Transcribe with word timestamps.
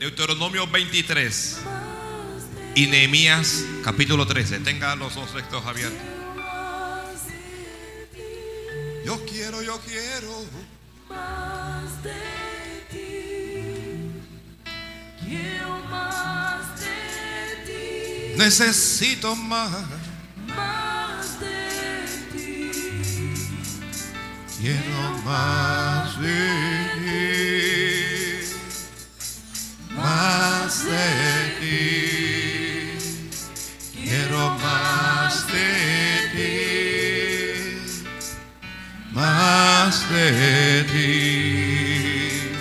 Deuteronomio 0.00 0.66
23 0.66 1.58
y 2.74 2.86
Nehemías 2.86 3.62
capítulo 3.84 4.26
13. 4.26 4.60
Tenga 4.60 4.96
los 4.96 5.14
dos 5.14 5.30
textos 5.34 5.62
abiertos. 5.66 6.00
Yo 9.04 9.22
quiero, 9.26 9.62
yo 9.62 9.78
quiero. 9.80 10.46
Más 11.06 12.02
de 12.02 12.14
ti, 12.90 14.10
quiero 15.22 15.80
más 15.90 16.80
de 16.80 17.66
ti, 17.66 18.38
Necesito 18.38 19.36
más. 19.36 19.70
más 20.56 21.40
de 21.40 22.06
ti, 22.32 22.70
Quiero 24.62 25.18
más 25.26 26.18
de 26.22 26.28
ti. 26.28 26.69
De 40.20 40.84
ti. 40.84 42.52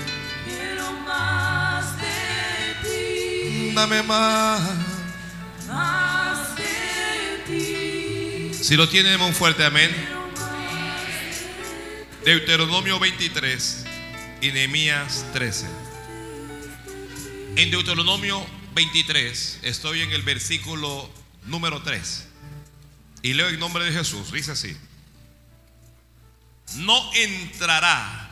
quiero 0.45 0.91
más 1.05 1.95
de 1.97 2.75
ti, 2.83 3.73
Dame 3.73 4.03
más. 4.03 4.61
más 5.67 6.55
de 6.55 7.43
ti, 7.47 8.53
Si 8.63 8.75
lo 8.75 8.87
tienen, 8.87 9.19
un 9.21 9.33
fuerte 9.33 9.63
amén. 9.65 9.89
Deuteronomio 12.25 12.99
23 12.99 13.85
y 14.41 14.51
Nehemías 14.51 15.25
13. 15.33 15.65
En 17.55 17.71
Deuteronomio 17.71 18.45
23 18.75 19.59
estoy 19.63 20.01
en 20.01 20.11
el 20.11 20.21
versículo 20.21 21.09
número 21.45 21.81
3 21.81 22.27
y 23.23 23.33
leo 23.33 23.49
en 23.49 23.59
nombre 23.59 23.83
de 23.85 23.91
Jesús. 23.91 24.31
Dice 24.31 24.51
así: 24.51 24.77
No 26.75 27.13
entrará 27.13 28.29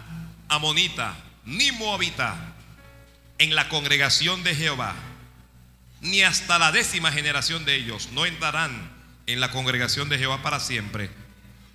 amonita 0.47 1.15
ni 1.45 1.71
moabita 1.71 2.35
en 3.37 3.55
la 3.55 3.69
congregación 3.69 4.43
de 4.43 4.55
Jehová, 4.55 4.95
ni 6.01 6.21
hasta 6.23 6.59
la 6.59 6.71
décima 6.71 7.11
generación 7.11 7.65
de 7.65 7.75
ellos 7.75 8.09
no 8.11 8.25
entrarán 8.25 8.91
en 9.27 9.39
la 9.39 9.51
congregación 9.51 10.09
de 10.09 10.17
Jehová 10.17 10.41
para 10.41 10.59
siempre, 10.59 11.09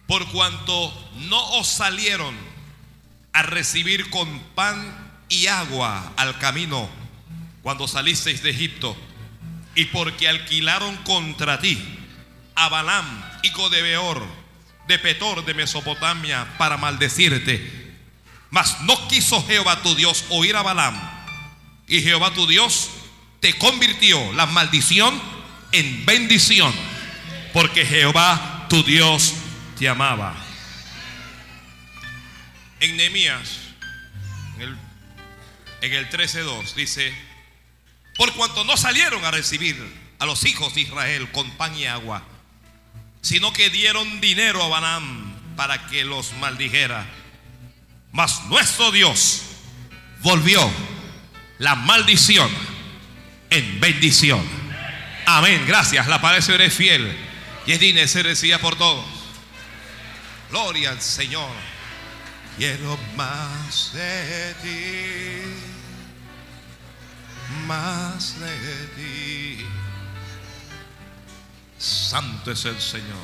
por 0.07 0.27
cuanto 0.31 1.11
no 1.29 1.43
os 1.53 1.69
salieron 1.69 2.35
a 3.33 3.43
recibir 3.43 4.11
con 4.11 4.41
pan 4.55 5.11
y 5.29 5.47
agua 5.47 6.13
al 6.17 6.39
camino 6.39 6.89
cuando 7.63 7.89
salisteis 7.89 8.43
de 8.43 8.51
Egipto, 8.51 8.97
y 9.75 9.87
porque 9.87 10.29
alquilaron 10.29 10.97
contra 10.99 11.61
ti 11.61 11.79
a 12.55 12.69
Balaam, 12.69 13.25
hijo 13.43 13.71
de 13.71 13.83
Beor, 13.83 14.42
de 14.87 14.99
Petor 14.99 15.45
de 15.45 15.55
Mesopotamia, 15.55 16.47
para 16.59 16.77
maldecirte. 16.77 17.83
Mas 18.51 18.81
no 18.83 19.09
quiso 19.09 19.45
Jehová 19.47 19.83
tu 19.83 19.95
Dios 19.95 20.25
oír 20.29 20.57
a 20.57 20.63
Balaam, 20.63 20.99
y 21.87 22.03
Jehová 22.03 22.33
tu 22.35 22.47
Dios 22.47 22.91
te 23.41 23.55
convirtió 23.55 24.33
la 24.35 24.47
maldición 24.47 25.21
en 25.73 26.05
bendición, 26.07 26.73
porque 27.53 27.85
Jehová 27.85 28.67
tu 28.69 28.83
Dios 28.83 29.35
te 29.79 29.89
amaba. 29.89 30.35
En 32.81 32.97
Nehemías, 32.97 33.59
en 34.57 34.63
el, 34.63 34.77
en 35.81 35.93
el 35.93 36.11
13.2, 36.11 36.75
dice, 36.75 37.15
por 38.17 38.33
cuanto 38.35 38.65
no 38.65 38.77
salieron 38.77 39.25
a 39.25 39.31
recibir 39.31 39.77
a 40.19 40.27
los 40.27 40.45
hijos 40.45 40.75
de 40.75 40.83
Israel 40.83 41.31
con 41.33 41.51
pan 41.53 41.77
y 41.77 41.87
agua, 41.87 42.23
sino 43.23 43.53
que 43.53 43.71
dieron 43.71 44.21
dinero 44.21 44.63
a 44.63 44.69
Balaam 44.69 45.35
para 45.57 45.87
que 45.87 46.05
los 46.05 46.33
maldijera. 46.35 47.07
Mas 48.11 48.45
nuestro 48.47 48.91
Dios 48.91 49.43
volvió 50.21 50.71
la 51.59 51.75
maldición 51.77 52.51
en 53.49 53.81
bendición. 53.81 54.43
Amén. 55.25 55.65
Gracias. 55.67 56.07
La 56.09 56.21
palabra 56.21 56.65
es 56.65 56.75
fiel 56.75 57.17
y 57.65 57.73
es 57.73 57.81
digna 57.81 58.07
ser 58.07 58.27
recibida 58.27 58.59
por 58.59 58.77
todos. 58.77 59.05
Gloria 60.51 60.91
al 60.91 61.01
Señor. 61.01 61.51
Quiero 62.59 62.99
más 63.17 63.93
de 63.95 64.55
ti. 64.63 65.43
Más 67.67 68.39
de 68.41 68.87
ti. 68.97 69.67
Santo 72.13 72.51
es 72.51 72.63
el 72.67 72.79
Señor. 72.79 73.17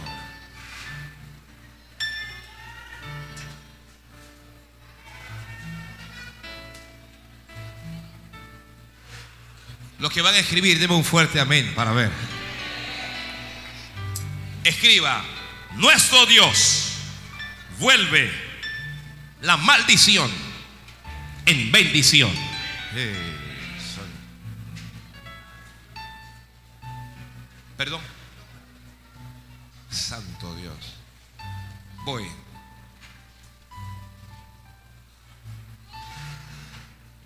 Los 9.98 10.10
que 10.10 10.22
van 10.22 10.34
a 10.34 10.38
escribir, 10.38 10.78
denme 10.78 10.94
un 10.94 11.04
fuerte 11.04 11.38
amén 11.38 11.70
para 11.74 11.92
ver. 11.92 12.10
Escriba, 14.64 15.22
nuestro 15.74 16.24
Dios 16.24 16.94
vuelve 17.78 18.32
la 19.42 19.58
maldición 19.58 20.30
en 21.44 21.70
bendición. 21.70 22.32
Perdón. 27.76 28.17
Voy. 32.08 32.26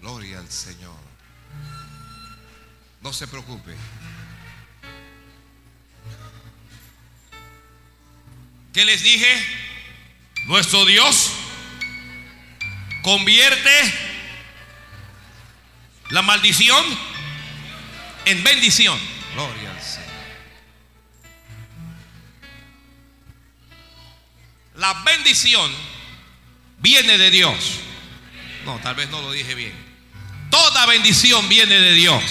Gloria 0.01 0.41
al 0.41 0.51
Señor. 0.51 0.99
No 3.01 3.13
se 3.13 3.29
preocupe. 3.29 3.77
¿Qué 8.73 8.85
les 8.85 9.05
dije? 9.05 9.33
Nuestro 10.47 10.85
Dios 10.85 11.31
convierte 13.05 13.95
la 16.11 16.23
maldición 16.23 16.85
en 18.25 18.43
bendición. 18.43 18.99
Gloria 19.35 19.72
La 24.83 24.95
bendición 24.95 25.73
viene 26.79 27.17
de 27.17 27.31
Dios. 27.31 27.79
No, 28.65 28.81
tal 28.81 28.97
vez 28.97 29.09
no 29.11 29.23
lo 29.23 29.31
dije 29.31 29.55
bien. 29.55 29.73
Toda 30.51 30.87
bendición 30.87 31.49
viene 31.49 31.79
de 31.79 31.93
Dios. 31.95 32.25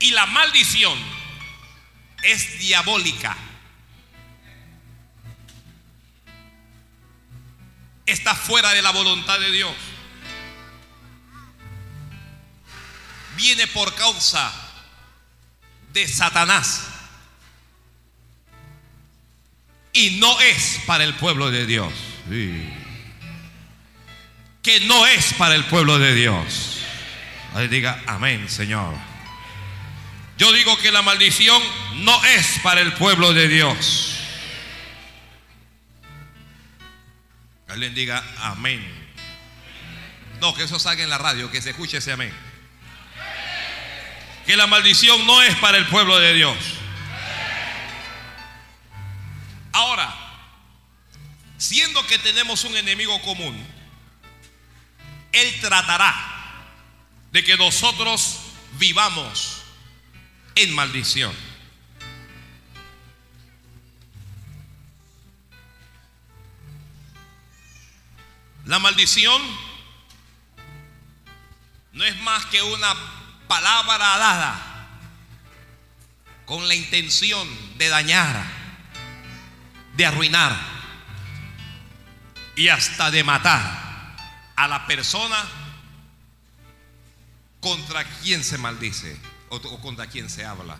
Y 0.00 0.10
la 0.10 0.26
maldición 0.26 0.98
es 2.24 2.58
diabólica. 2.58 3.36
Está 8.06 8.34
fuera 8.34 8.70
de 8.70 8.82
la 8.82 8.90
voluntad 8.90 9.38
de 9.38 9.52
Dios. 9.52 9.76
Viene 13.36 13.68
por 13.68 13.94
causa 13.94 14.52
de 15.92 16.08
Satanás. 16.08 16.93
Y 19.94 20.18
no 20.18 20.38
es 20.40 20.80
para 20.86 21.04
el 21.04 21.14
pueblo 21.14 21.50
de 21.50 21.66
Dios. 21.66 21.92
Que 24.62 24.80
no 24.80 25.06
es 25.06 25.32
para 25.34 25.54
el 25.54 25.64
pueblo 25.64 25.98
de 25.98 26.14
Dios. 26.14 26.80
Ahí 27.54 27.68
diga 27.68 28.02
amén, 28.06 28.48
Señor. 28.48 28.92
Yo 30.36 30.52
digo 30.52 30.76
que 30.78 30.90
la 30.90 31.02
maldición 31.02 31.62
no 31.98 32.24
es 32.24 32.58
para 32.64 32.80
el 32.80 32.92
pueblo 32.94 33.32
de 33.32 33.46
Dios. 33.46 34.18
Alguien 37.68 37.94
diga 37.94 38.22
amén. 38.40 38.84
No, 40.40 40.54
que 40.54 40.64
eso 40.64 40.80
salga 40.80 41.04
en 41.04 41.10
la 41.10 41.18
radio, 41.18 41.50
que 41.52 41.62
se 41.62 41.70
escuche 41.70 41.98
ese 41.98 42.10
amén. 42.10 42.32
Que 44.44 44.56
la 44.56 44.66
maldición 44.66 45.24
no 45.24 45.40
es 45.40 45.54
para 45.56 45.78
el 45.78 45.86
pueblo 45.86 46.18
de 46.18 46.34
Dios. 46.34 46.56
Ahora, 49.74 50.14
siendo 51.58 52.06
que 52.06 52.16
tenemos 52.20 52.62
un 52.62 52.76
enemigo 52.76 53.20
común, 53.22 53.60
Él 55.32 55.60
tratará 55.60 56.14
de 57.32 57.42
que 57.42 57.56
nosotros 57.56 58.38
vivamos 58.78 59.62
en 60.54 60.72
maldición. 60.76 61.34
La 68.64 68.78
maldición 68.78 69.42
no 71.94 72.04
es 72.04 72.16
más 72.20 72.46
que 72.46 72.62
una 72.62 72.94
palabra 73.48 74.18
dada 74.18 74.88
con 76.46 76.68
la 76.68 76.76
intención 76.76 77.48
de 77.76 77.88
dañar, 77.88 78.53
de 79.96 80.06
arruinar 80.06 80.56
y 82.56 82.68
hasta 82.68 83.10
de 83.10 83.24
matar 83.24 83.60
a 84.56 84.68
la 84.68 84.86
persona 84.86 85.36
contra 87.60 88.04
quien 88.04 88.44
se 88.44 88.58
maldice 88.58 89.18
o, 89.48 89.60
contra 89.80 90.06
quien 90.06 90.28
se 90.28 90.44
habla. 90.44 90.78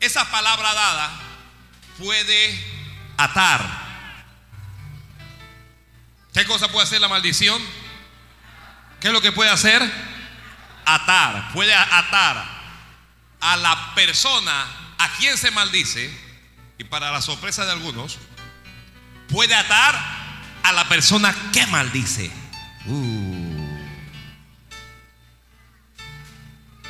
Esa 0.00 0.30
palabra 0.30 0.74
dada 0.74 1.20
puede 1.98 2.64
atar. 3.16 3.88
¿Qué 6.32 6.44
cosa 6.46 6.68
puede 6.68 6.84
hacer 6.84 7.00
la 7.00 7.08
maldición? 7.08 7.60
¿Qué 9.00 9.08
es 9.08 9.12
lo 9.12 9.20
que 9.20 9.32
puede 9.32 9.50
hacer? 9.50 9.82
Atar. 10.84 11.52
Puede 11.52 11.74
atar 11.74 12.57
a 13.40 13.56
la 13.56 13.94
persona 13.94 14.66
a 14.98 15.08
quien 15.18 15.36
se 15.36 15.50
maldice, 15.50 16.10
y 16.78 16.84
para 16.84 17.10
la 17.10 17.22
sorpresa 17.22 17.64
de 17.64 17.72
algunos, 17.72 18.18
puede 19.28 19.54
atar 19.54 19.94
a 20.62 20.72
la 20.72 20.88
persona 20.88 21.34
que 21.52 21.66
maldice. 21.66 22.30
Uh. 22.86 23.78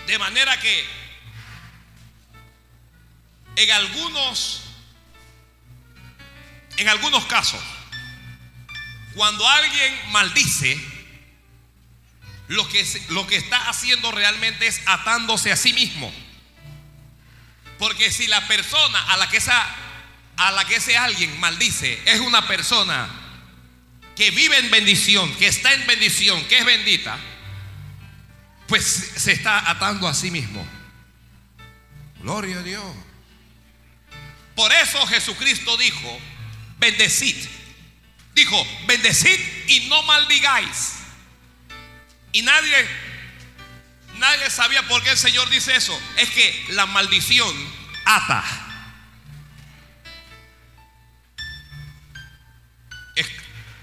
De 0.06 0.18
manera 0.18 0.58
que 0.58 0.86
en 3.56 3.70
algunos 3.72 4.62
en 6.78 6.88
algunos 6.88 7.24
casos 7.26 7.60
cuando 9.14 9.46
alguien 9.46 10.12
maldice 10.12 10.80
lo 12.46 12.66
que, 12.68 12.86
lo 13.10 13.26
que 13.26 13.36
está 13.36 13.68
haciendo 13.68 14.10
realmente 14.12 14.66
es 14.66 14.80
atándose 14.86 15.52
a 15.52 15.56
sí 15.56 15.72
mismo. 15.72 16.12
Porque 17.78 18.10
si 18.10 18.26
la 18.26 18.46
persona 18.46 19.12
a 19.12 19.16
la 19.16 19.28
que 19.28 19.36
esa 19.36 19.76
a 20.36 20.52
la 20.52 20.64
que 20.64 20.76
ese 20.76 20.96
alguien 20.96 21.38
maldice 21.40 22.00
es 22.06 22.20
una 22.20 22.46
persona 22.46 23.08
que 24.14 24.30
vive 24.30 24.56
en 24.58 24.70
bendición, 24.70 25.34
que 25.34 25.48
está 25.48 25.72
en 25.74 25.86
bendición, 25.86 26.44
que 26.44 26.58
es 26.58 26.64
bendita, 26.64 27.18
pues 28.68 28.84
se 29.16 29.32
está 29.32 29.68
atando 29.68 30.06
a 30.06 30.14
sí 30.14 30.30
mismo. 30.30 30.64
Gloria 32.20 32.58
a 32.58 32.62
Dios. 32.62 32.84
Por 34.54 34.72
eso 34.72 35.04
Jesucristo 35.06 35.76
dijo, 35.76 36.20
bendecid. 36.78 37.36
Dijo, 38.34 38.66
bendecid 38.86 39.40
y 39.68 39.88
no 39.88 40.02
maldigáis. 40.04 40.94
Y 42.32 42.42
nadie, 42.42 42.88
nadie 44.18 44.50
sabía 44.50 44.86
por 44.88 45.02
qué 45.02 45.10
el 45.10 45.18
Señor 45.18 45.48
dice 45.50 45.74
eso. 45.74 45.98
Es 46.16 46.30
que 46.30 46.66
la 46.70 46.86
maldición 46.86 47.54
ata. 48.04 48.44
Es- 53.16 53.28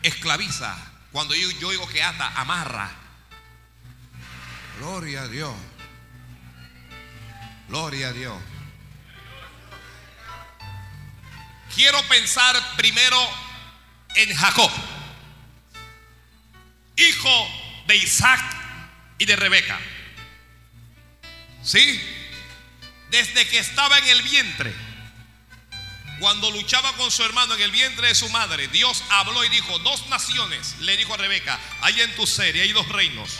esclaviza. 0.03 0.75
Cuando 1.11 1.33
yo, 1.35 1.49
yo 1.59 1.71
digo 1.71 1.87
que 1.87 2.03
ata, 2.03 2.27
amarra. 2.35 2.91
Gloria 4.79 5.23
a 5.23 5.27
Dios. 5.27 5.55
Gloria 7.69 8.09
a 8.09 8.13
Dios. 8.13 8.37
Quiero 11.73 12.01
pensar 12.07 12.55
primero 12.77 13.17
en 14.15 14.33
Jacob, 14.33 14.71
hijo 16.95 17.47
de 17.87 17.97
Isaac 17.97 18.39
y 19.17 19.25
de 19.25 19.35
Rebeca. 19.35 19.77
¿Sí? 21.65 21.99
Desde 23.09 23.47
que 23.47 23.57
estaba 23.57 23.97
en 23.97 24.07
el 24.07 24.21
vientre, 24.21 24.73
cuando 26.19 26.51
luchaba 26.51 26.93
con 26.93 27.09
su 27.09 27.23
hermano 27.23 27.55
en 27.55 27.61
el 27.61 27.71
vientre 27.71 28.07
de 28.07 28.15
su 28.15 28.29
madre, 28.29 28.67
Dios 28.67 29.03
habló 29.09 29.43
y 29.43 29.49
dijo, 29.49 29.79
dos 29.79 30.07
naciones, 30.07 30.75
le 30.81 30.95
dijo 30.95 31.13
a 31.15 31.17
Rebeca, 31.17 31.59
hay 31.81 31.99
en 32.01 32.15
tu 32.15 32.27
serie, 32.27 32.61
hay 32.61 32.71
dos 32.71 32.87
reinos. 32.89 33.31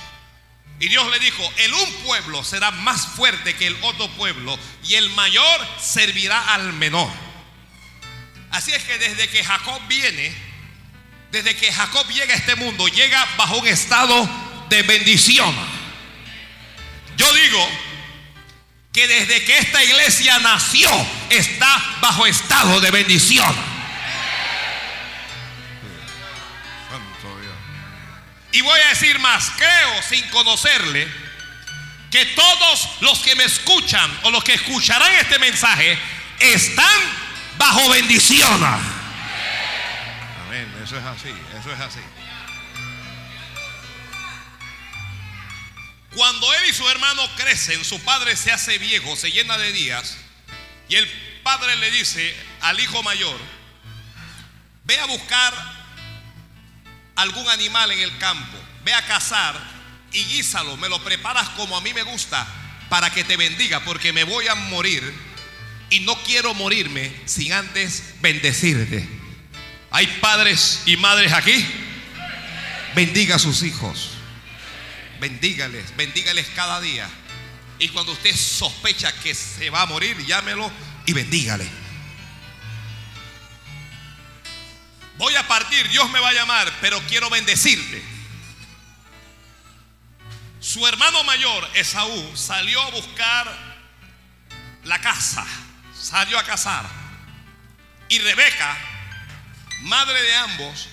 Y 0.80 0.90
Dios 0.90 1.10
le 1.10 1.20
dijo, 1.20 1.54
el 1.58 1.74
un 1.74 1.94
pueblo 2.04 2.44
será 2.44 2.72
más 2.72 3.08
fuerte 3.08 3.56
que 3.56 3.68
el 3.68 3.78
otro 3.82 4.10
pueblo 4.10 4.60
y 4.84 4.96
el 4.96 5.10
mayor 5.12 5.68
servirá 5.80 6.54
al 6.54 6.74
menor. 6.74 7.10
Así 8.52 8.74
es 8.74 8.84
que 8.84 8.98
desde 8.98 9.30
que 9.30 9.44
Jacob 9.44 9.82
viene, 9.88 10.34
desde 11.32 11.56
que 11.56 11.72
Jacob 11.72 12.08
llega 12.10 12.34
a 12.34 12.38
este 12.38 12.56
mundo, 12.56 12.88
llega 12.88 13.26
bajo 13.38 13.58
un 13.58 13.68
estado 13.68 14.30
de 14.70 14.82
bendición. 14.82 15.56
Yo 17.18 17.32
digo 17.34 17.85
que 18.96 19.08
desde 19.10 19.44
que 19.44 19.58
esta 19.58 19.84
iglesia 19.84 20.40
nació, 20.40 20.90
está 21.30 21.98
bajo 22.00 22.26
estado 22.26 22.80
de 22.80 22.92
bendición. 22.92 23.54
Y 28.54 28.62
voy 28.62 28.80
a 28.80 28.88
decir 28.88 29.20
más, 29.20 29.52
creo 29.58 30.02
sin 30.02 30.26
conocerle 30.30 31.10
que 32.10 32.26
todos 32.28 32.90
los 33.02 33.20
que 33.20 33.36
me 33.36 33.44
escuchan 33.44 34.10
o 34.24 34.32
los 34.32 34.46
que 34.46 34.54
escucharán 34.54 35.12
este 35.16 35.40
mensaje 35.40 36.00
están 36.40 37.02
bajo 37.58 37.90
bendición. 37.90 38.64
Amén. 40.48 40.74
Eso 40.82 40.98
es 40.98 41.04
así. 41.04 41.36
Eso 41.60 41.74
es 41.74 41.80
así. 41.82 42.00
Cuando 46.16 46.54
él 46.54 46.70
y 46.70 46.74
su 46.74 46.88
hermano 46.90 47.28
crecen, 47.36 47.84
su 47.84 48.00
padre 48.00 48.38
se 48.38 48.52
hace 48.52 48.78
viejo, 48.78 49.18
se 49.18 49.32
llena 49.32 49.58
de 49.58 49.74
días, 49.74 50.16
y 50.88 50.96
el 50.96 51.06
padre 51.44 51.76
le 51.76 51.92
dice 51.92 52.34
al 52.62 52.80
hijo 52.80 53.04
mayor, 53.04 53.38
ve 54.86 54.98
a 54.98 55.06
buscar 55.08 55.54
algún 57.18 57.48
animal 57.50 57.92
en 57.92 58.00
el 58.00 58.18
campo, 58.18 58.58
ve 58.86 58.94
a 58.94 59.06
cazar 59.06 59.60
y 60.14 60.24
guízalo, 60.24 60.78
me 60.78 60.88
lo 60.88 61.04
preparas 61.04 61.50
como 61.50 61.76
a 61.76 61.82
mí 61.82 61.94
me 61.94 62.04
gusta, 62.04 62.48
para 62.88 63.10
que 63.10 63.26
te 63.26 63.36
bendiga, 63.36 63.84
porque 63.84 64.14
me 64.14 64.24
voy 64.24 64.48
a 64.48 64.56
morir 64.56 65.04
y 65.90 66.00
no 66.00 66.16
quiero 66.24 66.54
morirme 66.54 67.14
sin 67.26 67.52
antes 67.52 68.16
bendecirte. 68.22 69.06
Hay 69.92 70.08
padres 70.22 70.82
y 70.86 70.96
madres 70.96 71.34
aquí, 71.34 71.66
bendiga 72.96 73.36
a 73.36 73.40
sus 73.40 73.64
hijos. 73.64 74.15
Bendígales, 75.20 75.96
bendígales 75.96 76.48
cada 76.56 76.82
día. 76.82 77.10
Y 77.80 77.90
cuando 77.90 78.14
usted 78.14 78.36
sospecha 78.36 79.12
que 79.22 79.34
se 79.36 79.70
va 79.70 79.82
a 79.82 79.86
morir, 79.86 80.18
llámelo 80.26 80.72
y 81.06 81.14
bendígale. 81.14 81.68
Voy 85.18 85.36
a 85.36 85.48
partir, 85.48 85.88
Dios 85.90 86.10
me 86.12 86.20
va 86.20 86.30
a 86.30 86.34
llamar, 86.34 86.72
pero 86.82 87.00
quiero 87.08 87.30
bendecirte. 87.30 88.04
Su 90.60 90.86
hermano 90.88 91.24
mayor, 91.24 91.70
Esaú, 91.76 92.36
salió 92.36 92.82
a 92.82 92.90
buscar 92.90 93.76
la 94.84 95.00
casa, 95.00 95.46
salió 95.98 96.38
a 96.38 96.44
cazar. 96.44 96.86
Y 98.10 98.20
Rebeca, 98.20 98.78
madre 99.82 100.22
de 100.22 100.36
ambos, 100.36 100.90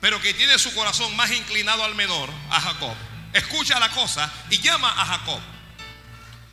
pero 0.00 0.20
que 0.20 0.34
tiene 0.34 0.58
su 0.58 0.72
corazón 0.74 1.14
más 1.16 1.30
inclinado 1.32 1.84
al 1.84 1.94
menor, 1.94 2.30
a 2.50 2.60
Jacob, 2.60 2.94
escucha 3.32 3.78
la 3.80 3.90
cosa 3.90 4.32
y 4.50 4.58
llama 4.58 4.90
a 5.00 5.04
Jacob. 5.06 5.40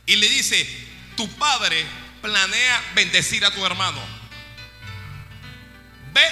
Y 0.06 0.16
le 0.16 0.28
dice, 0.28 0.88
tu 1.16 1.28
padre 1.36 1.84
planea 2.22 2.82
bendecir 2.94 3.44
a 3.44 3.50
tu 3.52 3.64
hermano. 3.64 4.00
Ve 6.12 6.22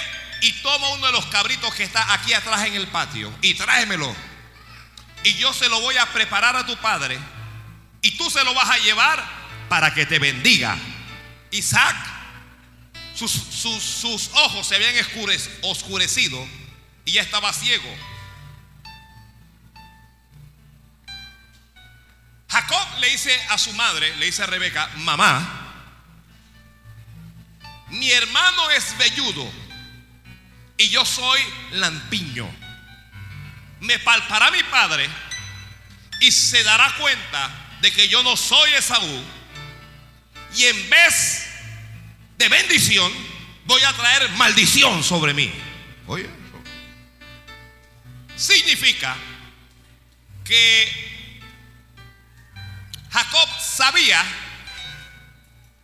y 0.41 0.51
toma 0.61 0.89
uno 0.89 1.05
de 1.07 1.11
los 1.13 1.25
cabritos 1.27 1.73
que 1.75 1.83
está 1.83 2.13
aquí 2.13 2.33
atrás 2.33 2.65
en 2.65 2.75
el 2.75 2.87
patio 2.87 3.33
y 3.41 3.53
tráemelo. 3.53 4.13
Y 5.23 5.33
yo 5.35 5.53
se 5.53 5.69
lo 5.69 5.79
voy 5.81 5.97
a 5.97 6.05
preparar 6.07 6.55
a 6.55 6.65
tu 6.65 6.75
padre 6.77 7.17
y 8.01 8.11
tú 8.11 8.29
se 8.29 8.43
lo 8.43 8.53
vas 8.53 8.69
a 8.69 8.77
llevar 8.77 9.23
para 9.69 9.93
que 9.93 10.05
te 10.05 10.19
bendiga. 10.19 10.77
Isaac, 11.51 11.95
sus, 13.15 13.31
sus- 13.31 13.83
sus 13.83 14.29
ojos 14.33 14.67
se 14.67 14.75
habían 14.75 14.93
oscurecido 15.61 16.47
y 17.05 17.13
ya 17.13 17.21
estaba 17.21 17.53
ciego. 17.53 17.95
Jacob 22.49 22.99
le 22.99 23.09
dice 23.09 23.37
a 23.49 23.57
su 23.57 23.73
madre, 23.73 24.15
le 24.17 24.25
dice 24.27 24.43
a 24.43 24.47
Rebeca, 24.47 24.89
mamá, 24.97 25.65
mi 27.89 28.11
hermano 28.11 28.69
es 28.71 28.97
velludo 28.97 29.51
y 30.77 30.89
yo 30.89 31.05
soy 31.05 31.39
lampiño. 31.71 32.49
Me 33.81 33.99
palpará 33.99 34.51
mi 34.51 34.63
padre 34.63 35.07
y 36.21 36.31
se 36.31 36.63
dará 36.63 36.93
cuenta 36.95 37.77
de 37.81 37.91
que 37.91 38.07
yo 38.07 38.23
no 38.23 38.35
soy 38.35 38.73
Esaú 38.73 39.23
y 40.55 40.63
en 40.63 40.89
vez 40.89 41.47
de 42.37 42.49
bendición 42.49 43.11
voy 43.65 43.81
a 43.83 43.93
traer 43.93 44.29
maldición 44.31 45.03
sobre 45.03 45.33
mí. 45.33 45.51
Oye, 46.07 46.29
significa 48.35 49.15
que 50.43 51.41
Jacob 53.11 53.49
sabía 53.61 54.23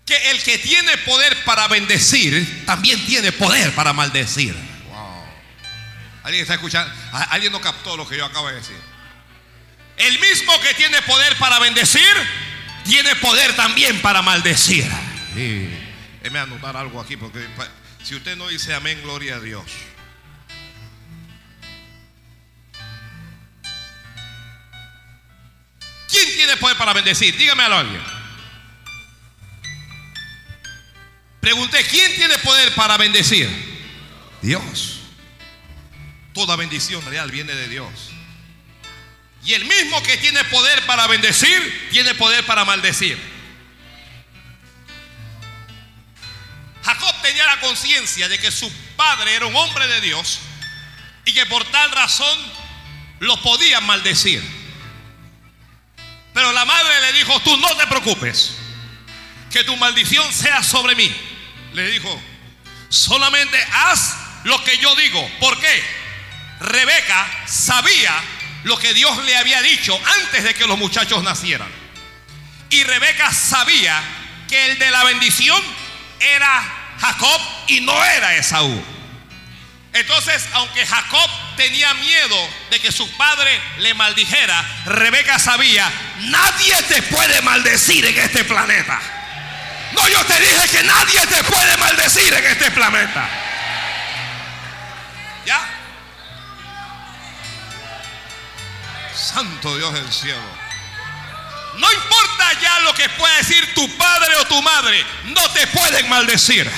que 0.05 0.31
el 0.31 0.43
que 0.43 0.57
tiene 0.57 0.97
poder 0.99 1.43
para 1.45 1.67
bendecir 1.67 2.65
también 2.65 3.03
tiene 3.05 3.31
poder 3.31 3.73
para 3.73 3.93
maldecir. 3.93 4.53
Wow. 4.89 5.23
¿Alguien 6.23 6.41
está 6.41 6.55
escuchando? 6.55 6.93
¿A- 7.13 7.23
¿Alguien 7.23 7.51
no 7.51 7.61
captó 7.61 7.95
lo 7.95 8.07
que 8.07 8.17
yo 8.17 8.25
acabo 8.25 8.49
de 8.49 8.55
decir? 8.55 8.75
El 9.97 10.19
mismo 10.19 10.59
que 10.61 10.73
tiene 10.73 11.01
poder 11.03 11.35
para 11.37 11.59
bendecir, 11.59 12.01
tiene 12.83 13.15
poder 13.17 13.55
también 13.55 14.01
para 14.01 14.21
maldecir. 14.21 14.89
Sí. 15.35 15.69
Déjeme 16.21 16.39
anotar 16.39 16.75
algo 16.75 16.99
aquí 16.99 17.15
porque 17.15 17.47
si 18.03 18.15
usted 18.15 18.35
no 18.35 18.47
dice 18.49 18.73
amén, 18.73 18.99
gloria 19.03 19.35
a 19.35 19.39
Dios. 19.39 19.63
¿Quién 26.11 26.35
tiene 26.35 26.57
poder 26.57 26.77
para 26.77 26.93
bendecir? 26.93 27.35
Dígamelo 27.37 27.75
a 27.75 27.79
alguien. 27.79 28.03
Pregunté, 31.39 31.83
¿quién 31.85 32.13
tiene 32.15 32.37
poder 32.39 32.75
para 32.75 32.97
bendecir? 32.97 33.49
Dios. 34.41 34.99
Toda 36.33 36.55
bendición 36.55 37.03
real 37.05 37.31
viene 37.31 37.55
de 37.55 37.67
Dios. 37.67 37.89
Y 39.43 39.53
el 39.53 39.65
mismo 39.65 40.03
que 40.03 40.17
tiene 40.17 40.43
poder 40.45 40.85
para 40.85 41.07
bendecir, 41.07 41.89
tiene 41.91 42.13
poder 42.15 42.45
para 42.45 42.63
maldecir. 42.65 43.17
Jacob 46.83 47.21
tenía 47.21 47.45
la 47.45 47.59
conciencia 47.59 48.27
de 48.27 48.37
que 48.37 48.51
su 48.51 48.71
padre 48.95 49.33
era 49.33 49.45
un 49.45 49.55
hombre 49.55 49.87
de 49.87 50.01
Dios 50.01 50.39
y 51.25 51.33
que 51.33 51.45
por 51.45 51.63
tal 51.65 51.91
razón 51.91 52.37
lo 53.19 53.41
podía 53.41 53.79
maldecir. 53.81 54.60
Pero 56.33 56.51
la 56.51 56.65
madre 56.65 57.01
le 57.01 57.13
dijo, 57.13 57.39
tú 57.41 57.57
no 57.57 57.75
te 57.75 57.87
preocupes, 57.87 58.55
que 59.51 59.63
tu 59.63 59.75
maldición 59.77 60.31
sea 60.33 60.63
sobre 60.63 60.95
mí. 60.95 61.13
Le 61.73 61.87
dijo, 61.91 62.21
solamente 62.89 63.57
haz 63.73 64.15
lo 64.43 64.63
que 64.63 64.77
yo 64.77 64.95
digo. 64.95 65.29
¿Por 65.39 65.59
qué? 65.59 65.83
Rebeca 66.61 67.27
sabía 67.47 68.13
lo 68.63 68.77
que 68.77 68.93
Dios 68.93 69.25
le 69.25 69.35
había 69.35 69.61
dicho 69.61 69.99
antes 70.19 70.43
de 70.43 70.53
que 70.53 70.67
los 70.67 70.77
muchachos 70.77 71.23
nacieran. 71.23 71.69
Y 72.69 72.83
Rebeca 72.83 73.33
sabía 73.33 74.01
que 74.47 74.71
el 74.71 74.79
de 74.79 74.91
la 74.91 75.03
bendición 75.03 75.61
era 76.19 76.95
Jacob 76.99 77.41
y 77.67 77.81
no 77.81 78.03
era 78.05 78.35
Esaú. 78.35 78.83
Entonces, 79.93 80.47
aunque 80.53 80.85
Jacob 80.85 81.29
tenía 81.61 81.93
miedo 81.93 82.49
de 82.71 82.79
que 82.79 82.91
su 82.91 83.07
padre 83.17 83.61
le 83.77 83.93
maldijera, 83.93 84.65
Rebeca 84.85 85.37
sabía, 85.37 85.91
nadie 86.21 86.75
te 86.83 87.03
puede 87.03 87.39
maldecir 87.43 88.03
en 88.03 88.17
este 88.17 88.43
planeta. 88.45 88.99
No, 89.91 90.07
yo 90.07 90.25
te 90.25 90.39
dije 90.39 90.69
que 90.69 90.83
nadie 90.83 91.19
te 91.27 91.43
puede 91.43 91.77
maldecir 91.77 92.33
en 92.33 92.45
este 92.45 92.71
planeta. 92.71 93.29
¿Ya? 95.45 95.61
Santo 99.13 99.77
Dios 99.77 99.93
del 99.93 100.11
cielo. 100.11 100.61
No 101.77 101.93
importa 101.93 102.53
ya 102.59 102.79
lo 102.79 102.93
que 102.95 103.07
pueda 103.09 103.37
decir 103.37 103.73
tu 103.75 103.97
padre 103.97 104.35
o 104.37 104.45
tu 104.45 104.59
madre, 104.63 105.05
no 105.25 105.47
te 105.51 105.67
pueden 105.67 106.09
maldecir. 106.09 106.71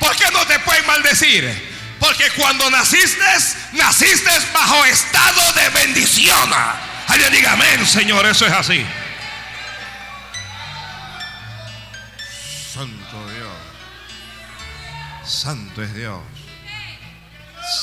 ¿Por 0.00 0.16
qué 0.16 0.30
no 0.32 0.46
te 0.46 0.58
pueden 0.60 0.86
maldecir? 0.86 1.71
Porque 2.02 2.28
cuando 2.32 2.68
naciste, 2.68 3.24
naciste 3.74 4.30
bajo 4.52 4.84
estado 4.86 5.52
de 5.52 5.68
bendición. 5.68 6.50
Alguien 7.06 7.32
diga 7.32 7.52
amén, 7.52 7.86
Señor, 7.86 8.26
eso 8.26 8.44
es 8.44 8.52
así. 8.52 8.84
Santo 12.74 13.30
Dios. 13.30 13.54
Santo 15.24 15.80
es 15.80 15.94
Dios. 15.94 16.18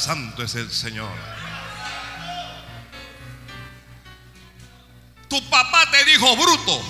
Santo 0.04 0.44
es 0.44 0.54
el 0.56 0.70
Señor. 0.70 1.14
Tu 5.30 5.50
papá 5.50 5.90
te 5.92 6.04
dijo 6.04 6.36
bruto. 6.36 6.84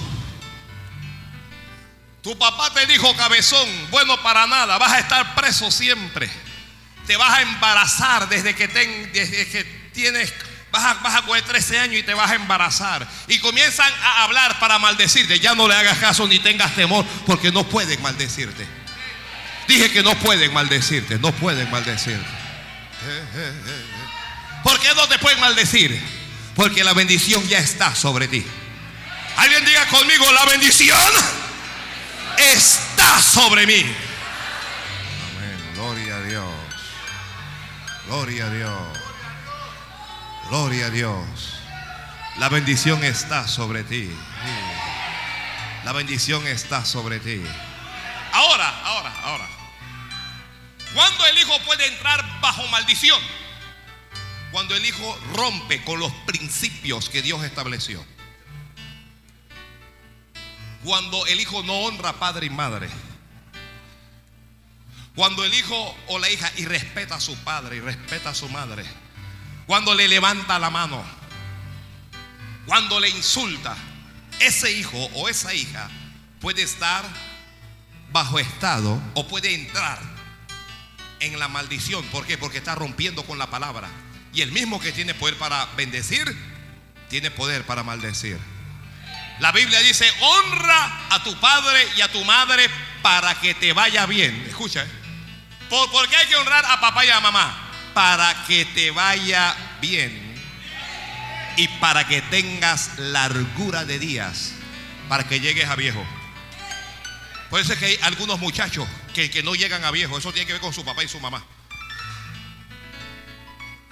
Tu 2.24 2.36
papá 2.39 2.74
te 2.74 2.88
dijo 2.88 3.15
cabezón, 3.15 3.69
bueno 3.91 4.19
para 4.24 4.48
nada, 4.48 4.79
vas 4.79 4.93
a 4.93 5.00
estar 5.00 5.36
preso 5.36 5.69
siempre. 5.69 6.48
Te 7.09 7.17
vas 7.17 7.39
a 7.39 7.41
embarazar 7.41 8.29
desde 8.29 8.53
que, 8.53 8.67
ten- 8.67 9.11
desde 9.11 9.47
que 9.49 9.63
tienes, 9.95 10.31
vas 10.71 10.83
a, 10.83 10.93
vas 11.01 11.15
a 11.15 11.21
coger 11.23 11.41
13 11.41 11.79
años 11.79 11.95
y 12.01 12.03
te 12.03 12.13
vas 12.13 12.29
a 12.29 12.35
embarazar. 12.35 13.07
Y 13.27 13.39
comienzan 13.39 13.91
a 14.03 14.25
hablar 14.25 14.59
para 14.59 14.77
maldecirte. 14.77 15.39
Ya 15.39 15.55
no 15.55 15.67
le 15.67 15.73
hagas 15.73 15.97
caso 15.97 16.27
ni 16.27 16.37
tengas 16.37 16.75
temor 16.75 17.03
porque 17.25 17.51
no 17.51 17.67
pueden 17.67 17.99
maldecirte. 18.03 18.63
Dije 19.67 19.91
que 19.91 20.03
no 20.03 20.13
pueden 20.19 20.53
maldecirte, 20.53 21.17
no 21.17 21.31
pueden 21.31 21.71
maldecirte. 21.71 22.29
¿Por 24.63 24.79
qué 24.79 24.89
no 24.93 25.07
te 25.07 25.17
pueden 25.17 25.39
maldecir? 25.39 25.99
Porque 26.55 26.83
la 26.83 26.93
bendición 26.93 27.43
ya 27.47 27.57
está 27.57 27.95
sobre 27.95 28.27
ti. 28.27 28.45
Alguien 29.35 29.65
diga 29.65 29.87
conmigo, 29.87 30.31
la 30.31 30.45
bendición 30.45 30.99
está 32.37 33.19
sobre 33.19 33.65
mí. 33.65 33.83
Gloria 38.09 38.47
a 38.47 38.49
Dios. 38.49 38.97
Gloria 40.49 40.85
a 40.87 40.89
Dios. 40.89 41.53
La 42.39 42.49
bendición 42.49 43.03
está 43.03 43.47
sobre 43.47 43.83
ti. 43.83 44.09
La 45.85 45.93
bendición 45.93 46.47
está 46.47 46.83
sobre 46.85 47.19
ti. 47.19 47.39
Ahora, 48.33 48.67
ahora, 48.83 49.13
ahora. 49.21 49.47
¿Cuándo 50.95 51.23
el 51.27 51.37
hijo 51.37 51.53
puede 51.67 51.85
entrar 51.85 52.25
bajo 52.41 52.67
maldición? 52.69 53.21
Cuando 54.51 54.75
el 54.75 54.83
hijo 54.83 55.19
rompe 55.35 55.83
con 55.83 55.99
los 55.99 56.11
principios 56.25 57.09
que 57.09 57.21
Dios 57.21 57.43
estableció. 57.43 58.03
Cuando 60.83 61.27
el 61.27 61.39
hijo 61.39 61.61
no 61.61 61.81
honra 61.81 62.09
a 62.09 62.13
padre 62.13 62.47
y 62.47 62.49
madre. 62.49 62.89
Cuando 65.19 65.43
el 65.43 65.53
hijo 65.53 65.97
o 66.07 66.17
la 66.17 66.29
hija 66.29 66.49
irrespeta 66.55 67.15
a 67.15 67.19
su 67.19 67.35
padre 67.39 67.75
y 67.75 67.81
respeta 67.81 68.29
a 68.29 68.33
su 68.33 68.47
madre. 68.47 68.85
Cuando 69.67 69.93
le 69.93 70.07
levanta 70.07 70.57
la 70.59 70.69
mano. 70.69 71.03
Cuando 72.65 73.01
le 73.01 73.09
insulta. 73.09 73.75
Ese 74.39 74.71
hijo 74.71 74.97
o 75.15 75.27
esa 75.27 75.53
hija 75.53 75.89
puede 76.39 76.61
estar 76.61 77.03
bajo 78.13 78.39
estado 78.39 78.97
o 79.13 79.27
puede 79.27 79.53
entrar 79.53 79.99
en 81.19 81.38
la 81.38 81.49
maldición. 81.49 82.05
¿Por 82.05 82.25
qué? 82.25 82.38
Porque 82.38 82.59
está 82.59 82.75
rompiendo 82.75 83.25
con 83.25 83.38
la 83.38 83.49
palabra. 83.49 83.89
Y 84.33 84.39
el 84.41 84.53
mismo 84.53 84.79
que 84.79 84.93
tiene 84.93 85.13
poder 85.13 85.35
para 85.35 85.65
bendecir, 85.75 86.33
tiene 87.09 87.29
poder 87.29 87.65
para 87.65 87.83
maldecir. 87.83 88.39
La 89.41 89.51
Biblia 89.51 89.81
dice, 89.81 90.09
honra 90.21 91.07
a 91.09 91.21
tu 91.25 91.38
padre 91.41 91.85
y 91.97 91.99
a 91.99 92.09
tu 92.09 92.23
madre 92.23 92.69
para 93.01 93.35
que 93.35 93.53
te 93.53 93.73
vaya 93.73 94.05
bien. 94.05 94.45
Escucha. 94.47 94.83
¿eh? 94.83 94.98
¿Por, 95.69 96.09
qué 96.09 96.15
hay 96.15 96.27
que 96.27 96.35
honrar 96.35 96.65
a 96.65 96.81
papá 96.81 97.05
y 97.05 97.09
a 97.09 97.19
mamá? 97.19 97.71
Para 97.93 98.45
que 98.45 98.65
te 98.65 98.91
vaya 98.91 99.55
bien. 99.81 100.35
Y 101.57 101.67
para 101.79 102.07
que 102.07 102.21
tengas 102.23 102.97
largura 102.97 103.85
de 103.85 103.99
días. 103.99 104.53
Para 105.07 105.27
que 105.27 105.39
llegues 105.39 105.69
a 105.69 105.75
viejo. 105.75 106.03
Eso 107.51 107.73
es 107.73 107.79
que 107.79 107.85
hay 107.85 107.99
algunos 108.03 108.39
muchachos 108.39 108.88
que, 109.13 109.29
que 109.29 109.43
no 109.43 109.55
llegan 109.55 109.83
a 109.83 109.91
viejo. 109.91 110.17
Eso 110.17 110.31
tiene 110.31 110.47
que 110.47 110.53
ver 110.53 110.61
con 110.61 110.73
su 110.73 110.83
papá 110.83 111.03
y 111.03 111.07
su 111.07 111.19
mamá. 111.19 111.43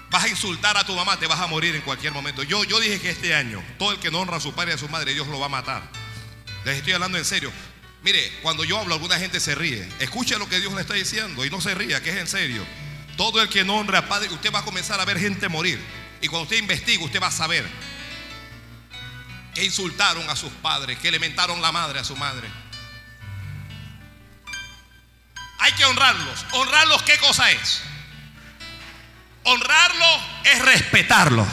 Vas 0.09 0.23
a 0.23 0.29
insultar 0.29 0.77
a 0.77 0.85
tu 0.85 0.95
mamá, 0.95 1.19
te 1.19 1.27
vas 1.27 1.39
a 1.39 1.47
morir 1.47 1.75
en 1.75 1.81
cualquier 1.81 2.13
momento. 2.13 2.41
Yo, 2.43 2.63
yo 2.63 2.79
dije 2.79 2.99
que 2.99 3.09
este 3.09 3.35
año, 3.35 3.61
todo 3.77 3.91
el 3.91 3.99
que 3.99 4.09
no 4.09 4.21
honra 4.21 4.37
a 4.37 4.39
su 4.39 4.53
padre 4.53 4.71
y 4.71 4.75
a 4.75 4.77
su 4.77 4.87
madre, 4.87 5.13
Dios 5.13 5.27
lo 5.27 5.39
va 5.39 5.47
a 5.47 5.49
matar. 5.49 5.83
Les 6.63 6.77
estoy 6.77 6.93
hablando 6.93 7.17
en 7.17 7.25
serio. 7.25 7.51
Mire, 8.07 8.31
cuando 8.41 8.63
yo 8.63 8.79
hablo, 8.79 8.93
alguna 8.93 9.19
gente 9.19 9.41
se 9.41 9.53
ríe. 9.53 9.85
Escuche 9.99 10.39
lo 10.39 10.47
que 10.47 10.61
Dios 10.61 10.73
le 10.73 10.79
está 10.79 10.93
diciendo 10.93 11.43
y 11.43 11.49
no 11.49 11.59
se 11.59 11.75
ría, 11.75 12.01
que 12.01 12.11
es 12.11 12.15
en 12.15 12.27
serio. 12.27 12.65
Todo 13.17 13.41
el 13.41 13.49
que 13.49 13.65
no 13.65 13.75
honra 13.75 13.99
a 13.99 14.07
padre, 14.07 14.29
usted 14.29 14.49
va 14.49 14.59
a 14.59 14.63
comenzar 14.63 14.97
a 15.01 15.03
ver 15.03 15.19
gente 15.19 15.49
morir. 15.49 15.77
Y 16.21 16.29
cuando 16.29 16.43
usted 16.43 16.55
investiga, 16.55 17.03
usted 17.03 17.21
va 17.21 17.27
a 17.27 17.31
saber 17.31 17.67
que 19.53 19.65
insultaron 19.65 20.29
a 20.29 20.37
sus 20.37 20.53
padres, 20.53 20.97
que 20.99 21.11
le 21.11 21.19
mentaron 21.19 21.61
la 21.61 21.73
madre 21.73 21.99
a 21.99 22.05
su 22.05 22.15
madre. 22.15 22.47
Hay 25.59 25.73
que 25.73 25.83
honrarlos. 25.83 26.45
¿Honrarlos 26.51 27.03
qué 27.03 27.17
cosa 27.17 27.51
es? 27.51 27.81
Honrarlos 29.43 30.21
es 30.45 30.59
respetarlos. 30.61 31.49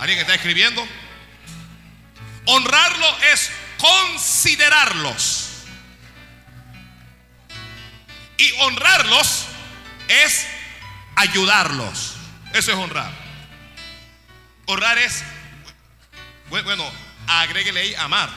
¿Alguien 0.00 0.18
está 0.18 0.34
escribiendo? 0.34 0.84
Honrarlos 2.46 3.22
es 3.32 3.52
considerarlos. 3.78 5.45
Y 8.38 8.52
honrarlos 8.60 9.46
es 10.08 10.46
ayudarlos. 11.16 12.14
Eso 12.52 12.70
es 12.72 12.76
honrar. 12.78 13.10
Honrar 14.66 14.98
es, 14.98 15.22
bu- 16.50 16.62
bueno, 16.64 16.84
agréguele 17.26 17.80
ahí 17.80 17.94
amar. 17.94 18.28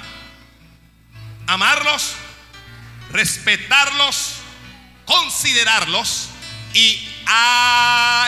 Amarlos, 1.47 2.13
respetarlos, 3.11 4.35
considerarlos 5.05 6.29
y 6.73 7.07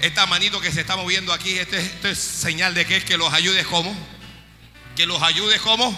Esta 0.00 0.26
manito 0.26 0.60
que 0.60 0.70
se 0.72 0.80
está 0.82 0.96
moviendo 0.96 1.32
aquí, 1.32 1.58
este, 1.58 1.78
esto 1.78 2.08
es 2.08 2.18
señal 2.18 2.74
de 2.74 2.84
que 2.86 2.96
es 2.98 3.04
que 3.04 3.16
los 3.16 3.32
ayudes 3.32 3.66
como. 3.66 3.96
Que 4.96 5.06
los 5.06 5.22
ayudes 5.22 5.60
como. 5.60 5.90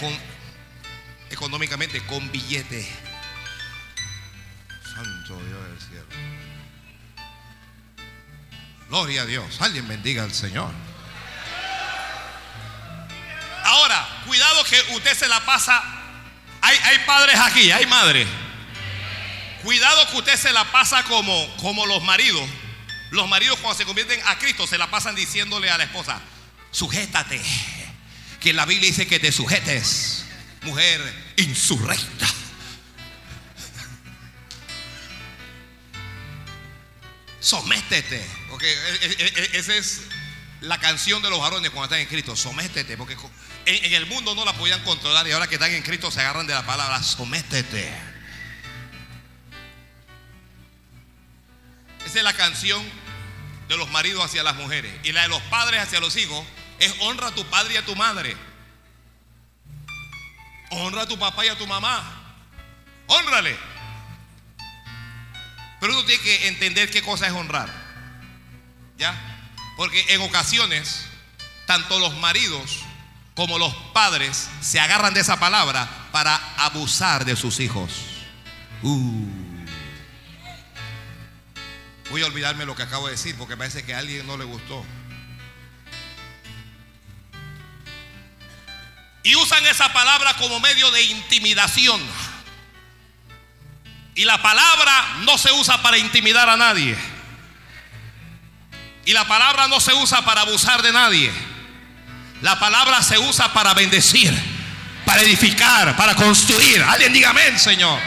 Con, 0.00 0.16
económicamente, 1.30 2.04
con 2.06 2.30
billete. 2.30 2.88
Santo 4.94 5.40
Dios 5.44 5.68
del 5.68 5.80
cielo. 5.80 6.06
Gloria 8.88 9.22
a 9.22 9.26
Dios. 9.26 9.60
Alguien 9.60 9.86
bendiga 9.86 10.22
al 10.22 10.32
Señor. 10.32 10.72
Ahora, 13.64 14.08
cuidado 14.26 14.64
que 14.64 14.80
usted 14.94 15.14
se 15.14 15.28
la 15.28 15.40
pasa. 15.44 15.82
Hay, 16.62 16.76
hay 16.84 16.98
padres 17.06 17.38
aquí, 17.38 17.70
hay 17.70 17.86
madres. 17.86 18.26
Cuidado 19.62 20.08
que 20.10 20.16
usted 20.16 20.36
se 20.36 20.52
la 20.52 20.64
pasa 20.64 21.02
como, 21.04 21.56
como 21.56 21.84
los 21.86 22.02
maridos. 22.02 22.48
Los 23.10 23.28
maridos 23.28 23.58
cuando 23.58 23.76
se 23.76 23.84
convierten 23.84 24.20
a 24.26 24.38
Cristo 24.38 24.66
se 24.66 24.78
la 24.78 24.88
pasan 24.88 25.14
diciéndole 25.14 25.70
a 25.70 25.78
la 25.78 25.84
esposa, 25.84 26.20
sujétate. 26.70 27.40
Que 28.40 28.52
la 28.52 28.64
Biblia 28.66 28.88
dice 28.88 29.06
que 29.06 29.18
te 29.18 29.32
sujetes, 29.32 30.24
mujer 30.62 31.00
insurrecta. 31.36 32.28
Sométete. 37.40 38.24
Porque 38.50 38.70
e- 38.70 39.06
e- 39.06 39.32
e- 39.54 39.58
esa 39.58 39.74
es 39.74 40.02
la 40.60 40.78
canción 40.78 41.22
de 41.22 41.30
los 41.30 41.40
varones 41.40 41.70
cuando 41.70 41.84
están 41.84 42.00
en 42.00 42.06
Cristo. 42.06 42.36
Sométete. 42.36 42.96
Porque 42.96 43.16
en 43.66 43.92
el 43.92 44.06
mundo 44.06 44.34
no 44.34 44.44
la 44.44 44.52
podían 44.54 44.82
controlar 44.84 45.26
y 45.26 45.32
ahora 45.32 45.46
que 45.46 45.54
están 45.54 45.72
en 45.72 45.82
Cristo 45.82 46.10
se 46.10 46.20
agarran 46.20 46.46
de 46.46 46.54
la 46.54 46.66
palabra. 46.66 47.02
Sométete. 47.02 47.88
Esa 52.06 52.18
es 52.18 52.24
la 52.24 52.32
canción 52.32 52.84
de 53.68 53.76
los 53.76 53.90
maridos 53.90 54.24
hacia 54.24 54.42
las 54.42 54.56
mujeres. 54.56 54.92
Y 55.04 55.12
la 55.12 55.22
de 55.22 55.28
los 55.28 55.42
padres 55.42 55.80
hacia 55.80 56.00
los 56.00 56.16
hijos 56.16 56.44
es 56.78 56.94
honra 57.00 57.28
a 57.28 57.34
tu 57.34 57.44
padre 57.46 57.74
y 57.74 57.76
a 57.76 57.84
tu 57.84 57.96
madre. 57.96 58.36
Honra 60.70 61.02
a 61.02 61.06
tu 61.06 61.18
papá 61.18 61.44
y 61.44 61.48
a 61.48 61.58
tu 61.58 61.66
mamá. 61.66 62.02
Honrale. 63.06 63.56
Pero 65.80 65.92
uno 65.92 66.04
tiene 66.04 66.22
que 66.22 66.48
entender 66.48 66.90
qué 66.90 67.02
cosa 67.02 67.26
es 67.26 67.32
honrar. 67.32 67.70
¿Ya? 68.96 69.14
Porque 69.76 70.04
en 70.08 70.20
ocasiones, 70.22 71.06
tanto 71.66 71.98
los 71.98 72.16
maridos 72.18 72.80
como 73.34 73.58
los 73.58 73.74
padres 73.94 74.48
se 74.60 74.80
agarran 74.80 75.14
de 75.14 75.20
esa 75.20 75.38
palabra 75.38 75.88
para 76.10 76.34
abusar 76.56 77.24
de 77.24 77.36
sus 77.36 77.60
hijos. 77.60 77.92
Uh. 78.82 79.26
Voy 82.10 82.22
a 82.22 82.26
olvidarme 82.26 82.64
lo 82.64 82.74
que 82.74 82.82
acabo 82.82 83.06
de 83.06 83.12
decir 83.12 83.36
porque 83.36 83.56
parece 83.56 83.84
que 83.84 83.94
a 83.94 83.98
alguien 83.98 84.26
no 84.26 84.36
le 84.36 84.44
gustó. 84.44 84.84
Y 89.28 89.36
usan 89.36 89.66
esa 89.66 89.92
palabra 89.92 90.32
como 90.38 90.58
medio 90.58 90.90
de 90.90 91.02
intimidación. 91.02 92.00
Y 94.14 94.24
la 94.24 94.40
palabra 94.40 95.16
no 95.18 95.36
se 95.36 95.52
usa 95.52 95.82
para 95.82 95.98
intimidar 95.98 96.48
a 96.48 96.56
nadie. 96.56 96.96
Y 99.04 99.12
la 99.12 99.28
palabra 99.28 99.68
no 99.68 99.80
se 99.80 99.92
usa 99.92 100.24
para 100.24 100.40
abusar 100.40 100.80
de 100.80 100.92
nadie. 100.92 101.30
La 102.40 102.58
palabra 102.58 103.02
se 103.02 103.18
usa 103.18 103.52
para 103.52 103.74
bendecir, 103.74 104.32
para 105.04 105.20
edificar, 105.20 105.94
para 105.94 106.14
construir. 106.14 106.82
Alguien 106.84 107.12
diga 107.12 107.28
amén, 107.28 107.58
Señor. 107.58 108.00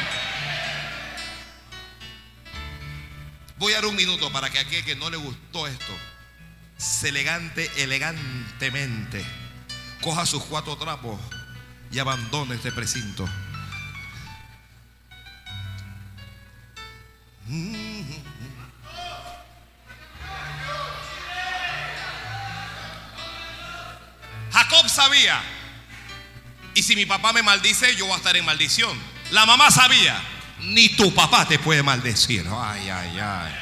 Voy 3.58 3.74
a 3.74 3.76
dar 3.76 3.86
un 3.86 3.96
minuto 3.96 4.32
para 4.32 4.50
que 4.50 4.58
aquel 4.58 4.84
que 4.84 4.96
no 4.96 5.12
le 5.12 5.18
gustó 5.18 5.68
esto 5.68 5.96
se 6.78 7.10
elegante, 7.10 7.70
elegantemente 7.78 9.24
coja 10.02 10.26
sus 10.26 10.44
cuatro 10.44 10.76
trapos 10.76 11.20
y 11.92 12.00
abandone 12.00 12.56
este 12.56 12.72
precinto. 12.72 13.28
Jacob 24.52 24.90
sabía, 24.90 25.42
y 26.74 26.84
si 26.84 26.96
mi 26.96 27.06
papá 27.06 27.34
me 27.34 27.44
maldice, 27.44 27.96
yo 27.96 28.06
voy 28.06 28.14
a 28.16 28.18
estar 28.18 28.36
en 28.36 28.46
maldición. 28.46 28.98
La 29.32 29.46
mamá 29.46 29.72
sabía, 29.72 30.22
ni 30.62 30.90
tu 30.90 31.14
papá 31.14 31.48
te 31.48 31.60
puede 31.60 31.84
maldecir. 31.84 32.46
Ay, 32.50 32.90
ay, 32.90 33.20
ay. 33.20 33.56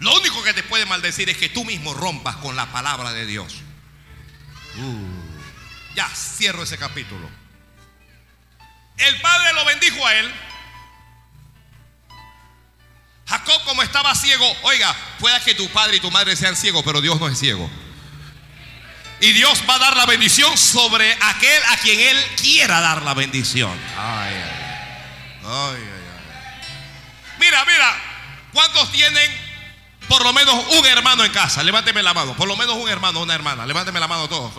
Lo 0.00 0.16
único 0.16 0.42
que 0.42 0.52
te 0.52 0.62
puede 0.64 0.84
maldecir 0.86 1.30
es 1.30 1.36
que 1.36 1.48
tú 1.48 1.64
mismo 1.64 1.94
rompas 1.94 2.36
con 2.36 2.56
la 2.56 2.66
palabra 2.72 3.12
de 3.12 3.24
Dios. 3.26 3.62
Uh, 4.76 5.94
ya, 5.94 6.08
cierro 6.08 6.62
ese 6.62 6.78
capítulo. 6.78 7.28
El 8.96 9.20
padre 9.20 9.52
lo 9.54 9.64
bendijo 9.64 10.06
a 10.06 10.14
él. 10.14 10.32
Jacob 13.26 13.64
como 13.64 13.82
estaba 13.82 14.14
ciego, 14.14 14.44
oiga, 14.62 14.94
pueda 15.18 15.42
que 15.42 15.54
tu 15.54 15.68
padre 15.68 15.96
y 15.96 16.00
tu 16.00 16.10
madre 16.10 16.36
sean 16.36 16.56
ciegos, 16.56 16.82
pero 16.84 17.00
Dios 17.00 17.18
no 17.18 17.28
es 17.28 17.38
ciego. 17.38 17.70
Y 19.20 19.32
Dios 19.32 19.62
va 19.68 19.76
a 19.76 19.78
dar 19.78 19.96
la 19.96 20.04
bendición 20.06 20.58
sobre 20.58 21.12
aquel 21.12 21.62
a 21.70 21.76
quien 21.76 21.98
Él 21.98 22.16
quiera 22.36 22.80
dar 22.80 23.02
la 23.02 23.14
bendición. 23.14 23.78
Ay, 23.96 24.34
ay, 25.44 25.76
ay. 25.76 26.02
Mira, 27.38 27.64
mira, 27.64 28.02
¿cuántos 28.52 28.90
tienen 28.90 29.30
por 30.12 30.24
lo 30.24 30.34
menos 30.34 30.54
un 30.78 30.84
hermano 30.84 31.24
en 31.24 31.32
casa? 31.32 31.62
Levánteme 31.62 32.02
la 32.02 32.12
mano, 32.12 32.36
por 32.36 32.46
lo 32.46 32.54
menos 32.54 32.76
un 32.76 32.86
hermano, 32.86 33.22
una 33.22 33.34
hermana. 33.34 33.64
Levánteme 33.64 33.98
la 33.98 34.06
mano 34.06 34.28
todos. 34.28 34.52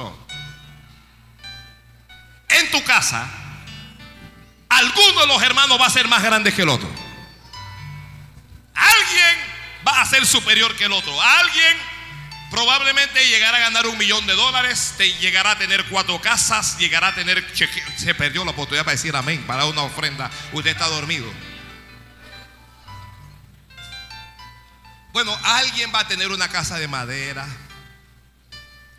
En 2.49 2.71
tu 2.71 2.83
casa, 2.83 3.29
alguno 4.67 5.21
de 5.21 5.27
los 5.27 5.43
hermanos 5.43 5.79
va 5.79 5.85
a 5.85 5.91
ser 5.91 6.07
más 6.07 6.23
grande 6.23 6.51
que 6.51 6.63
el 6.63 6.69
otro. 6.69 6.89
Alguien 8.73 9.37
va 9.87 10.01
a 10.01 10.05
ser 10.07 10.25
superior 10.25 10.75
que 10.75 10.85
el 10.85 10.91
otro. 10.91 11.21
Alguien 11.21 11.77
probablemente 12.49 13.23
llegará 13.27 13.57
a 13.57 13.61
ganar 13.61 13.85
un 13.85 13.99
millón 13.99 14.25
de 14.25 14.33
dólares, 14.33 14.95
te 14.97 15.13
llegará 15.19 15.51
a 15.51 15.57
tener 15.59 15.85
cuatro 15.85 16.19
casas, 16.19 16.79
llegará 16.79 17.09
a 17.09 17.13
tener 17.13 17.45
se 17.95 18.15
perdió 18.15 18.43
la 18.43 18.51
oportunidad 18.51 18.85
para 18.85 18.95
decir 18.95 19.15
amén, 19.15 19.43
para 19.45 19.65
una 19.65 19.83
ofrenda. 19.83 20.31
Usted 20.51 20.71
está 20.71 20.87
dormido. 20.87 21.31
Bueno, 25.13 25.39
alguien 25.43 25.93
va 25.93 25.99
a 25.99 26.07
tener 26.07 26.31
una 26.31 26.49
casa 26.49 26.79
de 26.79 26.87
madera, 26.87 27.45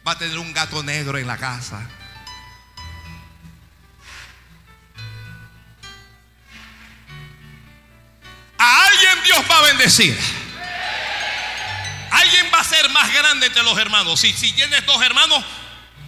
va 0.07 0.13
a 0.13 0.19
tener 0.19 0.39
un 0.39 0.53
gato 0.53 0.81
negro 0.85 1.19
en 1.19 1.27
la 1.27 1.37
casa. 1.37 1.85
A 8.57 8.87
alguien 8.87 9.25
Dios 9.25 9.45
va 9.51 9.59
a 9.59 9.63
bendecir. 9.63 10.17
Alguien 12.13 12.47
va 12.55 12.61
a 12.61 12.65
ser 12.65 12.89
más 12.91 13.13
grande 13.13 13.47
entre 13.47 13.65
los 13.65 13.77
hermanos. 13.77 14.21
Si, 14.21 14.33
si 14.33 14.53
tienes 14.53 14.87
dos 14.87 15.03
hermanos, 15.03 15.45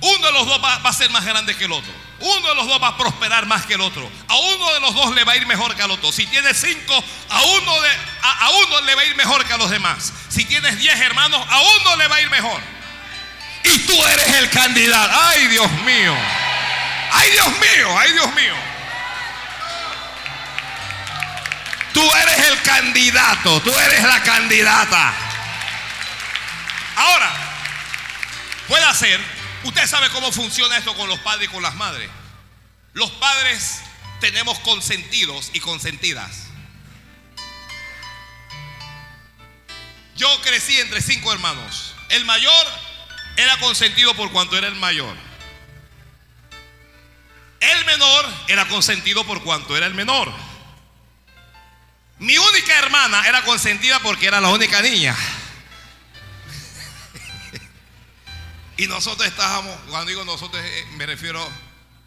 uno 0.00 0.24
de 0.24 0.32
los 0.32 0.46
dos 0.46 0.62
va, 0.62 0.78
va 0.78 0.90
a 0.90 0.94
ser 0.94 1.10
más 1.10 1.24
grande 1.24 1.56
que 1.56 1.64
el 1.64 1.72
otro. 1.72 2.05
Uno 2.18 2.48
de 2.48 2.54
los 2.54 2.66
dos 2.66 2.82
va 2.82 2.88
a 2.88 2.96
prosperar 2.96 3.46
más 3.46 3.66
que 3.66 3.74
el 3.74 3.80
otro. 3.80 4.10
A 4.28 4.36
uno 4.36 4.72
de 4.72 4.80
los 4.80 4.94
dos 4.94 5.14
le 5.14 5.24
va 5.24 5.32
a 5.32 5.36
ir 5.36 5.46
mejor 5.46 5.74
que 5.76 5.82
al 5.82 5.90
otro. 5.90 6.10
Si 6.12 6.26
tienes 6.26 6.58
cinco, 6.58 7.04
a 7.28 7.42
uno, 7.42 7.80
de, 7.82 7.90
a, 8.22 8.46
a 8.46 8.50
uno 8.50 8.80
le 8.82 8.94
va 8.94 9.02
a 9.02 9.04
ir 9.04 9.16
mejor 9.16 9.44
que 9.44 9.52
a 9.52 9.58
los 9.58 9.70
demás. 9.70 10.12
Si 10.28 10.44
tienes 10.46 10.78
diez 10.78 10.98
hermanos, 11.00 11.44
a 11.48 11.60
uno 11.60 11.96
le 11.96 12.08
va 12.08 12.16
a 12.16 12.20
ir 12.20 12.30
mejor. 12.30 12.60
Y 13.64 13.78
tú 13.80 14.06
eres 14.06 14.28
el 14.36 14.50
candidato. 14.50 15.12
Ay, 15.14 15.46
Dios 15.48 15.70
mío. 15.84 16.16
Ay, 17.12 17.30
Dios 17.30 17.48
mío. 17.48 17.98
Ay, 17.98 18.12
Dios 18.12 18.34
mío. 18.34 18.54
Tú 21.92 22.12
eres 22.14 22.38
el 22.48 22.62
candidato. 22.62 23.60
Tú 23.60 23.78
eres 23.78 24.02
la 24.04 24.22
candidata. 24.22 25.12
Ahora, 26.96 27.30
puede 28.68 28.94
ser, 28.94 29.20
usted 29.66 29.86
sabe 29.86 30.10
cómo 30.10 30.32
funciona 30.32 30.76
esto 30.76 30.94
con 30.94 31.08
los 31.08 31.18
padres 31.20 31.48
y 31.48 31.52
con 31.52 31.62
las 31.62 31.74
madres. 31.74 32.10
Los 32.92 33.10
padres 33.12 33.80
tenemos 34.20 34.58
consentidos 34.60 35.50
y 35.52 35.60
consentidas. 35.60 36.46
Yo 40.16 40.40
crecí 40.40 40.78
entre 40.80 41.02
cinco 41.02 41.32
hermanos. 41.32 41.94
El 42.08 42.24
mayor 42.24 42.66
era 43.36 43.58
consentido 43.58 44.14
por 44.14 44.32
cuanto 44.32 44.56
era 44.56 44.66
el 44.66 44.76
mayor. 44.76 45.14
El 47.60 47.84
menor 47.84 48.26
era 48.48 48.66
consentido 48.68 49.24
por 49.24 49.42
cuanto 49.42 49.76
era 49.76 49.86
el 49.86 49.94
menor. 49.94 50.32
Mi 52.18 52.38
única 52.38 52.78
hermana 52.78 53.26
era 53.28 53.42
consentida 53.42 53.98
porque 54.00 54.26
era 54.26 54.40
la 54.40 54.48
única 54.48 54.80
niña. 54.80 55.14
Y 58.78 58.86
nosotros 58.86 59.26
estábamos, 59.26 59.74
cuando 59.88 60.10
digo 60.10 60.24
nosotros, 60.24 60.62
eh, 60.62 60.84
me 60.96 61.06
refiero 61.06 61.46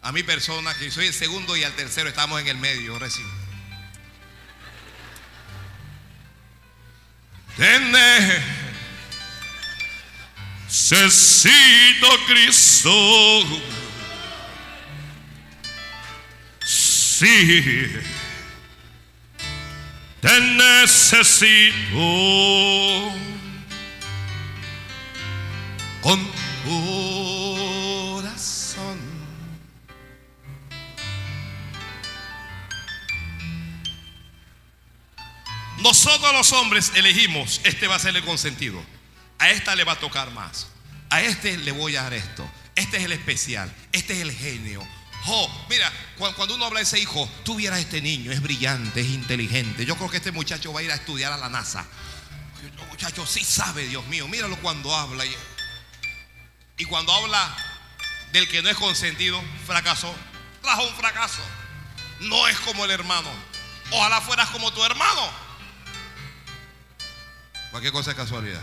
a 0.02 0.12
mi 0.12 0.22
persona, 0.22 0.72
que 0.74 0.90
soy 0.90 1.08
el 1.08 1.14
segundo 1.14 1.56
y 1.56 1.64
al 1.64 1.74
tercero 1.74 2.08
estamos 2.08 2.40
en 2.40 2.48
el 2.48 2.56
medio 2.56 2.98
recién. 2.98 3.26
Necesito 10.68 12.08
Cristo. 12.26 13.62
Sí. 16.64 17.92
Te 20.22 20.40
necesito 20.40 21.74
con 26.02 26.30
corazón. 26.64 28.20
Nosotros 35.78 36.32
los 36.32 36.52
hombres 36.52 36.92
elegimos, 36.94 37.60
este 37.64 37.86
va 37.86 37.96
a 37.96 37.98
ser 37.98 38.14
el 38.16 38.24
consentido. 38.24 38.82
A 39.38 39.50
esta 39.50 39.74
le 39.74 39.84
va 39.84 39.92
a 39.92 39.98
tocar 39.98 40.30
más. 40.32 40.66
A 41.08 41.22
este 41.22 41.56
le 41.56 41.72
voy 41.72 41.96
a 41.96 42.02
dar 42.02 42.14
esto. 42.14 42.48
Este 42.74 42.98
es 42.98 43.04
el 43.04 43.12
especial. 43.12 43.74
Este 43.92 44.12
es 44.14 44.20
el 44.20 44.32
genio. 44.32 44.86
Oh, 45.26 45.50
mira, 45.68 45.90
cu- 46.18 46.32
cuando 46.34 46.54
uno 46.54 46.66
habla 46.66 46.80
de 46.80 46.84
ese 46.84 46.98
hijo, 46.98 47.28
tú 47.44 47.56
vieras 47.56 47.78
a 47.78 47.80
este 47.82 48.00
niño, 48.00 48.32
es 48.32 48.40
brillante, 48.42 49.00
es 49.00 49.08
inteligente. 49.08 49.84
Yo 49.84 49.96
creo 49.96 50.10
que 50.10 50.16
este 50.18 50.32
muchacho 50.32 50.72
va 50.72 50.80
a 50.80 50.82
ir 50.82 50.90
a 50.90 50.94
estudiar 50.94 51.32
a 51.32 51.36
la 51.38 51.48
NASA. 51.48 51.86
Muchacho 52.90 53.26
sí 53.26 53.42
sabe, 53.44 53.86
Dios 53.86 54.06
mío. 54.06 54.28
Míralo 54.28 54.56
cuando 54.60 54.94
habla. 54.94 55.24
Y, 56.80 56.86
cuando 56.86 57.12
habla 57.12 57.54
del 58.32 58.48
que 58.48 58.62
no 58.62 58.70
es 58.70 58.76
consentido, 58.76 59.38
fracasó. 59.66 60.14
Trajo 60.62 60.82
un 60.82 60.94
fracaso. 60.94 61.42
No 62.20 62.48
es 62.48 62.58
como 62.60 62.86
el 62.86 62.90
hermano. 62.90 63.28
Ojalá 63.90 64.22
fueras 64.22 64.48
como 64.48 64.72
tu 64.72 64.82
hermano. 64.82 65.30
Cualquier 67.70 67.92
cosa 67.92 68.12
es 68.12 68.16
casualidad. 68.16 68.62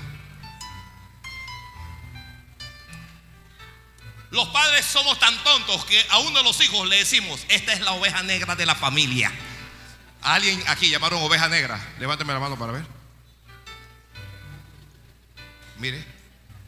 Los 4.32 4.48
padres 4.50 4.84
somos 4.84 5.20
tan 5.20 5.38
tontos 5.44 5.86
que 5.86 6.04
a 6.10 6.18
uno 6.18 6.40
de 6.40 6.44
los 6.44 6.60
hijos 6.62 6.88
le 6.88 6.98
decimos, 6.98 7.46
esta 7.50 7.72
es 7.72 7.82
la 7.82 7.92
oveja 7.92 8.24
negra 8.24 8.56
de 8.56 8.66
la 8.66 8.74
familia. 8.74 9.32
¿A 10.24 10.34
alguien 10.34 10.64
aquí 10.68 10.90
llamaron 10.90 11.22
oveja 11.22 11.50
negra? 11.50 11.80
Levánteme 12.00 12.34
la 12.34 12.40
mano 12.40 12.58
para 12.58 12.74
ver. 12.74 12.86
Mire, 15.78 16.17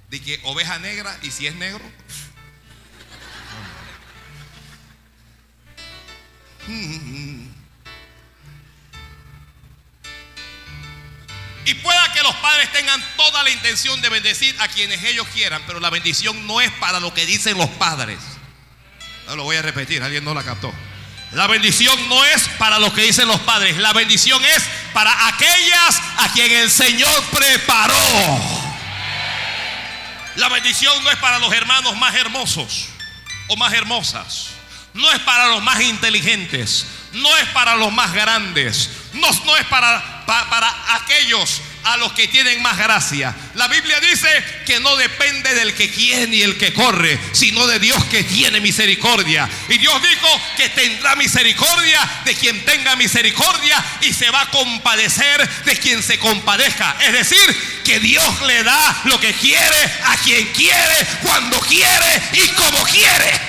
di 0.09 0.19
que 0.19 0.39
oveja 0.43 0.79
negra 0.79 1.17
y 1.21 1.31
si 1.31 1.47
es 1.47 1.55
negro. 1.55 1.83
Y 11.65 11.73
pueda 11.75 12.13
que 12.13 12.23
los 12.23 12.35
padres 12.37 12.71
tengan 12.71 13.03
toda 13.15 13.43
la 13.43 13.49
intención 13.49 14.01
de 14.01 14.09
bendecir 14.09 14.55
a 14.59 14.67
quienes 14.67 15.03
ellos 15.03 15.27
quieran, 15.33 15.61
pero 15.67 15.79
la 15.79 15.89
bendición 15.89 16.47
no 16.47 16.61
es 16.61 16.71
para 16.73 16.99
lo 16.99 17.13
que 17.13 17.25
dicen 17.25 17.57
los 17.57 17.69
padres. 17.69 18.17
No 19.27 19.35
lo 19.35 19.43
voy 19.43 19.57
a 19.57 19.61
repetir, 19.61 20.01
alguien 20.01 20.23
no 20.23 20.33
la 20.33 20.43
captó. 20.43 20.73
La 21.33 21.45
bendición 21.45 22.09
no 22.09 22.25
es 22.25 22.49
para 22.57 22.79
lo 22.79 22.91
que 22.91 23.03
dicen 23.03 23.27
los 23.27 23.39
padres, 23.41 23.77
la 23.77 23.93
bendición 23.93 24.43
es 24.43 24.63
para 24.93 25.27
aquellas 25.27 26.01
a 26.17 26.31
quien 26.33 26.51
el 26.51 26.71
Señor 26.71 27.23
preparó. 27.25 28.58
La 30.39 30.47
bendición 30.47 31.03
no 31.03 31.11
es 31.11 31.17
para 31.17 31.37
los 31.39 31.51
hermanos 31.51 31.97
más 31.97 32.15
hermosos 32.15 32.87
o 33.49 33.57
más 33.57 33.73
hermosas. 33.73 34.51
No 34.93 35.11
es 35.11 35.19
para 35.19 35.47
los 35.47 35.61
más 35.61 35.81
inteligentes. 35.81 36.85
No 37.11 37.35
es 37.39 37.45
para 37.49 37.75
los 37.75 37.91
más 37.91 38.13
grandes. 38.13 38.89
No, 39.13 39.29
no 39.45 39.57
es 39.57 39.65
para, 39.65 40.25
pa- 40.25 40.49
para 40.49 40.95
aquellos 40.95 41.61
a 41.83 41.95
los 41.97 42.11
que 42.11 42.27
tienen 42.27 42.61
más 42.61 42.77
gracia. 42.77 43.33
La 43.55 43.67
Biblia 43.69 43.99
dice 44.01 44.27
que 44.65 44.79
no 44.81 44.95
depende 44.97 45.55
del 45.55 45.73
que 45.73 45.89
quiere 45.89 46.27
ni 46.27 46.41
el 46.41 46.57
que 46.57 46.73
corre, 46.73 47.17
sino 47.31 47.65
de 47.67 47.79
Dios 47.79 48.03
que 48.05 48.23
tiene 48.23 48.59
misericordia. 48.59 49.49
Y 49.69 49.77
Dios 49.77 49.99
dijo 50.03 50.27
que 50.57 50.69
tendrá 50.69 51.15
misericordia 51.15 51.99
de 52.25 52.35
quien 52.35 52.63
tenga 52.65 52.95
misericordia 52.97 53.83
y 54.01 54.13
se 54.13 54.29
va 54.29 54.41
a 54.41 54.49
compadecer 54.51 55.49
de 55.65 55.77
quien 55.77 56.03
se 56.03 56.19
compadezca. 56.19 56.95
Es 56.99 57.13
decir, 57.13 57.81
que 57.85 57.99
Dios 58.01 58.41
le 58.43 58.61
da 58.63 59.01
lo 59.05 59.19
que 59.19 59.33
quiere 59.33 59.91
a 60.05 60.17
quien 60.17 60.45
quiere, 60.53 61.07
cuando 61.23 61.59
quiere 61.61 62.21
y 62.33 62.47
como 62.49 62.83
quiere. 62.83 63.48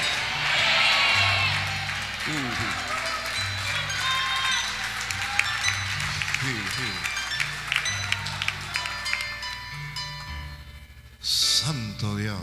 Dios. 12.00 12.40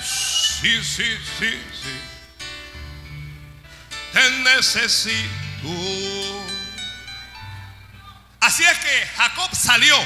Sí, 0.00 0.82
sí, 0.84 1.04
sí, 1.38 1.60
sí. 1.82 2.00
Te 4.12 4.30
necesito. 4.42 5.28
Así 8.40 8.62
es 8.62 8.78
que 8.78 9.06
Jacob 9.16 9.50
salió. 9.54 9.96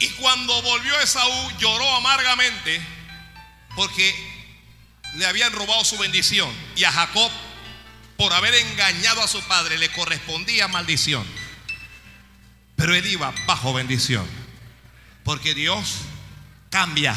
Y 0.00 0.08
cuando 0.10 0.60
volvió 0.62 0.98
Esaú 1.00 1.50
lloró 1.58 1.94
amargamente 1.94 2.80
porque 3.76 4.14
le 5.14 5.26
habían 5.26 5.52
robado 5.52 5.84
su 5.84 5.96
bendición. 5.96 6.52
Y 6.74 6.82
a 6.84 6.90
Jacob, 6.90 7.30
por 8.16 8.32
haber 8.32 8.54
engañado 8.54 9.22
a 9.22 9.28
su 9.28 9.40
padre, 9.42 9.78
le 9.78 9.90
correspondía 9.90 10.66
maldición. 10.66 11.24
Pero 12.76 12.94
él 12.94 13.06
iba 13.06 13.32
bajo 13.46 13.72
bendición. 13.72 14.26
Porque 15.24 15.54
Dios 15.54 15.98
cambia 16.70 17.14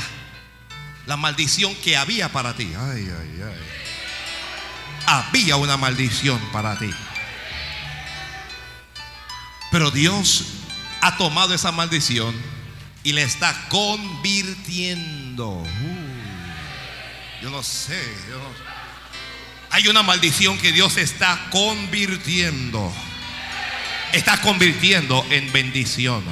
la 1.06 1.18
maldición 1.18 1.76
que 1.76 1.98
había 1.98 2.32
para 2.32 2.54
ti. 2.56 2.72
Ay, 2.78 3.10
ay, 3.10 3.42
ay. 3.44 3.58
Había 5.06 5.56
una 5.56 5.78
maldición 5.78 6.40
para 6.52 6.78
ti. 6.78 6.94
Pero 9.72 9.92
Dios 9.92 10.46
ha 11.02 11.18
tomado 11.18 11.54
esa 11.54 11.72
maldición 11.72 12.36
y 13.04 13.14
le 13.14 13.24
está 13.24 13.68
convirtiendo. 13.70 15.50
Uh, 15.50 15.68
yo 17.42 17.50
no 17.50 17.64
sé. 17.64 18.02
yo 18.30 18.40
Hay 19.72 19.88
una 19.88 20.04
maldición 20.04 20.58
que 20.58 20.72
Dios 20.72 20.98
está 20.98 21.48
convirtiendo. 21.52 22.94
Está 24.14 24.40
convirtiendo 24.42 25.26
en 25.30 25.52
bendición. 25.52 26.24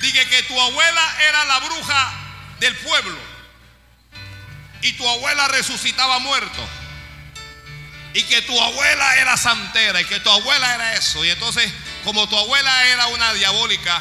Dije 0.00 0.26
que 0.26 0.42
tu 0.42 0.60
abuela 0.60 1.16
era 1.28 1.44
la 1.46 1.60
bruja 1.60 2.12
del 2.60 2.76
pueblo. 2.76 3.16
Y 4.82 4.92
tu 4.92 5.08
abuela 5.08 5.48
resucitaba 5.48 6.18
muerto. 6.18 6.68
Y 8.12 8.22
que 8.24 8.42
tu 8.42 8.60
abuela 8.60 9.16
era 9.16 9.38
santera. 9.38 10.02
Y 10.02 10.04
que 10.04 10.20
tu 10.20 10.28
abuela 10.28 10.74
era 10.74 10.94
eso. 10.94 11.24
Y 11.24 11.30
entonces, 11.30 11.72
como 12.04 12.28
tu 12.28 12.36
abuela 12.36 12.86
era 12.88 13.06
una 13.06 13.32
diabólica, 13.32 13.98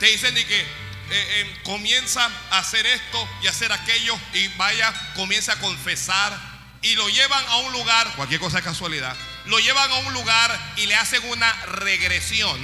te 0.00 0.06
dicen 0.06 0.34
de 0.34 0.46
que 0.46 0.58
eh, 0.58 0.66
eh, 1.10 1.60
comienza 1.64 2.30
a 2.50 2.58
hacer 2.58 2.86
esto 2.86 3.28
y 3.42 3.46
hacer 3.48 3.70
aquello. 3.72 4.18
Y 4.32 4.48
vaya, 4.56 4.90
comienza 5.14 5.52
a 5.52 5.58
confesar. 5.58 6.55
Y 6.86 6.94
lo 6.94 7.08
llevan 7.08 7.44
a 7.48 7.56
un 7.56 7.72
lugar, 7.72 8.12
cualquier 8.14 8.38
cosa 8.38 8.58
es 8.58 8.64
casualidad. 8.64 9.16
Lo 9.46 9.58
llevan 9.58 9.90
a 9.90 9.96
un 9.96 10.14
lugar 10.14 10.56
y 10.76 10.86
le 10.86 10.94
hacen 10.94 11.20
una 11.28 11.52
regresión. 11.64 12.60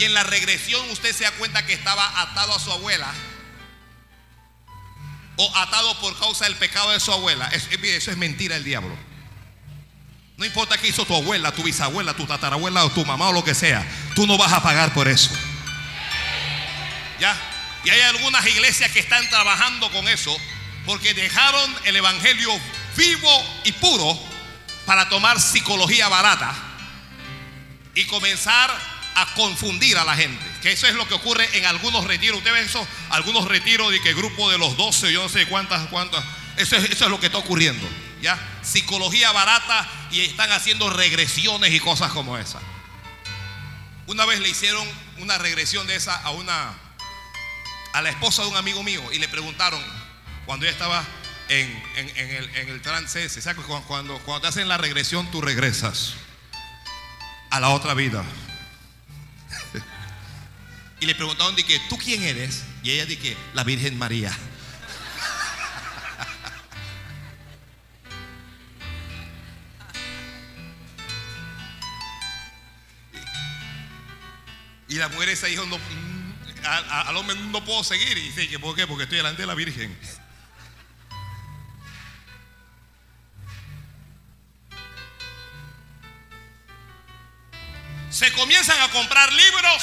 Y 0.00 0.04
en 0.04 0.12
la 0.12 0.24
regresión 0.24 0.90
usted 0.90 1.14
se 1.14 1.22
da 1.22 1.30
cuenta 1.32 1.64
que 1.64 1.74
estaba 1.74 2.22
atado 2.22 2.52
a 2.52 2.58
su 2.58 2.72
abuela. 2.72 3.06
O 5.36 5.56
atado 5.56 5.96
por 6.00 6.18
causa 6.18 6.46
del 6.46 6.56
pecado 6.56 6.90
de 6.90 6.98
su 6.98 7.12
abuela. 7.12 7.48
Eso 7.52 8.10
es 8.10 8.16
mentira 8.16 8.56
del 8.56 8.64
diablo. 8.64 8.96
No 10.38 10.44
importa 10.44 10.76
qué 10.76 10.88
hizo 10.88 11.04
tu 11.04 11.14
abuela, 11.14 11.52
tu 11.52 11.62
bisabuela, 11.62 12.14
tu 12.14 12.26
tatarabuela 12.26 12.84
o 12.84 12.90
tu 12.90 13.04
mamá 13.04 13.28
o 13.28 13.32
lo 13.32 13.44
que 13.44 13.54
sea. 13.54 13.86
Tú 14.16 14.26
no 14.26 14.36
vas 14.36 14.52
a 14.52 14.60
pagar 14.60 14.92
por 14.92 15.06
eso. 15.06 15.30
¿Ya? 17.20 17.59
Y 17.84 17.90
hay 17.90 18.00
algunas 18.02 18.46
iglesias 18.46 18.90
que 18.90 19.00
están 19.00 19.28
trabajando 19.30 19.90
con 19.90 20.08
eso. 20.08 20.36
Porque 20.86 21.14
dejaron 21.14 21.76
el 21.84 21.96
evangelio 21.96 22.50
vivo 22.96 23.60
y 23.64 23.72
puro 23.72 24.18
para 24.86 25.08
tomar 25.08 25.40
psicología 25.40 26.08
barata. 26.08 26.54
y 27.94 28.04
comenzar 28.06 28.70
a 29.16 29.34
confundir 29.34 29.98
a 29.98 30.04
la 30.04 30.16
gente. 30.16 30.44
Que 30.62 30.72
eso 30.72 30.86
es 30.86 30.94
lo 30.94 31.06
que 31.08 31.14
ocurre 31.14 31.48
en 31.58 31.66
algunos 31.66 32.04
retiros. 32.04 32.38
Usted 32.38 32.52
ve 32.52 32.62
eso, 32.62 32.86
algunos 33.10 33.46
retiros 33.46 33.90
de 33.90 34.00
que 34.00 34.14
grupo 34.14 34.50
de 34.50 34.58
los 34.58 34.76
12, 34.76 35.12
yo 35.12 35.22
no 35.22 35.28
sé 35.28 35.46
cuántas, 35.46 35.88
cuántas. 35.88 36.24
Eso 36.56 36.76
es, 36.76 36.84
eso 36.90 37.04
es 37.04 37.10
lo 37.10 37.18
que 37.18 37.26
está 37.26 37.38
ocurriendo. 37.38 37.86
¿Ya? 38.22 38.38
Psicología 38.62 39.32
barata 39.32 39.88
y 40.10 40.20
están 40.20 40.52
haciendo 40.52 40.90
regresiones 40.90 41.72
y 41.72 41.80
cosas 41.80 42.12
como 42.12 42.38
esa. 42.38 42.60
Una 44.06 44.24
vez 44.26 44.40
le 44.40 44.48
hicieron 44.48 44.86
una 45.18 45.38
regresión 45.38 45.86
de 45.86 45.96
esa 45.96 46.16
a 46.16 46.30
una 46.30 46.74
a 47.92 48.02
la 48.02 48.10
esposa 48.10 48.42
de 48.42 48.48
un 48.48 48.56
amigo 48.56 48.82
mío 48.82 49.02
y 49.12 49.18
le 49.18 49.28
preguntaron 49.28 49.80
cuando 50.46 50.66
ella 50.66 50.72
estaba 50.72 51.04
en, 51.48 51.82
en- 51.96 52.68
el, 52.68 52.80
trance 52.82 53.24
ese, 53.24 53.42
¿sabes? 53.42 53.64
Cuando, 53.86 54.18
cuando, 54.20 54.40
te 54.40 54.46
hacen 54.46 54.68
la 54.68 54.78
regresión 54.78 55.30
tú 55.30 55.40
regresas 55.40 56.14
a 57.50 57.58
la 57.60 57.70
otra 57.70 57.94
vida. 57.94 58.24
y 61.00 61.06
le 61.06 61.14
preguntaron 61.14 61.56
de 61.56 61.64
tú 61.88 61.98
quién 61.98 62.22
eres 62.22 62.62
y 62.82 62.90
ella 62.90 63.06
dice 63.06 63.36
la 63.54 63.64
Virgen 63.64 63.98
María. 63.98 64.32
Y 74.88 74.96
la 74.96 75.08
mujer 75.08 75.28
esa 75.28 75.46
dijo, 75.46 75.64
no, 75.66 75.78
al 76.64 77.16
hombre 77.16 77.36
no 77.36 77.64
puedo 77.64 77.82
seguir. 77.84 78.16
Y 78.18 78.22
dice, 78.22 78.48
que 78.48 78.58
¿por 78.58 78.74
qué? 78.76 78.86
Porque 78.86 79.04
estoy 79.04 79.18
delante 79.18 79.42
de 79.42 79.46
la 79.46 79.54
Virgen. 79.54 79.96
Se 88.10 88.32
comienzan 88.32 88.80
a 88.82 88.88
comprar 88.90 89.32
libros. 89.32 89.82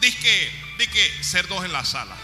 Dice 0.00 0.18
que, 0.18 0.88
que 0.88 1.24
cerdos 1.24 1.64
en 1.64 1.72
la 1.72 1.84
sala. 1.84 2.16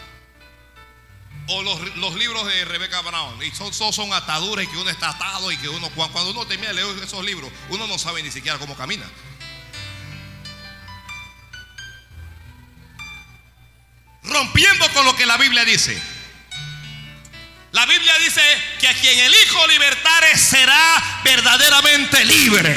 O 1.48 1.62
los, 1.62 1.96
los 1.96 2.14
libros 2.14 2.46
de 2.46 2.64
Rebecca 2.64 3.03
Brown. 3.03 3.42
Y 3.42 3.50
son, 3.50 3.74
son, 3.74 3.92
son 3.92 4.12
ataduras 4.12 4.64
y 4.64 4.68
que 4.68 4.79
uno 4.79 4.88
está 4.88 5.11
atado 5.11 5.53
y 5.53 5.59
que 5.59 5.68
uno, 5.68 5.90
cuando 5.90 6.31
uno 6.31 6.46
termina 6.46 6.72
de 6.72 6.83
leer 6.83 7.05
esos 7.05 7.22
libros, 7.24 7.53
uno 7.68 7.87
no 7.87 7.98
sabe 7.98 8.22
ni 8.22 8.31
siquiera 8.31 8.59
cómo 8.59 8.74
camina. 8.74 9.05
Rompiendo 14.25 14.89
con 14.93 15.05
lo 15.05 15.15
que 15.17 15.27
la 15.27 15.37
Biblia 15.37 15.65
dice. 15.65 16.01
La 17.73 17.87
Biblia 17.87 18.17
dice 18.19 18.41
que 18.79 18.89
a 18.89 18.95
quien 18.95 19.19
el 19.19 19.35
Hijo 19.35 19.67
libertare 19.67 20.39
será 20.39 21.21
verdaderamente 21.25 22.25
libre. 22.25 22.77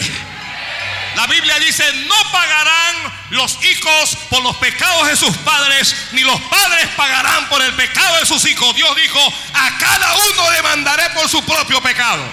La 1.15 1.25
Biblia 1.27 1.57
dice, 1.59 1.83
no 2.07 2.31
pagarán 2.31 2.95
los 3.31 3.57
hijos 3.63 4.15
por 4.29 4.43
los 4.43 4.55
pecados 4.57 5.07
de 5.07 5.15
sus 5.15 5.35
padres, 5.37 5.95
ni 6.11 6.21
los 6.21 6.39
padres 6.41 6.87
pagarán 6.95 7.49
por 7.49 7.61
el 7.61 7.73
pecado 7.73 8.19
de 8.19 8.25
sus 8.25 8.45
hijos. 8.45 8.75
Dios 8.75 8.95
dijo, 8.95 9.19
a 9.53 9.77
cada 9.79 10.15
uno 10.15 10.49
demandaré 10.51 11.09
por 11.11 11.27
su 11.27 11.43
propio 11.43 11.81
pecado. 11.81 12.23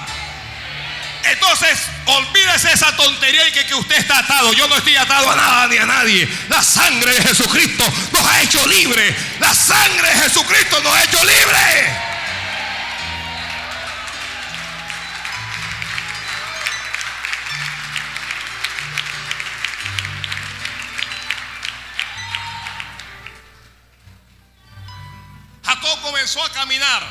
Entonces, 1.27 1.79
olvídese 2.07 2.73
esa 2.73 2.95
tontería 2.97 3.49
y 3.49 3.53
que, 3.53 3.67
que 3.67 3.75
usted 3.75 3.97
está 3.97 4.19
atado. 4.19 4.53
Yo 4.53 4.69
no 4.69 4.77
estoy 4.77 4.97
atado 4.97 5.31
a 5.31 5.37
nada 5.37 5.67
ni 5.69 5.79
a 5.79 5.87
nadie. 5.87 6.29
La 6.49 6.63
sangre 6.63 7.15
de 7.15 7.23
Jesucristo 7.23 7.85
nos 8.13 8.27
ha 8.27 8.43
hecho 8.43 8.67
libre. 8.67 9.17
La 9.41 9.55
sangre 9.55 10.09
de 10.09 10.23
Jesucristo 10.23 10.81
nos 10.83 10.95
ha 10.95 11.05
hecho 11.05 11.25
libre. 11.25 12.15
Jacob 25.65 26.03
comenzó 26.03 26.45
a 26.45 26.53
caminar 26.53 27.03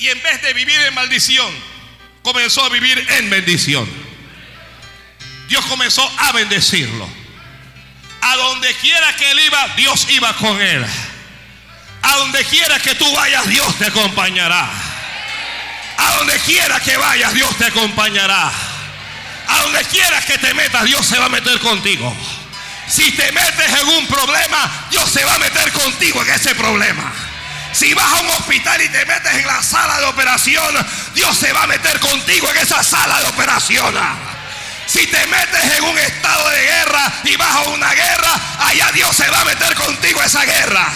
y 0.00 0.08
en 0.08 0.22
vez 0.22 0.40
de 0.40 0.54
vivir 0.54 0.80
en 0.80 0.94
maldición, 0.94 1.69
comenzó 2.22 2.64
a 2.64 2.68
vivir 2.68 3.04
en 3.10 3.30
bendición. 3.30 3.88
Dios 5.48 5.64
comenzó 5.66 6.08
a 6.18 6.32
bendecirlo. 6.32 7.08
A 8.22 8.36
donde 8.36 8.74
quiera 8.74 9.16
que 9.16 9.30
él 9.30 9.40
iba, 9.40 9.68
Dios 9.76 10.06
iba 10.10 10.32
con 10.34 10.60
él. 10.60 10.84
A 12.02 12.16
donde 12.18 12.44
quiera 12.44 12.78
que 12.78 12.94
tú 12.94 13.10
vayas, 13.14 13.46
Dios 13.48 13.76
te 13.76 13.86
acompañará. 13.86 14.70
A 15.96 16.16
donde 16.16 16.38
quiera 16.40 16.80
que 16.80 16.96
vayas, 16.96 17.34
Dios 17.34 17.56
te 17.56 17.66
acompañará. 17.66 18.52
A 19.48 19.58
donde 19.62 19.84
quieras 19.84 20.24
que 20.24 20.38
te 20.38 20.54
metas, 20.54 20.84
Dios 20.84 21.04
se 21.04 21.18
va 21.18 21.26
a 21.26 21.28
meter 21.30 21.58
contigo. 21.60 22.16
Si 22.88 23.10
te 23.12 23.32
metes 23.32 23.80
en 23.80 23.88
un 23.88 24.06
problema, 24.06 24.86
Dios 24.90 25.10
se 25.10 25.24
va 25.24 25.34
a 25.34 25.38
meter 25.38 25.72
contigo 25.72 26.22
en 26.22 26.30
ese 26.30 26.54
problema. 26.54 27.12
Si 27.72 27.94
vas 27.94 28.12
a 28.12 28.20
un 28.20 28.30
hospital 28.30 28.80
y 28.82 28.88
te 28.88 29.04
metes 29.06 29.32
en 29.32 29.46
la 29.46 29.62
sala 29.62 30.00
de 30.00 30.06
operación, 30.06 30.74
Dios 31.14 31.36
se 31.36 31.52
va 31.52 31.62
a 31.62 31.66
meter 31.66 31.98
contigo 32.00 32.50
en 32.50 32.58
esa 32.58 32.82
sala 32.82 33.20
de 33.20 33.28
operación. 33.28 33.94
Si 34.86 35.06
te 35.06 35.26
metes 35.28 35.78
en 35.78 35.84
un 35.84 35.98
estado 35.98 36.50
de 36.50 36.62
guerra 36.62 37.12
y 37.24 37.36
vas 37.36 37.54
a 37.54 37.60
una 37.68 37.94
guerra, 37.94 38.40
allá 38.58 38.90
Dios 38.92 39.16
se 39.16 39.30
va 39.30 39.40
a 39.40 39.44
meter 39.44 39.74
contigo 39.76 40.20
esa 40.22 40.44
guerra. 40.44 40.92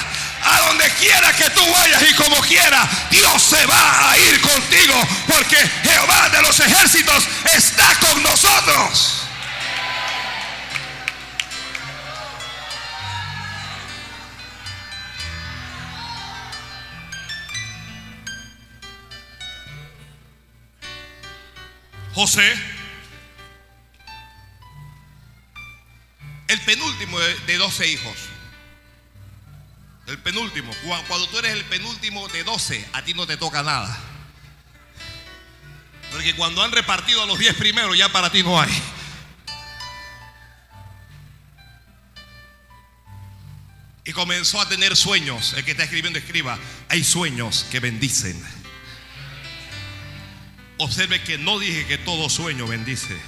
A 0.47 0.61
donde 0.67 0.91
quiera 0.95 1.33
que 1.33 1.49
tú 1.51 1.63
vayas 1.73 2.03
y 2.03 2.15
como 2.15 2.39
quiera, 2.43 2.87
Dios 3.11 3.43
se 3.43 3.65
va 3.67 4.11
a 4.11 4.19
ir 4.19 4.41
contigo 4.41 5.09
porque 5.27 5.57
Jehová 5.85 6.29
de 6.31 6.43
los 6.43 6.59
ejércitos 6.61 7.25
está 7.45 7.95
con 8.01 8.23
nosotros. 8.23 9.24
José, 22.15 22.55
el 26.49 26.61
penúltimo 26.61 27.19
de, 27.19 27.35
de 27.41 27.57
12 27.57 27.89
hijos. 27.89 28.15
El 30.07 30.19
penúltimo. 30.19 30.73
Cuan- 30.85 31.05
Cuando 31.07 31.27
tú 31.29 31.39
eres 31.39 31.53
el 31.53 31.65
penúltimo 31.65 32.29
de 32.29 32.45
12, 32.45 32.87
a 32.93 33.03
ti 33.03 33.15
no 33.15 33.27
te 33.27 33.37
toca 33.37 33.63
nada. 33.63 33.99
Porque 36.13 36.37
cuando 36.37 36.63
han 36.63 36.71
repartido 36.71 37.23
a 37.23 37.27
los 37.27 37.39
10 37.39 37.55
primeros, 37.55 37.97
ya 37.99 38.09
para 38.11 38.31
ti 38.31 38.43
no 38.43 38.61
hay. 38.61 38.71
Y 44.05 44.13
comenzó 44.13 44.61
a 44.61 44.69
tener 44.69 44.95
sueños. 44.97 45.55
El 45.55 45.65
que 45.65 45.71
está 45.73 45.85
escribiendo, 45.85 46.19
escriba. 46.19 46.59
Hay 46.91 47.03
sueños 47.03 47.67
que 47.71 47.81
bendicen. 47.81 48.41
Observe 50.85 51.23
que 51.23 51.39
no 51.39 51.59
dije 51.59 51.87
que 51.87 51.97
todo 51.97 52.29
sueño 52.29 52.67
bendice. 52.67 53.19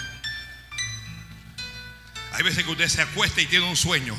Hay 2.33 2.43
veces 2.43 2.65
que 2.65 2.71
usted 2.71 2.87
se 2.87 3.01
acuesta 3.01 3.41
y 3.41 3.47
tiene 3.47 3.65
un 3.67 3.77
sueño. 3.77 4.15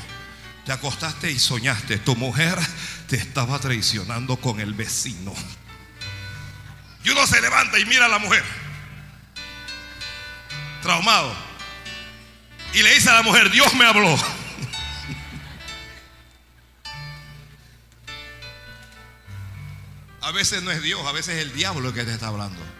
Te 0.66 0.72
acostaste 0.72 1.30
y 1.30 1.38
soñaste. 1.38 1.98
Tu 1.98 2.16
mujer 2.16 2.58
te 3.06 3.14
estaba 3.14 3.60
traicionando 3.60 4.38
con 4.38 4.58
el 4.58 4.74
vecino. 4.74 5.32
Y 7.04 7.10
uno 7.10 7.24
se 7.28 7.40
levanta 7.40 7.78
y 7.78 7.84
mira 7.84 8.06
a 8.06 8.08
la 8.08 8.18
mujer. 8.18 8.42
Traumado. 10.82 11.32
Y 12.74 12.82
le 12.82 12.92
dice 12.92 13.08
a 13.10 13.14
la 13.14 13.22
mujer, 13.22 13.52
Dios 13.52 13.72
me 13.74 13.84
habló. 13.84 14.18
A 20.22 20.32
veces 20.32 20.60
no 20.64 20.72
es 20.72 20.82
Dios, 20.82 21.06
a 21.06 21.12
veces 21.12 21.36
es 21.36 21.42
el 21.42 21.54
diablo 21.54 21.90
el 21.90 21.94
que 21.94 22.02
te 22.04 22.12
está 22.12 22.26
hablando. 22.26 22.77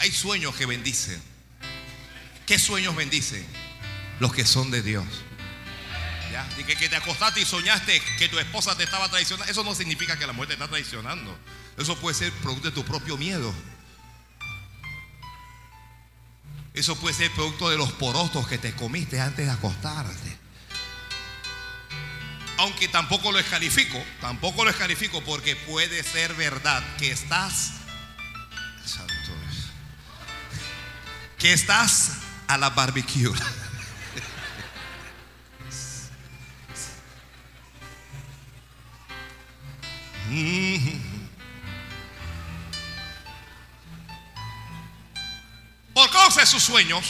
Hay 0.00 0.10
sueños 0.10 0.56
que 0.56 0.64
bendicen. 0.64 1.22
¿Qué 2.46 2.58
sueños 2.58 2.96
bendicen? 2.96 3.46
Los 4.18 4.32
que 4.32 4.46
son 4.46 4.70
de 4.70 4.80
Dios. 4.80 5.04
¿Ya? 6.32 6.48
Que, 6.64 6.88
te 6.88 6.96
acostaste 6.96 7.42
y 7.42 7.44
soñaste 7.44 8.00
que 8.16 8.30
tu 8.30 8.38
esposa 8.38 8.74
te 8.74 8.84
estaba 8.84 9.10
traicionando. 9.10 9.50
Eso 9.52 9.62
no 9.62 9.74
significa 9.74 10.18
que 10.18 10.26
la 10.26 10.32
mujer 10.32 10.48
te 10.48 10.54
está 10.54 10.68
traicionando. 10.68 11.38
Eso 11.76 11.98
puede 12.00 12.16
ser 12.16 12.32
producto 12.32 12.70
de 12.70 12.74
tu 12.74 12.82
propio 12.82 13.18
miedo. 13.18 13.54
Eso 16.72 16.96
puede 16.96 17.14
ser 17.14 17.30
producto 17.32 17.68
de 17.68 17.76
los 17.76 17.92
porotos 17.92 18.48
que 18.48 18.56
te 18.56 18.72
comiste 18.72 19.20
antes 19.20 19.44
de 19.44 19.52
acostarte. 19.52 20.38
Aunque 22.56 22.88
tampoco 22.88 23.32
lo 23.32 23.38
descalifico, 23.38 24.02
tampoco 24.22 24.64
lo 24.64 24.70
descalifico 24.70 25.22
porque 25.24 25.56
puede 25.56 26.02
ser 26.02 26.32
verdad 26.34 26.82
que 26.96 27.10
estás 27.10 27.79
que 31.40 31.52
estás 31.54 32.18
a 32.46 32.58
la 32.58 32.70
barbecue. 32.70 33.32
Por 45.94 46.10
causa 46.10 46.40
de 46.40 46.46
sus 46.46 46.62
sueños, 46.62 47.04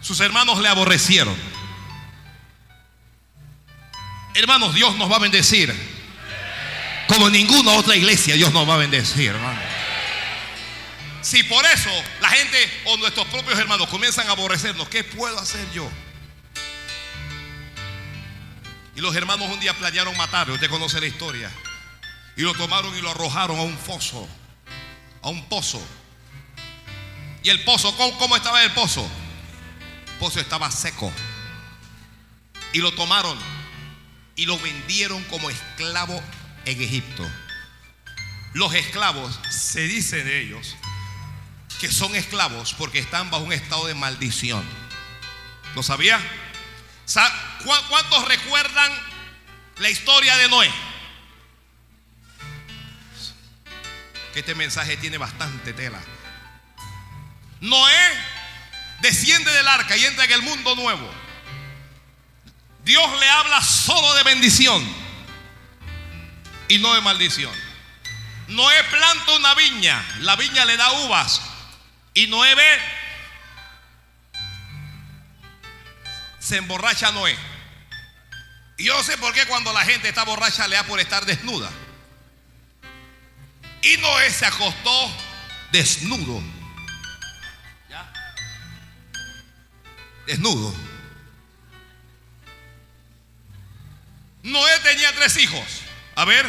sus 0.00 0.18
hermanos 0.20 0.58
le 0.60 0.68
aborrecieron. 0.68 1.36
Hermanos, 4.34 4.74
Dios 4.74 4.96
nos 4.96 5.10
va 5.10 5.16
a 5.16 5.20
bendecir. 5.20 5.72
Como 7.06 7.28
ninguna 7.28 7.72
otra 7.72 7.94
iglesia, 7.94 8.34
Dios 8.34 8.52
nos 8.52 8.66
va 8.66 8.74
a 8.74 8.78
bendecir, 8.78 9.28
hermano. 9.28 9.60
Si 11.20 11.42
por 11.44 11.64
eso 11.66 11.90
gente 12.32 12.82
o 12.86 12.96
nuestros 12.96 13.26
propios 13.28 13.58
hermanos 13.58 13.88
comienzan 13.88 14.26
a 14.28 14.32
aborrecernos, 14.32 14.88
¿qué 14.88 15.04
puedo 15.04 15.38
hacer 15.38 15.70
yo? 15.72 15.88
Y 18.94 19.00
los 19.00 19.14
hermanos 19.14 19.50
un 19.50 19.60
día 19.60 19.74
planearon 19.74 20.16
matarlo, 20.16 20.54
usted 20.54 20.68
conoce 20.68 21.00
la 21.00 21.06
historia. 21.06 21.50
Y 22.36 22.42
lo 22.42 22.54
tomaron 22.54 22.96
y 22.96 23.00
lo 23.00 23.10
arrojaron 23.10 23.58
a 23.58 23.62
un 23.62 23.76
foso, 23.76 24.28
a 25.22 25.28
un 25.28 25.48
pozo. 25.48 25.82
Y 27.42 27.50
el 27.50 27.62
pozo, 27.64 27.94
¿cómo, 27.96 28.16
cómo 28.18 28.36
estaba 28.36 28.62
el 28.62 28.72
pozo? 28.72 29.08
El 30.06 30.18
pozo 30.18 30.40
estaba 30.40 30.70
seco. 30.70 31.12
Y 32.72 32.78
lo 32.78 32.92
tomaron 32.92 33.38
y 34.36 34.46
lo 34.46 34.58
vendieron 34.58 35.22
como 35.24 35.50
esclavo 35.50 36.22
en 36.64 36.80
Egipto. 36.80 37.28
Los 38.54 38.74
esclavos, 38.74 39.38
se 39.50 39.82
dice 39.82 40.24
de 40.24 40.42
ellos, 40.42 40.76
que 41.82 41.90
son 41.90 42.14
esclavos 42.14 42.74
porque 42.74 43.00
están 43.00 43.28
bajo 43.28 43.42
un 43.42 43.52
estado 43.52 43.88
de 43.88 43.94
maldición. 43.96 44.64
¿Lo 45.74 45.82
sabía? 45.82 46.20
Sa- 47.06 47.28
¿cu- 47.64 47.88
¿Cuántos 47.88 48.24
recuerdan 48.28 48.92
la 49.78 49.90
historia 49.90 50.36
de 50.36 50.48
Noé? 50.48 50.70
Que 54.32 54.38
este 54.38 54.54
mensaje 54.54 54.96
tiene 54.96 55.18
bastante 55.18 55.72
tela. 55.72 55.98
Noé 57.60 58.14
desciende 59.00 59.50
del 59.52 59.66
arca 59.66 59.96
y 59.96 60.04
entra 60.04 60.24
en 60.24 60.30
el 60.30 60.42
mundo 60.42 60.76
nuevo. 60.76 61.12
Dios 62.84 63.10
le 63.18 63.28
habla 63.28 63.60
solo 63.60 64.14
de 64.14 64.22
bendición 64.22 64.88
y 66.68 66.78
no 66.78 66.94
de 66.94 67.00
maldición. 67.00 67.52
Noé 68.46 68.84
planta 68.84 69.32
una 69.32 69.52
viña, 69.56 70.00
la 70.20 70.36
viña 70.36 70.64
le 70.64 70.76
da 70.76 70.92
uvas 70.92 71.40
y 72.14 72.26
Noé 72.26 72.54
ve, 72.54 72.78
se 76.38 76.56
emborracha 76.56 77.12
Noé. 77.12 77.36
Y 78.76 78.84
yo 78.84 79.02
sé 79.02 79.16
por 79.18 79.32
qué 79.32 79.46
cuando 79.46 79.72
la 79.72 79.84
gente 79.84 80.08
está 80.08 80.24
borracha 80.24 80.66
le 80.68 80.76
da 80.76 80.84
por 80.84 81.00
estar 81.00 81.24
desnuda. 81.24 81.70
Y 83.82 83.96
Noé 83.98 84.30
se 84.30 84.46
acostó 84.46 85.16
desnudo. 85.70 86.42
¿Ya? 87.88 88.12
Desnudo. 90.26 90.74
Noé 94.42 94.78
tenía 94.80 95.12
tres 95.14 95.36
hijos. 95.36 95.82
A 96.16 96.24
ver, 96.24 96.46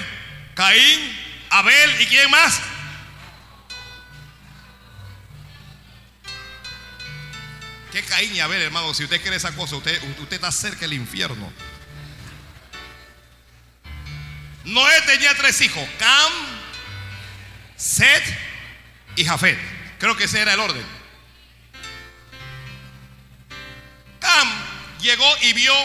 Caín, 0.55 1.19
Abel 1.49 2.01
y 2.01 2.05
quién 2.07 2.29
más. 2.29 2.59
¿Qué 7.93 8.01
Caín 8.01 8.35
y 8.35 8.39
Abel, 8.39 8.59
hermano? 8.59 8.91
Si 8.95 9.03
usted 9.03 9.21
quiere 9.21 9.37
esa 9.37 9.51
cosa, 9.51 9.75
usted, 9.75 10.01
usted 10.19 10.37
está 10.37 10.51
cerca 10.51 10.79
del 10.79 10.93
infierno. 10.93 11.53
Noé 14.65 15.01
tenía 15.03 15.31
tres 15.35 15.61
hijos: 15.61 15.87
Cam, 15.99 16.31
Set 17.77 18.23
y 19.15 19.23
Jafet. 19.23 19.59
Creo 19.99 20.17
que 20.17 20.23
ese 20.23 20.41
era 20.41 20.55
el 20.55 20.59
orden. 20.59 20.83
Cam 24.19 24.49
llegó 24.99 25.31
y 25.43 25.53
vio 25.53 25.75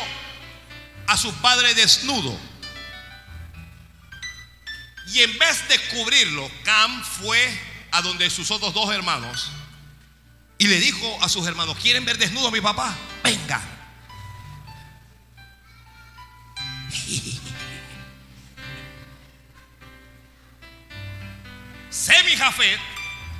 a 1.08 1.18
su 1.18 1.30
padre 1.42 1.74
desnudo. 1.74 2.34
Y 5.08 5.20
en 5.24 5.38
vez 5.38 5.68
de 5.68 5.78
cubrirlo, 5.88 6.50
Cam 6.64 7.04
fue 7.04 7.60
a 7.90 8.00
donde 8.00 8.30
sus 8.30 8.50
otros 8.50 8.72
dos 8.72 8.90
hermanos 8.94 9.50
y 10.58 10.66
le 10.66 10.80
dijo 10.80 11.18
a 11.22 11.28
sus 11.28 11.46
hermanos, 11.46 11.76
¿quieren 11.80 12.04
ver 12.04 12.18
desnudo 12.18 12.48
a 12.48 12.50
mi 12.50 12.60
papá? 12.60 12.96
Venga. 13.22 13.62
Sem 21.90 22.28
y 22.28 22.36
Jafet, 22.36 22.80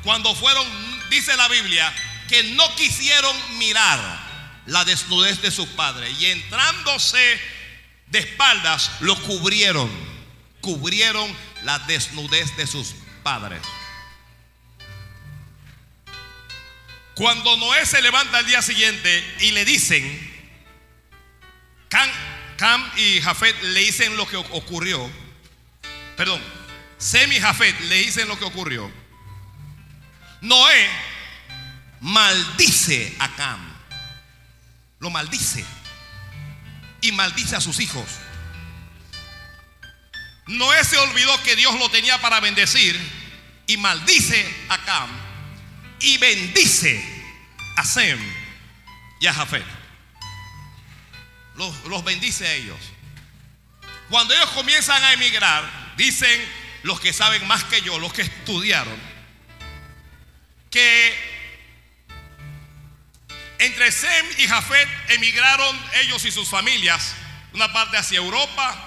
cuando 0.05 0.35
fueron, 0.35 0.67
dice 1.11 1.37
la 1.37 1.49
Biblia, 1.49 1.93
que 2.29 2.45
no 2.55 2.75
quisieron 2.77 3.37
mirar 3.59 3.99
la 4.67 4.85
desnudez 4.85 5.43
de 5.43 5.51
sus 5.51 5.67
padres 5.69 6.15
y 6.21 6.27
entrándose 6.27 7.41
de 8.07 8.21
espaldas 8.21 8.93
lo 9.01 9.21
cubrieron, 9.23 9.91
cubrieron 10.61 11.35
la 11.65 11.79
desnudez 11.81 12.57
de 12.57 12.67
sus 12.67 12.95
padres. 13.23 13.61
Cuando 17.19 17.57
Noé 17.57 17.85
se 17.85 18.01
levanta 18.01 18.39
al 18.39 18.47
día 18.47 18.63
siguiente 18.63 19.37
y 19.41 19.51
le 19.51 19.65
dicen, 19.65 20.07
Cam, 21.89 22.93
y 22.97 23.21
Jafet 23.21 23.61
le 23.61 23.81
dicen 23.81 24.17
lo 24.17 24.25
que 24.29 24.37
ocurrió, 24.37 25.11
perdón, 26.17 26.41
Sem 26.97 27.33
y 27.33 27.41
Jafet 27.41 27.81
le 27.81 27.97
dicen 27.97 28.29
lo 28.29 28.39
que 28.39 28.45
ocurrió, 28.45 28.89
Noé 30.43 30.89
maldice 31.99 33.17
a 33.19 33.35
Cam, 33.35 33.69
lo 35.01 35.11
maldice. 35.11 35.65
Y 37.01 37.11
maldice 37.11 37.57
a 37.57 37.61
sus 37.61 37.81
hijos. 37.81 38.07
Noé 40.47 40.85
se 40.85 40.99
olvidó 40.99 41.43
que 41.43 41.57
Dios 41.57 41.77
lo 41.81 41.89
tenía 41.91 42.21
para 42.21 42.39
bendecir 42.39 42.97
y 43.67 43.77
maldice 43.77 44.47
a 44.69 44.79
Cam 44.85 45.28
y 46.01 46.19
bendice 46.19 47.03
a 47.77 47.85
Sem 47.85 48.19
y 49.21 49.27
a 49.27 49.35
Jafet. 49.35 49.65
Los, 51.57 51.85
los 51.85 52.05
bendice 52.05 52.47
a 52.47 52.55
ellos. 52.55 52.79
Cuando 54.11 54.35
ellos 54.35 54.51
comienzan 54.51 55.03
a 55.03 55.13
emigrar, 55.13 55.95
dicen 55.97 56.41
los 56.83 57.01
que 57.01 57.13
saben 57.13 57.47
más 57.47 57.65
que 57.65 57.81
yo, 57.83 57.99
los 57.99 58.13
que 58.13 58.23
estudiaron, 58.23 58.99
que 60.71 61.29
entre 63.59 63.91
Sem 63.91 64.27
y 64.39 64.47
Jafet 64.47 64.89
emigraron 65.09 65.79
ellos 66.03 66.25
y 66.25 66.31
sus 66.31 66.49
familias, 66.49 67.15
una 67.53 67.73
parte 67.73 67.97
hacia 67.97 68.19
Europa 68.19 68.85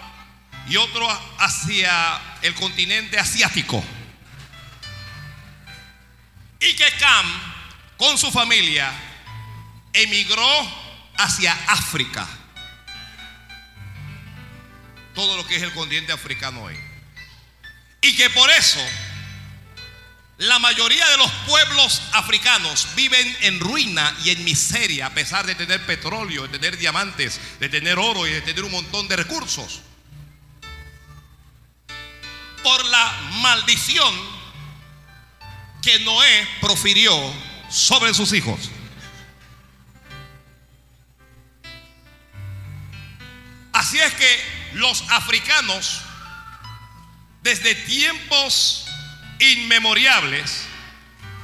y 0.69 0.78
otro 0.78 1.08
hacia 1.39 2.19
el 2.41 2.54
continente 2.56 3.19
asiático. 3.19 3.84
Y 6.62 6.76
que 6.76 6.91
Cam, 7.00 7.26
con 7.97 8.17
su 8.17 8.32
familia, 8.32 8.91
emigró 9.93 10.47
hacia 11.17 11.54
África. 11.67 12.28
Todo 15.15 15.38
lo 15.38 15.45
que 15.45 15.56
es 15.58 15.63
el 15.63 15.74
continente 15.74 16.12
africano 16.12 16.63
hoy. 16.63 16.78
Y 18.02 18.15
que 18.15 18.30
por 18.30 18.50
eso 18.50 18.80
la 20.38 20.58
mayoría 20.58 21.08
de 21.10 21.17
los 21.17 21.32
pueblos 21.47 22.02
africanos 22.13 22.88
viven 22.95 23.38
en 23.41 23.60
ruina 23.60 24.15
y 24.24 24.32
en 24.32 24.43
miseria, 24.43 25.08
a 25.08 25.13
pesar 25.13 25.45
de 25.45 25.54
tener 25.54 25.86
petróleo, 25.86 26.47
de 26.47 26.58
tener 26.58 26.78
diamantes, 26.78 27.39
de 27.60 27.69
tener 27.69 28.00
oro 28.00 28.26
y 28.26 28.32
de 28.32 28.41
tener 28.41 28.63
un 28.63 28.71
montón 28.71 29.08
de 29.08 29.17
recursos. 29.17 29.82
Por 32.63 32.85
la 32.85 33.12
maldición 33.42 34.40
que 35.82 36.00
Noé 36.00 36.48
profirió 36.60 37.13
sobre 37.69 38.13
sus 38.13 38.34
hijos. 38.34 38.69
Así 43.73 43.98
es 44.00 44.13
que 44.13 44.71
los 44.73 45.04
africanos, 45.10 46.02
desde 47.42 47.73
tiempos 47.73 48.86
inmemoriales, 49.40 50.65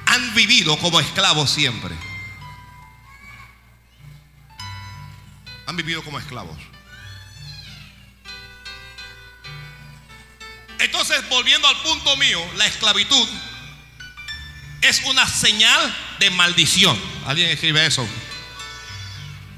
han 0.06 0.34
vivido 0.36 0.78
como 0.78 1.00
esclavos 1.00 1.50
siempre. 1.50 1.96
Han 5.66 5.76
vivido 5.76 6.04
como 6.04 6.20
esclavos. 6.20 6.58
Entonces, 10.80 11.28
volviendo 11.30 11.68
al 11.68 11.78
punto 11.82 12.16
mío, 12.18 12.40
la 12.56 12.68
esclavitud 12.68 13.28
es 14.82 15.02
una 15.06 15.28
señal 15.28 15.96
de 16.20 16.30
maldición. 16.32 17.00
Alguien 17.26 17.50
escribe 17.50 17.86
eso. 17.86 18.08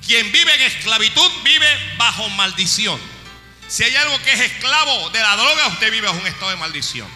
Quien 0.05 0.31
vive 0.31 0.53
en 0.55 0.61
esclavitud 0.61 1.31
vive 1.43 1.67
bajo 1.97 2.29
maldición. 2.29 2.99
Si 3.67 3.83
hay 3.83 3.95
algo 3.95 4.19
que 4.23 4.33
es 4.33 4.39
esclavo 4.39 5.09
de 5.11 5.19
la 5.19 5.35
droga, 5.35 5.67
usted 5.67 5.91
vive 5.91 6.07
bajo 6.07 6.19
un 6.19 6.27
estado 6.27 6.49
de 6.49 6.57
maldición. 6.57 7.07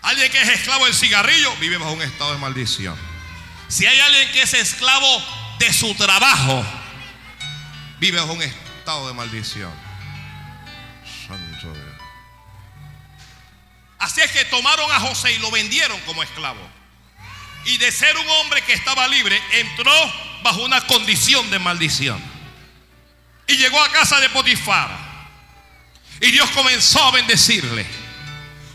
Alguien 0.00 0.30
que 0.30 0.40
es 0.40 0.48
esclavo 0.48 0.86
del 0.86 0.94
cigarrillo 0.94 1.54
vive 1.56 1.76
bajo 1.76 1.92
un 1.92 2.02
estado 2.02 2.32
de 2.32 2.38
maldición. 2.38 2.96
Si 3.68 3.84
hay 3.84 3.98
alguien 4.00 4.32
que 4.32 4.42
es 4.42 4.54
esclavo 4.54 5.22
de 5.58 5.72
su 5.72 5.94
trabajo. 5.94 6.64
vive 7.98 8.18
bajo 8.18 8.32
un 8.32 8.42
estado 8.42 9.08
de 9.08 9.14
maldición. 9.14 9.72
Así 13.98 14.20
es 14.20 14.30
que 14.30 14.44
tomaron 14.46 14.90
a 14.92 15.00
José 15.00 15.32
y 15.32 15.38
lo 15.38 15.50
vendieron 15.50 16.00
como 16.02 16.22
esclavo. 16.22 16.77
Y 17.68 17.76
de 17.76 17.92
ser 17.92 18.16
un 18.16 18.26
hombre 18.26 18.62
que 18.62 18.72
estaba 18.72 19.06
libre, 19.06 19.38
entró 19.52 19.92
bajo 20.42 20.62
una 20.62 20.80
condición 20.86 21.50
de 21.50 21.58
maldición. 21.58 22.18
Y 23.46 23.58
llegó 23.58 23.78
a 23.82 23.92
casa 23.92 24.18
de 24.20 24.30
Potifar. 24.30 24.88
Y 26.18 26.30
Dios 26.30 26.48
comenzó 26.50 27.04
a 27.04 27.10
bendecirle. 27.10 27.86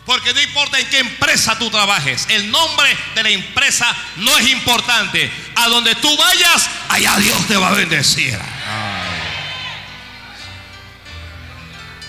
Porque 0.06 0.32
no 0.32 0.42
importa 0.42 0.80
en 0.80 0.88
qué 0.90 1.00
empresa 1.00 1.58
tú 1.58 1.72
trabajes, 1.72 2.28
el 2.30 2.52
nombre 2.52 2.96
de 3.16 3.24
la 3.24 3.30
empresa 3.30 3.96
no 4.18 4.38
es 4.38 4.50
importante. 4.50 5.32
A 5.56 5.70
donde 5.70 5.96
tú 5.96 6.16
vayas, 6.16 6.70
allá 6.90 7.18
Dios 7.18 7.48
te 7.48 7.58
va 7.58 7.70
a 7.70 7.74
bendecir. 7.74 8.40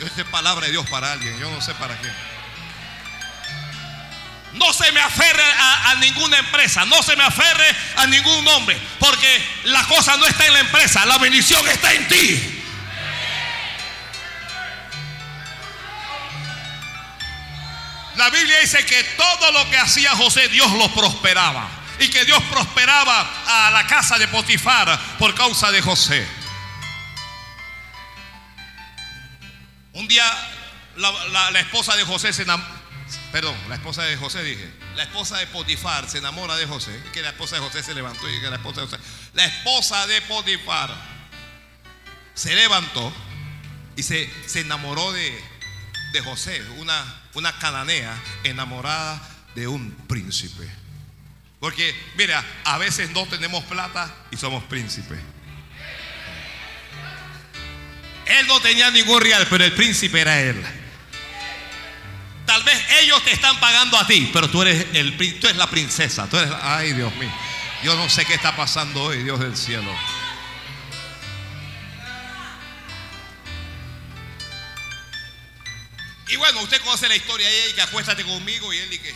Esta 0.04 0.20
es 0.20 0.28
palabra 0.28 0.66
de 0.66 0.72
Dios 0.72 0.86
para 0.90 1.12
alguien, 1.12 1.38
yo 1.40 1.50
no 1.50 1.62
sé 1.62 1.72
para 1.76 1.96
quién. 1.96 2.33
No 4.54 4.72
se 4.72 4.90
me 4.92 5.00
aferre 5.00 5.42
a, 5.42 5.94
ninguna 5.96 6.38
empresa, 6.38 6.84
no 6.84 7.02
se 7.02 7.16
me 7.16 7.24
aferre 7.24 7.66
a 7.96 8.06
ningún 8.06 8.44
nombre, 8.44 8.78
porque 9.00 9.44
la 9.64 9.82
cosa 9.84 10.16
no 10.16 10.26
está 10.26 10.46
en 10.46 10.52
la 10.52 10.60
empresa, 10.60 11.04
la 11.06 11.18
bendición 11.18 11.66
está 11.68 11.92
en 11.92 12.08
ti. 12.08 12.60
La 18.16 18.30
Biblia 18.30 18.60
dice 18.60 18.84
que 18.86 19.02
todo 19.16 19.50
lo 19.52 19.68
que 19.70 19.76
hacía 19.76 20.10
José, 20.16 20.48
Dios 20.48 20.70
lo 20.72 20.88
prosperaba. 20.94 21.68
Y 21.98 22.08
que 22.08 22.24
Dios 22.24 22.42
prosperaba 22.50 23.28
a 23.46 23.70
la 23.70 23.86
casa 23.86 24.18
de 24.18 24.26
Potifar 24.28 24.98
por 25.18 25.34
causa 25.34 25.70
de 25.70 25.80
José. 25.80 26.26
Un 29.92 30.08
día 30.08 30.24
la- 30.96 31.50
la 31.52 31.60
esposa 31.60 31.94
de 31.96 32.04
José 32.04 32.32
se 32.32 32.42
enamoró. 32.42 32.83
Perdón, 33.34 33.56
la 33.68 33.74
esposa 33.74 34.04
de 34.04 34.16
José 34.16 34.44
dije. 34.44 34.64
La 34.94 35.02
esposa 35.02 35.38
de 35.38 35.48
Potifar 35.48 36.08
se 36.08 36.18
enamora 36.18 36.54
de 36.54 36.66
José. 36.66 36.96
Que 37.12 37.20
la 37.20 37.30
esposa 37.30 37.56
de 37.56 37.62
José 37.62 37.82
se 37.82 37.92
levantó 37.92 38.30
y 38.30 38.40
que 38.40 38.48
la 38.48 38.54
esposa 38.54 38.82
de 38.82 38.86
José. 38.86 39.02
La 39.32 39.44
esposa 39.44 40.06
de 40.06 40.22
Potifar 40.22 40.94
se 42.32 42.54
levantó 42.54 43.12
y 43.96 44.04
se, 44.04 44.30
se 44.46 44.60
enamoró 44.60 45.10
de, 45.10 45.36
de 46.12 46.20
José, 46.20 46.62
una, 46.78 47.22
una 47.34 47.58
cananea 47.58 48.16
enamorada 48.44 49.20
de 49.56 49.66
un 49.66 49.90
príncipe. 50.06 50.70
Porque, 51.58 51.92
mira, 52.16 52.44
a 52.62 52.78
veces 52.78 53.10
no 53.10 53.26
tenemos 53.26 53.64
plata 53.64 54.14
y 54.30 54.36
somos 54.36 54.62
príncipes. 54.62 55.18
Él 58.26 58.46
no 58.46 58.60
tenía 58.60 58.92
ningún 58.92 59.20
real, 59.20 59.44
pero 59.50 59.64
el 59.64 59.72
príncipe 59.72 60.20
era 60.20 60.40
él. 60.40 60.83
Tal 62.46 62.62
vez 62.62 62.78
ellos 63.02 63.22
te 63.24 63.32
están 63.32 63.58
pagando 63.58 63.98
a 63.98 64.06
ti, 64.06 64.30
pero 64.32 64.48
tú 64.50 64.62
eres, 64.62 64.86
el, 64.92 65.16
tú 65.16 65.46
eres 65.46 65.56
la 65.56 65.68
princesa. 65.68 66.28
Tú 66.28 66.36
eres 66.36 66.52
Ay, 66.62 66.92
Dios 66.92 67.14
mío. 67.16 67.32
Yo 67.82 67.96
no 67.96 68.08
sé 68.08 68.24
qué 68.24 68.34
está 68.34 68.54
pasando 68.56 69.02
hoy, 69.02 69.22
Dios 69.22 69.40
del 69.40 69.56
cielo. 69.56 69.90
Y 76.28 76.36
bueno, 76.36 76.62
usted 76.62 76.80
conoce 76.80 77.08
la 77.08 77.16
historia 77.16 77.46
de 77.46 77.64
ella, 77.64 77.74
que 77.74 77.82
acuéstate 77.82 78.24
conmigo 78.24 78.72
y 78.72 78.78
él 78.78 78.90
dice, 78.90 79.14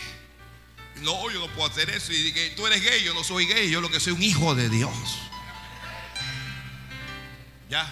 no, 1.01 1.29
yo 1.31 1.39
no 1.39 1.47
puedo 1.53 1.69
hacer 1.69 1.89
eso. 1.89 2.13
Y 2.13 2.21
dije, 2.21 2.51
tú 2.55 2.65
eres 2.67 2.81
gay, 2.81 3.03
yo 3.03 3.13
no 3.13 3.23
soy 3.23 3.45
gay, 3.45 3.69
yo 3.69 3.81
lo 3.81 3.89
que 3.89 3.99
soy 3.99 4.13
un 4.13 4.23
hijo 4.23 4.55
de 4.55 4.69
Dios. 4.69 4.93
Ya. 7.69 7.87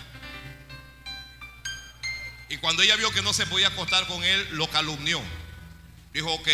Y 2.50 2.58
cuando 2.58 2.82
ella 2.82 2.96
vio 2.96 3.12
que 3.12 3.22
no 3.22 3.34
se 3.34 3.46
podía 3.46 3.68
acostar 3.68 4.08
con 4.08 4.24
él, 4.24 4.48
lo 4.52 4.70
calumnió. 4.70 5.22
Dijo, 6.14 6.32
ok, 6.34 6.48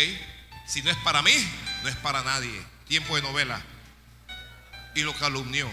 si 0.66 0.82
no 0.82 0.90
es 0.90 0.96
para 0.98 1.22
mí, 1.22 1.32
no 1.82 1.88
es 1.88 1.96
para 1.96 2.22
nadie. 2.22 2.64
Tiempo 2.88 3.14
de 3.16 3.22
novela. 3.22 3.62
Y 4.94 5.02
lo 5.02 5.14
calumnió. 5.14 5.70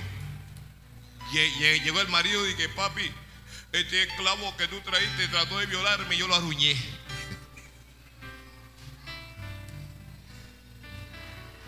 Lle- 1.34 1.54
lle- 1.60 1.82
Llegó 1.84 2.02
el 2.02 2.08
marido 2.10 2.46
y 2.48 2.54
dije, 2.54 2.70
papi, 2.70 3.12
este 3.72 4.04
esclavo 4.04 4.56
que 4.58 4.68
tú 4.68 4.80
traíste 4.82 5.28
trató 5.30 5.58
de 5.60 5.66
violarme 5.66 6.16
y 6.16 6.20
yo 6.20 6.28
lo 6.28 6.36
arruñé. 6.36 6.76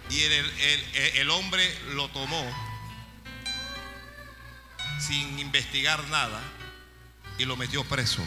Y 0.10 0.22
el 0.22 1.30
hombre 1.32 1.76
lo 1.93 2.08
tomó 2.10 2.45
sin 4.99 5.39
investigar 5.39 6.04
nada 6.10 6.39
y 7.39 7.45
lo 7.45 7.56
metió 7.58 7.84
preso. 7.86 8.24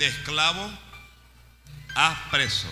De 0.00 0.06
esclavo 0.06 0.66
a 1.94 2.28
preso. 2.30 2.66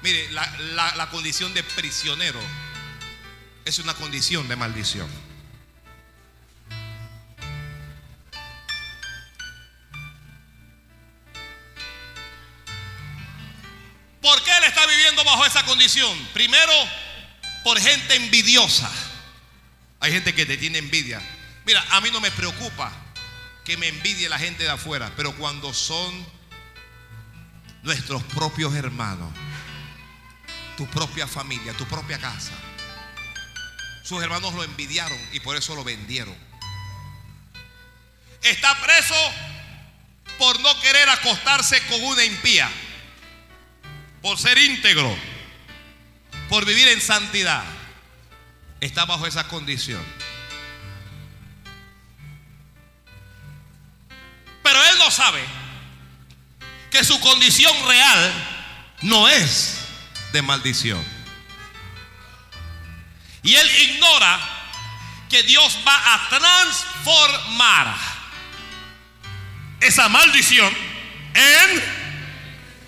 Mire, 0.00 0.32
la, 0.32 0.50
la- 0.96 1.10
condición 1.10 1.52
de 1.52 1.62
prisionero 1.62 2.40
es 3.66 3.78
una 3.78 3.92
condición 3.92 4.48
de 4.48 4.56
maldición. 4.56 5.06
¿Por 14.20 14.42
qué 14.42 14.56
él 14.56 14.64
está 14.64 14.86
viviendo 14.86 15.24
bajo 15.24 15.44
esa 15.44 15.64
condición? 15.64 16.16
Primero, 16.32 16.72
por 17.64 17.78
gente 17.78 18.14
envidiosa. 18.14 18.90
Hay 20.00 20.12
gente 20.12 20.34
que 20.34 20.46
te 20.46 20.56
tiene 20.56 20.78
envidia. 20.78 21.20
Mira, 21.66 21.84
a 21.90 22.00
mí 22.00 22.10
no 22.10 22.20
me 22.20 22.30
preocupa 22.30 22.92
que 23.64 23.76
me 23.76 23.88
envidie 23.88 24.28
la 24.28 24.38
gente 24.38 24.64
de 24.64 24.70
afuera, 24.70 25.12
pero 25.16 25.34
cuando 25.36 25.72
son 25.72 26.26
nuestros 27.82 28.22
propios 28.24 28.74
hermanos, 28.74 29.32
tu 30.76 30.86
propia 30.88 31.26
familia, 31.26 31.72
tu 31.74 31.86
propia 31.86 32.18
casa, 32.18 32.52
sus 34.02 34.22
hermanos 34.22 34.52
lo 34.54 34.64
envidiaron 34.64 35.18
y 35.32 35.40
por 35.40 35.56
eso 35.56 35.74
lo 35.74 35.84
vendieron. 35.84 36.36
Está 38.42 38.76
preso 38.80 39.14
por 40.38 40.58
no 40.60 40.80
querer 40.80 41.08
acostarse 41.08 41.80
con 41.86 42.02
una 42.02 42.24
impía, 42.24 42.68
por 44.20 44.38
ser 44.38 44.58
íntegro, 44.58 45.16
por 46.48 46.64
vivir 46.64 46.88
en 46.88 47.00
santidad. 47.00 47.64
Está 48.80 49.04
bajo 49.04 49.26
esa 49.26 49.46
condición. 49.46 50.02
Pero 54.72 54.84
él 54.86 54.98
no 55.00 55.10
sabe 55.10 55.44
que 56.90 57.04
su 57.04 57.20
condición 57.20 57.74
real 57.86 58.32
no 59.02 59.28
es 59.28 59.80
de 60.32 60.40
maldición. 60.40 61.04
Y 63.42 63.54
él 63.54 63.70
ignora 63.82 64.40
que 65.28 65.42
Dios 65.42 65.78
va 65.86 66.14
a 66.14 66.28
transformar 66.30 67.94
esa 69.78 70.08
maldición 70.08 70.74
en... 71.34 71.82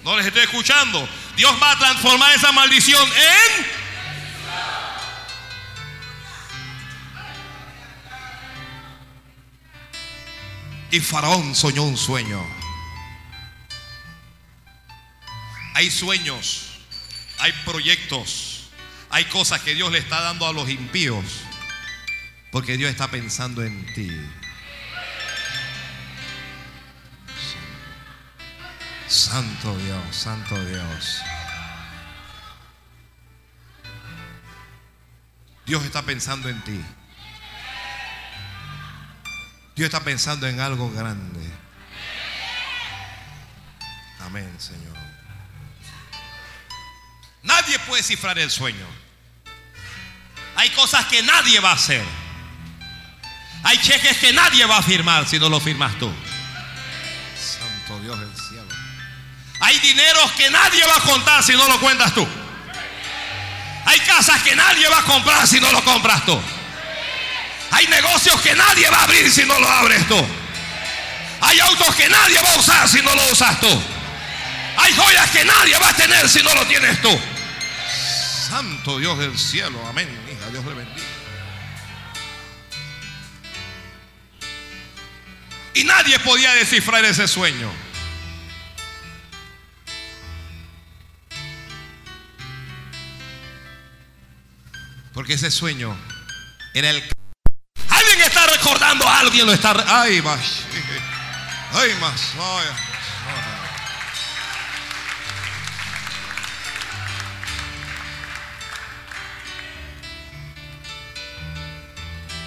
No 0.05 0.17
les 0.17 0.25
estoy 0.25 0.45
escuchando. 0.45 1.07
Dios 1.37 1.55
va 1.63 1.73
a 1.73 1.79
transformar 1.79 2.35
esa 2.35 2.51
maldición 2.53 3.07
en... 3.13 3.84
Y 10.95 11.01
Faraón 11.01 11.57
soñó 11.57 11.83
un 11.83 11.97
sueño. 11.97 12.41
Hay 15.75 15.91
sueños, 15.91 16.79
hay 17.41 17.51
proyectos, 17.65 18.71
hay 19.11 19.25
cosas 19.25 19.61
que 19.63 19.75
Dios 19.75 19.91
le 19.91 19.99
está 19.99 20.21
dando 20.21 20.47
a 20.47 20.53
los 20.53 20.71
impíos. 20.71 21.25
Porque 22.53 22.77
Dios 22.77 22.93
está 22.93 23.11
pensando 23.11 23.65
en 23.65 23.85
ti. 23.93 24.09
Santo 29.09 29.77
Dios, 29.79 30.15
Santo 30.15 30.65
Dios. 30.65 31.19
Dios 35.67 35.85
está 35.85 36.03
pensando 36.03 36.49
en 36.49 36.63
ti. 36.63 36.81
Dios 39.75 39.87
está 39.87 40.01
pensando 40.01 40.47
en 40.47 40.61
algo 40.61 40.91
grande. 40.93 41.41
Amén, 44.21 44.55
Señor. 44.59 44.95
Nadie 47.43 47.79
puede 47.81 48.03
cifrar 48.03 48.39
el 48.39 48.51
sueño. 48.51 48.87
Hay 50.57 50.71
cosas 50.71 51.05
que 51.07 51.23
nadie 51.23 51.61
va 51.61 51.71
a 51.71 51.75
hacer. 51.75 52.05
Hay 53.65 53.79
cheques 53.79 54.19
que 54.19 54.33
nadie 54.33 54.65
va 54.67 54.79
a 54.79 54.83
firmar 54.83 55.27
si 55.27 55.39
no 55.39 55.49
lo 55.49 55.61
firmas 55.61 55.99
tú. 55.99 56.11
Santo 57.37 58.01
Dios 58.01 58.19
del 58.19 58.35
cielo. 58.37 58.69
Hay 59.61 59.79
dineros 59.81 60.33
que 60.33 60.51
nadie 60.51 60.87
va 60.87 60.97
a 60.97 61.01
contar 61.01 61.43
si 61.43 61.53
no 61.53 61.67
lo 61.67 61.81
cuentas 61.81 62.15
tú. 62.15 62.27
Hay 63.87 63.99
casas 64.01 64.43
que 64.43 64.55
nadie 64.55 64.89
va 64.89 64.99
a 64.99 65.05
comprar 65.05 65.47
si 65.47 65.61
no 65.61 65.71
lo 65.73 65.83
compras 65.85 66.25
tú. 66.25 66.41
Hay 67.71 67.87
negocios 67.87 68.41
que 68.41 68.55
nadie 68.55 68.89
va 68.91 68.99
a 68.99 69.05
abrir 69.05 69.31
si 69.31 69.45
no 69.45 69.59
lo 69.59 69.69
abres 69.69 70.07
tú. 70.09 70.27
Hay 71.41 71.61
autos 71.61 71.95
que 71.95 72.09
nadie 72.09 72.41
va 72.41 72.51
a 72.55 72.59
usar 72.59 72.89
si 72.89 73.03
no 73.03 73.15
lo 73.15 73.33
usas 73.33 73.61
tú. 73.61 73.83
Hay 74.77 74.93
joyas 74.95 75.31
que 75.31 75.45
nadie 75.45 75.79
va 75.79 75.89
a 75.89 75.95
tener 75.95 76.29
si 76.29 76.43
no 76.43 76.55
lo 76.55 76.67
tienes 76.67 77.01
tú. 77.03 77.21
Santo 78.49 78.99
Dios 78.99 79.19
del 79.19 79.39
cielo, 79.39 79.79
amén. 79.87 80.09
Hija, 80.31 80.51
Dios 80.51 80.65
le 80.65 80.75
bendiga. 80.75 81.07
Y 85.75 85.85
nadie 85.85 86.19
podía 86.21 86.53
descifrar 86.55 87.05
ese 87.05 87.27
sueño. 87.27 87.71
Porque 95.13 95.35
ese 95.35 95.51
sueño 95.51 95.97
era 96.75 96.91
el... 96.91 97.03
Alguien 97.95 98.21
está 98.23 98.47
recordando 98.47 99.09
alguien, 99.09 99.47
lo 99.47 99.53
está... 99.53 99.75
Ay, 99.87 100.21
más. 100.23 100.63
Ay, 101.73 101.95
más. 102.01 102.35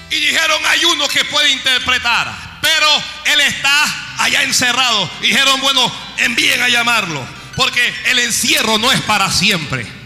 Y 0.10 0.16
dijeron, 0.16 0.66
hay 0.66 0.86
uno 0.86 1.08
que 1.08 1.26
puede 1.26 1.50
interpretar, 1.52 2.60
pero 2.62 2.88
él 3.26 3.42
está 3.42 4.16
allá 4.20 4.44
encerrado. 4.44 5.10
Dijeron, 5.22 5.60
bueno, 5.62 5.94
envíen 6.18 6.62
a 6.62 6.70
llamarlo, 6.70 7.28
porque 7.56 7.94
el 8.06 8.20
encierro 8.20 8.78
no 8.78 8.92
es 8.92 9.02
para 9.02 9.32
siempre. 9.32 9.97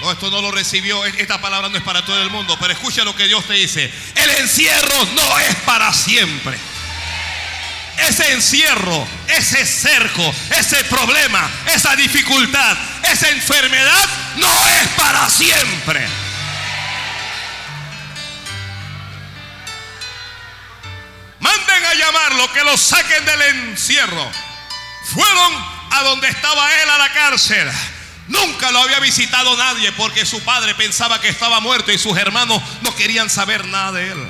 No, 0.00 0.12
esto 0.12 0.30
no 0.30 0.40
lo 0.40 0.50
recibió, 0.52 1.04
esta 1.04 1.40
palabra 1.40 1.68
no 1.68 1.76
es 1.76 1.82
para 1.82 2.04
todo 2.04 2.22
el 2.22 2.30
mundo, 2.30 2.56
pero 2.60 2.72
escucha 2.72 3.02
lo 3.02 3.16
que 3.16 3.26
Dios 3.26 3.44
te 3.46 3.54
dice. 3.54 3.92
El 4.14 4.30
encierro 4.30 5.04
no 5.14 5.38
es 5.40 5.56
para 5.56 5.92
siempre. 5.92 6.56
Ese 7.96 8.32
encierro, 8.32 9.06
ese 9.26 9.66
cerco, 9.66 10.34
ese 10.56 10.84
problema, 10.84 11.50
esa 11.74 11.96
dificultad, 11.96 12.76
esa 13.02 13.28
enfermedad 13.30 14.08
no 14.36 14.68
es 14.68 14.88
para 14.96 15.28
siempre. 15.28 16.06
Manden 21.40 21.86
a 21.86 21.94
llamarlo, 21.94 22.52
que 22.52 22.62
lo 22.62 22.76
saquen 22.76 23.24
del 23.24 23.42
encierro. 23.42 24.30
Fueron 25.12 25.52
a 25.90 26.02
donde 26.04 26.28
estaba 26.28 26.72
él 26.82 26.90
a 26.90 26.98
la 26.98 27.12
cárcel. 27.12 27.68
Nunca 28.28 28.70
lo 28.70 28.80
había 28.80 29.00
visitado 29.00 29.56
nadie 29.56 29.90
porque 29.92 30.26
su 30.26 30.42
padre 30.42 30.74
pensaba 30.74 31.20
que 31.20 31.28
estaba 31.28 31.60
muerto 31.60 31.90
y 31.92 31.98
sus 31.98 32.16
hermanos 32.16 32.62
no 32.82 32.94
querían 32.94 33.30
saber 33.30 33.66
nada 33.66 33.92
de 33.92 34.12
él. 34.12 34.28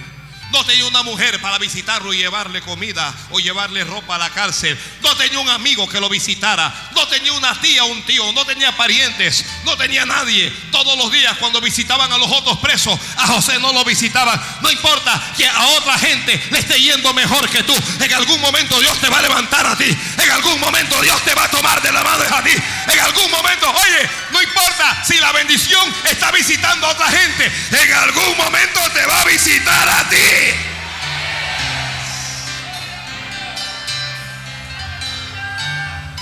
No 0.51 0.65
tenía 0.65 0.87
una 0.87 1.03
mujer 1.03 1.41
para 1.41 1.59
visitarlo 1.59 2.13
y 2.15 2.19
llevarle 2.19 2.63
comida 2.63 3.15
o 3.31 3.39
llevarle 3.39 3.85
ropa 3.85 4.15
a 4.15 4.19
la 4.19 4.31
cárcel. 4.31 4.79
No 5.03 5.15
tenía 5.17 5.41
un 5.41 5.49
amigo 5.51 5.89
que 5.89 6.01
lo 6.01 6.09
visitara. 6.09 6.91
No 6.95 7.07
tenía 7.07 7.33
una 7.33 7.61
tía 7.61 7.85
o 7.85 7.89
un 7.89 8.03
tío. 8.05 8.33
No 8.33 8.47
tenía 8.47 8.75
parientes. 8.77 9.45
No 9.65 9.77
tenía 9.77 10.07
nadie. 10.07 10.51
Todos 10.73 10.97
los 10.97 11.13
días 11.13 11.37
cuando 11.39 11.61
visitaban 11.61 12.11
a 12.13 12.19
los 12.19 12.31
otros 12.31 12.59
presos, 12.59 12.99
a 13.17 13.27
José 13.27 13.59
no 13.61 13.73
lo 13.73 13.85
visitaban. 13.85 14.41
No 14.63 14.71
importa 14.71 15.21
que 15.37 15.47
a 15.47 15.67
otra 15.69 15.99
gente 15.99 16.43
le 16.51 16.59
esté 16.59 16.81
yendo 16.81 17.13
mejor 17.13 17.49
que 17.51 17.63
tú. 17.63 17.75
En 18.01 18.15
algún 18.15 18.41
momento 18.41 18.81
Dios 18.81 18.99
te 19.01 19.11
va 19.11 19.19
a 19.19 19.23
levantar 19.23 19.67
a 19.67 19.77
ti. 19.77 19.97
En 20.17 20.31
algún 20.31 20.59
momento 20.61 21.01
Dios 21.03 21.23
te 21.25 21.35
va 21.35 21.45
a 21.45 21.51
tomar 21.51 21.83
de 21.83 21.93
la 21.93 22.03
mano 22.03 22.25
a 22.35 22.43
ti. 22.43 22.53
En 22.87 23.01
algún 23.01 23.31
momento, 23.31 23.71
oye, 23.71 24.11
no 24.33 24.43
importa 24.43 25.05
si 25.05 25.19
la 25.19 25.31
bendición 25.33 25.95
está 26.05 26.31
visitando 26.31 26.87
a 26.87 26.91
otra 26.91 27.09
gente. 27.11 27.53
En 27.71 27.93
algún 27.93 28.37
momento 28.37 28.81
te 28.95 29.05
va 29.07 29.21
a 29.21 29.25
visitar 29.25 29.89
a 29.89 30.09
ti. 30.09 30.38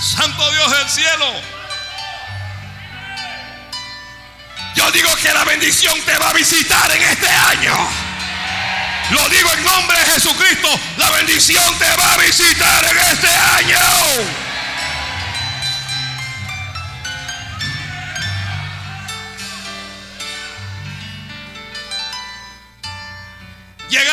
Santo 0.00 0.50
Dios 0.52 0.70
del 0.70 0.88
cielo. 0.88 1.26
Yo 4.74 4.90
digo 4.92 5.14
que 5.16 5.32
la 5.32 5.44
bendición 5.44 6.00
te 6.02 6.16
va 6.18 6.30
a 6.30 6.32
visitar 6.32 6.90
en 6.90 7.02
este 7.02 7.28
año. 7.28 8.06
Lo 9.10 9.28
digo 9.28 9.52
en 9.52 9.64
nombre 9.64 9.98
de 9.98 10.04
Jesucristo. 10.12 10.68
La 10.96 11.10
bendición 11.10 11.78
te 11.78 11.88
va 11.96 12.12
a 12.12 12.16
visitar 12.18 12.84
en 12.84 12.98
este 12.98 13.28
año. 13.28 14.45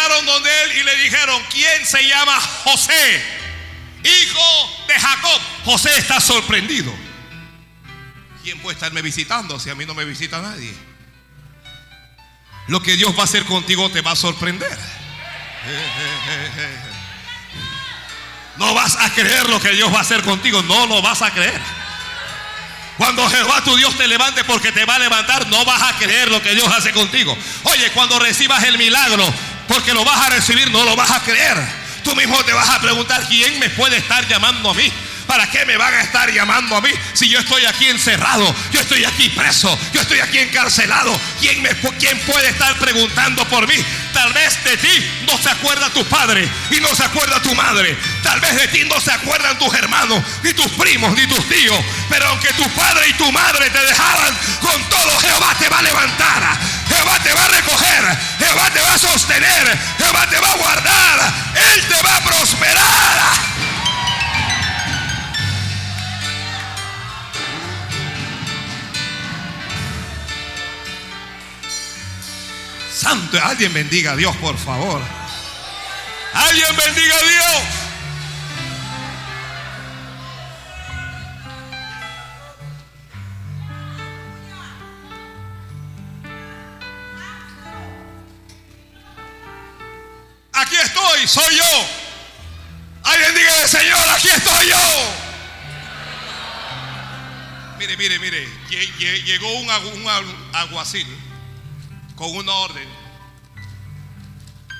Llegaron 0.03 0.25
donde 0.25 0.63
él 0.63 0.71
y 0.79 0.83
le 0.83 0.95
dijeron, 0.97 1.41
¿quién 1.49 1.85
se 1.85 2.05
llama 2.05 2.37
José? 2.65 3.23
Hijo 4.03 4.85
de 4.87 4.99
Jacob. 4.99 5.41
José 5.63 5.97
está 5.97 6.19
sorprendido. 6.19 6.93
¿Quién 8.43 8.59
puede 8.59 8.73
estarme 8.73 9.01
visitando 9.01 9.57
si 9.61 9.69
a 9.69 9.75
mí 9.75 9.85
no 9.85 9.93
me 9.93 10.03
visita 10.03 10.41
nadie? 10.41 10.73
Lo 12.67 12.83
que 12.83 12.97
Dios 12.97 13.15
va 13.15 13.21
a 13.21 13.23
hacer 13.23 13.45
contigo 13.45 13.89
te 13.91 14.01
va 14.01 14.11
a 14.11 14.15
sorprender. 14.15 14.77
No 18.55 18.71
vas 18.75 18.95
a 18.97 19.09
creer 19.09 19.49
lo 19.49 19.59
que 19.59 19.71
Dios 19.71 19.91
va 19.91 19.97
a 19.97 20.01
hacer 20.01 20.21
contigo, 20.21 20.61
no 20.61 20.85
lo 20.85 21.01
vas 21.01 21.23
a 21.23 21.31
creer. 21.31 21.59
Cuando 22.99 23.27
Jehová 23.27 23.63
tu 23.63 23.75
Dios 23.75 23.97
te 23.97 24.07
levante 24.07 24.43
porque 24.43 24.71
te 24.71 24.85
va 24.85 24.97
a 24.97 24.99
levantar, 24.99 25.47
no 25.47 25.65
vas 25.65 25.81
a 25.81 25.97
creer 25.97 26.29
lo 26.29 26.39
que 26.39 26.53
Dios 26.53 26.71
hace 26.71 26.91
contigo. 26.91 27.35
Oye, 27.63 27.89
cuando 27.93 28.19
recibas 28.19 28.63
el 28.65 28.77
milagro, 28.77 29.25
porque 29.67 29.93
lo 29.93 30.03
vas 30.03 30.27
a 30.27 30.29
recibir, 30.29 30.69
no 30.71 30.83
lo 30.83 30.95
vas 30.95 31.11
a 31.11 31.21
creer. 31.21 31.57
Tú 32.03 32.15
mismo 32.15 32.43
te 32.43 32.53
vas 32.53 32.69
a 32.69 32.81
preguntar 32.81 33.25
quién 33.27 33.59
me 33.59 33.69
puede 33.69 33.97
estar 33.97 34.27
llamando 34.27 34.69
a 34.69 34.73
mí. 34.73 34.91
¿Para 35.33 35.49
qué 35.49 35.65
me 35.65 35.77
van 35.77 35.91
a 35.91 36.01
estar 36.01 36.31
llamando 36.31 36.75
a 36.75 36.81
mí 36.81 36.91
si 37.13 37.27
yo 37.27 37.39
estoy 37.39 37.65
aquí 37.65 37.87
encerrado? 37.87 38.55
Yo 38.71 38.81
estoy 38.81 39.03
aquí 39.03 39.29
preso, 39.29 39.75
yo 39.91 40.01
estoy 40.01 40.19
aquí 40.19 40.37
encarcelado. 40.37 41.19
¿Quién, 41.39 41.59
me, 41.63 41.69
quién 41.97 42.19
puede 42.19 42.49
estar 42.49 42.77
preguntando 42.77 43.43
por 43.47 43.67
mí? 43.67 43.73
Tal 44.13 44.31
vez 44.31 44.63
de 44.63 44.77
ti 44.77 45.11
no 45.25 45.35
se 45.39 45.49
acuerda 45.49 45.89
tu 45.89 46.05
padre 46.05 46.47
y 46.69 46.79
no 46.81 46.95
se 46.95 47.03
acuerda 47.03 47.41
tu 47.41 47.55
madre. 47.55 47.97
Tal 48.21 48.39
vez 48.41 48.55
de 48.57 48.67
ti 48.67 48.83
no 48.85 49.01
se 49.01 49.11
acuerdan 49.11 49.57
tus 49.57 49.73
hermanos, 49.73 50.23
ni 50.43 50.53
tus 50.53 50.71
primos, 50.73 51.11
ni 51.15 51.25
tus 51.25 51.49
tíos. 51.49 51.83
Pero 52.09 52.27
aunque 52.27 52.53
tu 52.53 52.69
padre 52.69 53.07
y 53.09 53.13
tu 53.13 53.31
madre 53.31 53.71
te 53.71 53.85
dejaran, 53.87 54.37
con 54.61 54.87
todo 54.87 55.17
Jehová 55.17 55.55
te 55.57 55.67
va 55.67 55.79
a 55.79 55.81
levantar. 55.81 56.59
Jehová 56.89 57.17
te 57.23 57.33
va 57.33 57.43
a 57.43 57.47
recoger. 57.47 58.17
Jehová 58.37 58.69
te 58.69 58.81
va 58.83 58.93
a 58.93 58.97
sostener. 58.99 59.79
Jehová 59.97 60.27
te 60.29 60.39
va 60.39 60.51
a 60.51 60.57
guardar. 60.57 61.33
Él 61.73 61.87
te 61.87 62.03
va 62.03 62.17
a 62.17 62.23
prosperar. 62.23 63.52
Santo, 73.03 73.37
alguien 73.43 73.73
bendiga 73.73 74.13
a 74.13 74.15
Dios, 74.15 74.35
por 74.37 74.57
favor. 74.57 75.01
Alguien 76.33 76.75
bendiga 76.75 77.15
a 77.15 77.21
Dios. 77.23 77.63
Aquí 90.53 90.75
estoy, 90.75 91.27
soy 91.27 91.57
yo. 91.57 91.87
Alguien 93.03 93.35
diga 93.35 93.61
al 93.61 93.69
Señor, 93.69 94.09
aquí 94.15 94.29
estoy 94.29 94.69
yo. 94.69 94.77
Mire, 97.79 97.97
mire, 97.97 98.19
mire. 98.19 98.47
lle- 98.69 98.93
lle- 98.97 99.23
Llegó 99.23 99.51
un, 99.59 99.67
agu- 99.69 99.91
un 99.93 100.03
con 102.15 102.35
una 102.35 102.51
orden 102.53 102.87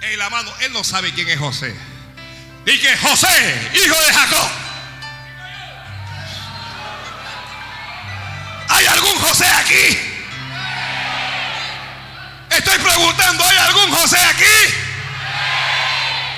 en 0.01 0.19
la 0.19 0.29
mano. 0.29 0.51
Él 0.61 0.73
no 0.73 0.84
sabe 0.84 1.13
quién 1.13 1.29
es 1.29 1.39
José. 1.39 1.73
Dije, 2.65 2.97
José, 2.97 3.71
hijo 3.73 3.95
de 4.07 4.13
Jacob. 4.13 4.49
¿Hay 8.69 8.86
algún 8.86 9.15
José 9.19 9.45
aquí? 9.45 9.97
Estoy 12.49 12.77
preguntando, 12.79 13.43
¿hay 13.43 13.57
algún 13.57 13.91
José 13.91 14.17
aquí? 14.17 14.73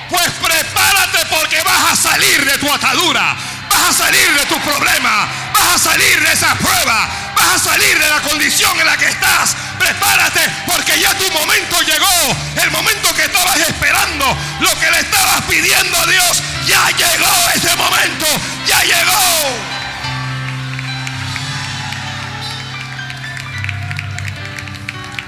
Pues 0.09 0.29
prepárate 0.41 1.25
porque 1.29 1.61
vas 1.63 1.91
a 1.91 1.95
salir 1.95 2.45
de 2.45 2.57
tu 2.57 2.71
atadura, 2.71 3.35
vas 3.69 3.89
a 3.89 3.93
salir 3.93 4.33
de 4.33 4.45
tu 4.45 4.59
problema, 4.61 5.27
vas 5.53 5.75
a 5.75 5.91
salir 5.91 6.21
de 6.21 6.33
esa 6.33 6.55
prueba, 6.55 7.09
vas 7.35 7.55
a 7.55 7.59
salir 7.59 7.99
de 7.99 8.09
la 8.09 8.21
condición 8.21 8.79
en 8.79 8.85
la 8.85 8.97
que 8.97 9.07
estás. 9.07 9.55
Prepárate 9.77 10.41
porque 10.65 10.99
ya 10.99 11.13
tu 11.17 11.29
momento 11.31 11.81
llegó, 11.81 12.35
el 12.63 12.71
momento 12.71 13.13
que 13.15 13.25
estabas 13.25 13.57
esperando, 13.57 14.25
lo 14.59 14.79
que 14.79 14.91
le 14.91 14.99
estabas 14.99 15.41
pidiendo 15.43 15.97
a 15.97 16.05
Dios, 16.05 16.43
ya 16.67 16.89
llegó 16.91 17.49
ese 17.53 17.75
momento, 17.75 18.25
ya 18.67 18.81
llegó. 18.83 19.75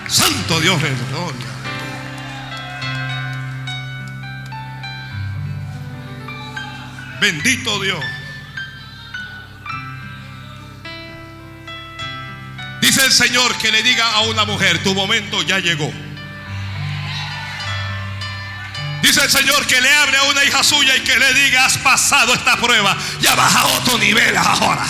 Santo 0.07 0.59
Dios 0.61 0.81
de 0.81 0.89
gloria. 0.89 1.47
Bendito 7.19 7.79
Dios. 7.81 8.03
El 13.07 13.13
Señor 13.13 13.55
que 13.57 13.71
le 13.71 13.81
diga 13.83 14.05
a 14.11 14.21
una 14.21 14.43
mujer, 14.43 14.83
tu 14.83 14.93
momento 14.93 15.41
ya 15.41 15.59
llegó. 15.59 15.91
Dice 19.01 19.23
el 19.23 19.31
Señor 19.31 19.65
que 19.65 19.79
le 19.79 19.93
hable 19.95 20.17
a 20.17 20.23
una 20.23 20.43
hija 20.43 20.61
suya 20.61 20.93
y 20.97 20.99
que 21.01 21.17
le 21.17 21.33
diga, 21.33 21.65
has 21.65 21.77
pasado 21.77 22.33
esta 22.33 22.57
prueba, 22.57 22.97
ya 23.21 23.33
vas 23.35 23.55
a 23.55 23.65
otro 23.67 23.97
nivel 23.97 24.35
ahora. 24.35 24.85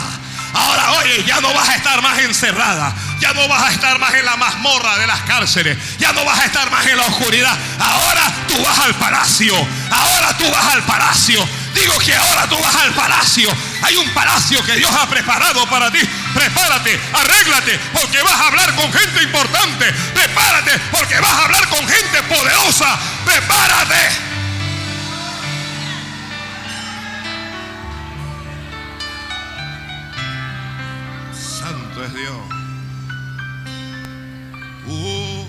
Ahora, 0.54 0.94
oye, 0.94 1.24
ya 1.28 1.40
no 1.42 1.54
vas 1.54 1.70
a 1.70 1.76
estar 1.76 2.02
más 2.02 2.18
encerrada, 2.20 2.96
ya 3.20 3.34
no 3.34 3.48
vas 3.48 3.70
a 3.70 3.72
estar 3.72 4.00
más 4.00 4.12
en 4.16 4.26
la 4.26 4.36
mazmorra 4.36 4.98
de 4.98 5.06
las 5.06 5.22
cárceles, 5.22 5.78
ya 6.00 6.12
no 6.14 6.26
vas 6.26 6.40
a 6.40 6.46
estar 6.46 6.72
más 6.72 6.88
en 6.88 6.98
la 6.98 7.06
oscuridad. 7.06 7.56
Ahora 7.80 8.34
tú 8.48 8.64
vas 8.64 8.80
al 8.80 8.96
palacio, 8.96 9.54
ahora 9.92 10.36
tú 10.36 10.50
vas 10.50 10.74
al 10.74 10.82
palacio. 10.84 11.48
Digo 11.76 11.96
que 12.00 12.16
ahora 12.16 12.48
tú 12.48 12.58
vas 12.58 12.76
al 12.76 12.92
palacio. 12.94 13.56
Hay 13.84 13.96
un 13.98 14.10
palacio 14.10 14.64
que 14.64 14.76
Dios 14.78 14.92
ha 14.92 15.08
preparado 15.08 15.68
para 15.68 15.92
ti. 15.92 16.00
Prepárate, 16.38 17.00
arréglate, 17.14 17.80
porque 17.92 18.22
vas 18.22 18.34
a 18.34 18.48
hablar 18.48 18.76
con 18.76 18.94
gente 18.94 19.24
importante. 19.24 19.92
Prepárate, 20.14 20.72
porque 20.92 21.20
vas 21.20 21.32
a 21.32 21.46
hablar 21.46 21.68
con 21.68 21.80
gente 21.88 22.22
poderosa. 22.30 23.00
Prepárate. 23.26 23.96
Santo 31.34 32.06
es 32.06 32.14
Dios. 32.14 32.38
Uh. 34.86 35.48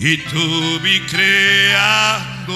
Y 0.00 0.16
tú 0.16 0.80
vi 0.80 1.00
creando 1.00 2.54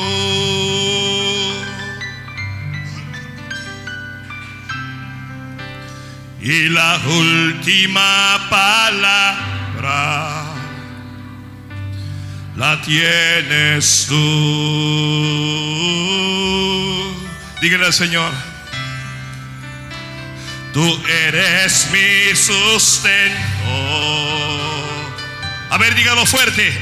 y 6.42 6.68
la 6.70 7.00
última 7.06 8.48
palabra 8.50 10.42
la 12.56 12.80
tienes 12.82 14.06
tú. 14.08 14.14
Dígale 17.60 17.86
al 17.86 17.92
Señor, 17.92 18.32
tú 20.72 21.00
eres 21.08 21.88
mi 21.92 22.34
sustento. 22.34 23.38
A 25.70 25.78
ver, 25.78 25.94
dígalo 25.94 26.26
fuerte. 26.26 26.72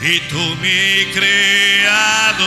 Y 0.00 0.20
tú 0.20 0.38
mi 0.62 1.04
creador. 1.12 2.38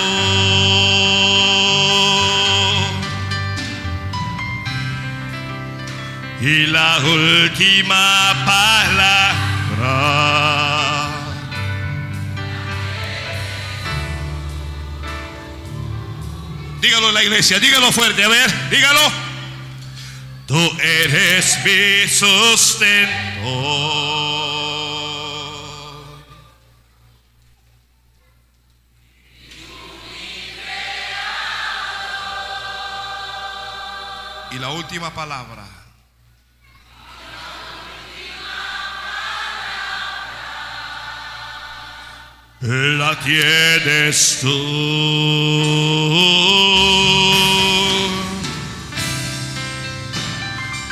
Y 6.42 6.66
la 6.66 6.98
última 6.98 8.34
palabra. 8.46 9.32
Dígalo 16.82 17.10
en 17.10 17.14
la 17.14 17.24
iglesia, 17.24 17.60
dígalo 17.60 17.92
fuerte, 17.92 18.24
a 18.24 18.28
ver, 18.28 18.70
dígalo. 18.72 19.00
Tú 20.48 20.60
eres 20.82 21.60
mi 21.64 22.10
sustento. 22.10 23.12
Y 34.52 34.60
la 34.60 34.70
última 34.72 35.14
palabra. 35.14 35.61
La 42.62 43.20
tienes 43.20 44.40
tú. 44.42 44.48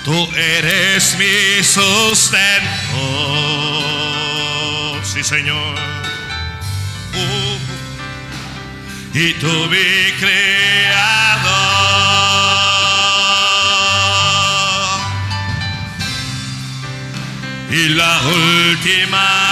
Tú 0.03 0.28
eres 0.36 1.15
mi 1.20 1.63
sustento, 1.63 2.65
sí 5.03 5.24
Señor. 5.24 5.76
Uh, 7.13 7.57
y 9.13 9.34
tú 9.34 9.67
mi 9.70 10.11
creador. 10.20 10.39
Y 17.72 17.89
la 17.89 18.20
última. 18.24 19.49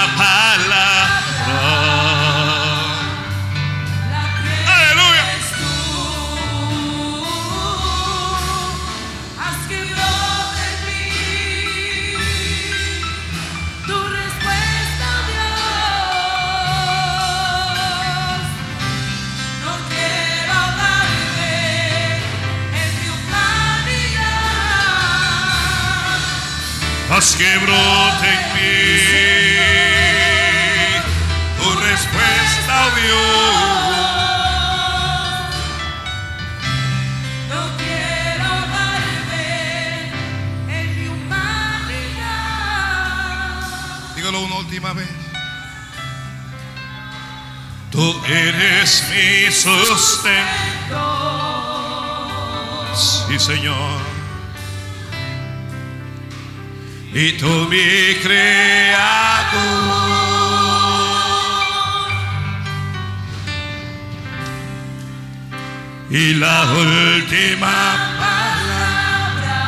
Que 27.38 27.56
brote 27.58 28.28
en 28.28 28.42
mí 28.54 28.98
tu 31.56 31.68
respuesta, 31.78 32.72
oh 32.84 32.90
Dios. 33.00 33.58
No 37.48 37.60
quiero 37.78 38.44
ahogarme 38.44 39.46
en 40.68 40.86
mi 40.98 41.06
humanidad. 41.06 42.26
Dígalo 44.16 44.38
una 44.40 44.56
última 44.56 44.92
vez. 44.94 45.08
Tú 47.92 48.20
eres 48.26 49.04
mi 49.10 49.52
sustento. 49.52 51.02
Sí, 52.96 53.38
Señor. 53.38 54.07
Y 57.20 57.32
tú 57.32 57.48
mi 57.68 58.14
creador. 58.22 58.38
Y 66.10 66.34
la 66.34 66.62
última 66.70 68.14
palabra 68.20 69.58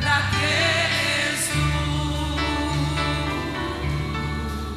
la 0.00 0.30
tú. 0.30 1.52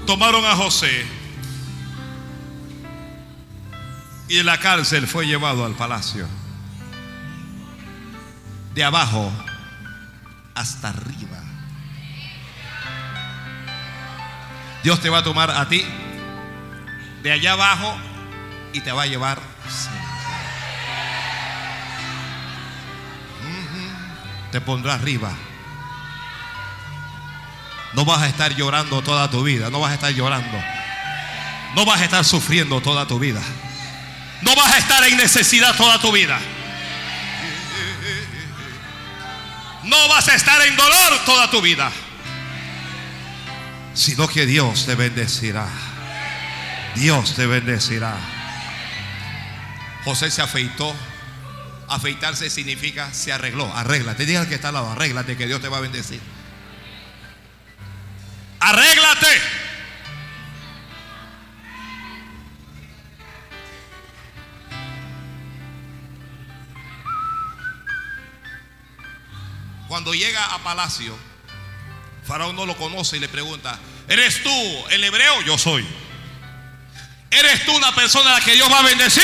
tomaron 0.08 0.44
a 0.46 0.56
José 0.56 1.06
y 4.28 4.40
en 4.40 4.48
la 4.48 4.58
cárcel 4.60 5.06
fue 5.06 5.28
llevado 5.28 5.64
al 5.64 5.76
palacio. 5.76 6.26
De 8.74 8.84
abajo 8.84 9.32
Dios 14.84 15.02
te 15.02 15.10
va 15.10 15.20
a 15.20 15.24
tomar 15.24 15.52
a 15.52 15.68
ti 15.68 15.86
de 17.24 17.32
allá 17.32 17.54
abajo 17.54 17.98
y 18.74 18.82
te 18.82 18.92
va 18.92 19.04
a 19.04 19.08
llevar. 19.08 19.42
Te 24.52 24.62
pondrá 24.62 24.94
arriba. 24.94 25.32
No 27.94 28.06
vas 28.06 28.22
a 28.22 28.28
estar 28.28 28.56
llorando 28.56 29.02
toda 29.02 29.30
tu 29.30 29.44
vida. 29.44 29.70
No 29.70 29.80
vas 29.80 29.92
a 29.92 29.96
estar 29.96 30.12
llorando. 30.12 30.58
No 31.76 31.86
vas 31.86 32.02
a 32.02 32.06
estar 32.06 32.24
sufriendo 32.24 32.80
toda 32.82 33.06
tu 33.08 33.20
vida. 33.20 33.42
No 34.42 34.56
vas 34.56 34.72
a 34.72 34.78
estar 34.78 35.04
en 35.04 35.18
necesidad 35.18 35.76
toda 35.76 36.00
tu 36.00 36.12
vida. 36.12 36.40
No 39.84 40.08
vas 40.10 40.28
a 40.28 40.36
estar 40.36 40.62
en 40.62 40.76
dolor 40.76 41.20
toda 41.26 41.50
tu 41.50 41.62
vida. 41.62 41.92
Sino 43.98 44.28
que 44.28 44.46
Dios 44.46 44.86
te 44.86 44.94
bendecirá. 44.94 45.68
Dios 46.94 47.34
te 47.34 47.48
bendecirá. 47.48 48.16
José 50.06 50.30
se 50.30 50.44
afeitó. 50.44 50.96
Afeitarse 51.90 52.52
significa 52.52 53.12
se 53.12 53.34
arregló. 53.34 53.66
Arréglate. 53.76 54.28
Diga 54.28 54.42
al 54.42 54.48
que 54.48 54.54
está 54.54 54.68
al 54.68 54.76
lado, 54.76 54.92
arréglate 54.92 55.36
que 55.36 55.48
Dios 55.48 55.62
te 55.62 55.68
va 55.68 55.78
a 55.78 55.82
bendecir. 55.82 56.22
Arréglate. 58.60 59.42
Cuando 69.88 70.14
llega 70.14 70.46
a 70.54 70.60
palacio, 70.60 71.18
Faraón 72.28 72.58
no 72.58 72.66
lo 72.66 72.76
conoce 72.76 73.16
y 73.16 73.20
le 73.22 73.30
pregunta, 73.30 73.80
¿eres 74.10 74.44
tú 74.44 74.86
el 74.90 75.02
hebreo? 75.02 75.42
Yo 75.44 75.58
soy. 75.58 75.88
¿Eres 77.32 77.66
tú 77.66 77.80
la 77.80 77.96
persona 77.96 78.32
a 78.32 78.40
la 78.40 78.46
que 78.46 78.52
Dios 78.52 78.70
va 78.70 78.80
a 78.80 78.84
bendecir? 78.84 79.24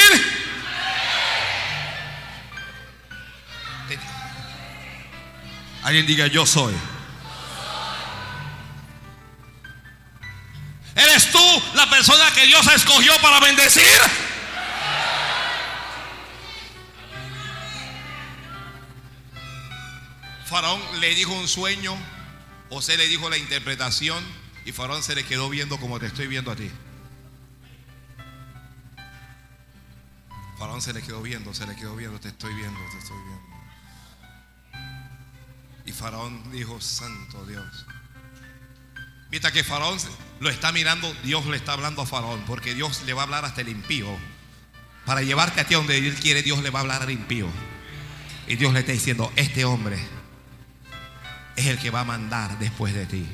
Alguien 5.84 6.06
diga, 6.06 6.28
yo 6.28 6.45
soy. 6.45 6.74
¿Eres 10.95 11.30
tú 11.30 11.64
la 11.74 11.89
persona 11.89 12.32
que 12.34 12.45
Dios 12.45 12.66
escogió 12.68 13.14
para 13.22 13.41
bendecir? 13.41 13.84
Faraón 20.45 20.82
le 21.01 21.16
dijo 21.16 21.34
un 21.34 21.49
sueño, 21.49 21.97
José 22.70 22.97
le 22.97 23.07
dijo 23.07 23.30
la 23.30 23.38
interpretación 23.38 24.24
y 24.66 24.72
Faraón 24.72 25.03
se 25.03 25.16
le 25.16 25.26
quedó 25.26 25.49
viendo 25.49 25.78
como 25.78 25.99
te 25.99 26.07
estoy 26.07 26.28
viendo 26.28 26.51
a 26.51 26.55
ti. 26.55 26.70
Faraón 30.57 30.82
se 30.82 30.93
le 30.93 31.01
quedó 31.01 31.22
viendo, 31.22 31.53
se 31.53 31.68
le 31.68 31.76
quedó 31.76 31.95
viendo, 31.95 32.20
te 32.20 32.30
estoy 32.30 32.53
viendo, 32.53 32.80
te 32.91 32.97
estoy 32.97 33.18
viendo. 33.18 33.43
Y 35.86 35.91
Faraón 35.91 36.51
dijo, 36.51 36.80
Santo 36.80 37.45
Dios. 37.45 37.86
Viste 39.30 39.51
que 39.51 39.64
Faraón 39.64 39.97
lo 40.39 40.49
está 40.49 40.72
mirando, 40.72 41.14
Dios 41.24 41.45
le 41.47 41.57
está 41.57 41.74
hablando 41.74 42.01
a 42.01 42.05
Faraón, 42.05 42.43
porque 42.45 42.74
Dios 42.74 43.03
le 43.05 43.14
va 43.14 43.24
a 43.24 43.26
hablar 43.26 43.45
hasta 43.45 43.61
el 43.61 43.70
impío. 43.70 44.07
Para 45.05 45.22
llevarte 45.22 45.59
a 45.59 45.68
ti 45.68 45.74
donde 45.74 45.97
Él 45.97 46.16
quiere, 46.16 46.43
Dios 46.43 46.64
le 46.64 46.70
va 46.70 46.80
a 46.80 46.82
hablar 46.84 47.01
al 47.01 47.11
impío. 47.11 47.47
Y 48.47 48.55
Dios 48.55 48.72
le 48.72 48.80
está 48.80 48.93
diciendo, 48.93 49.32
este 49.36 49.66
hombre 49.66 49.99
es 51.56 51.66
el 51.68 51.80
que 51.80 51.89
va 51.89 52.01
a 52.01 52.06
mandar 52.06 52.58
después 52.60 52.93
de 52.93 53.06
ti. 53.06 53.28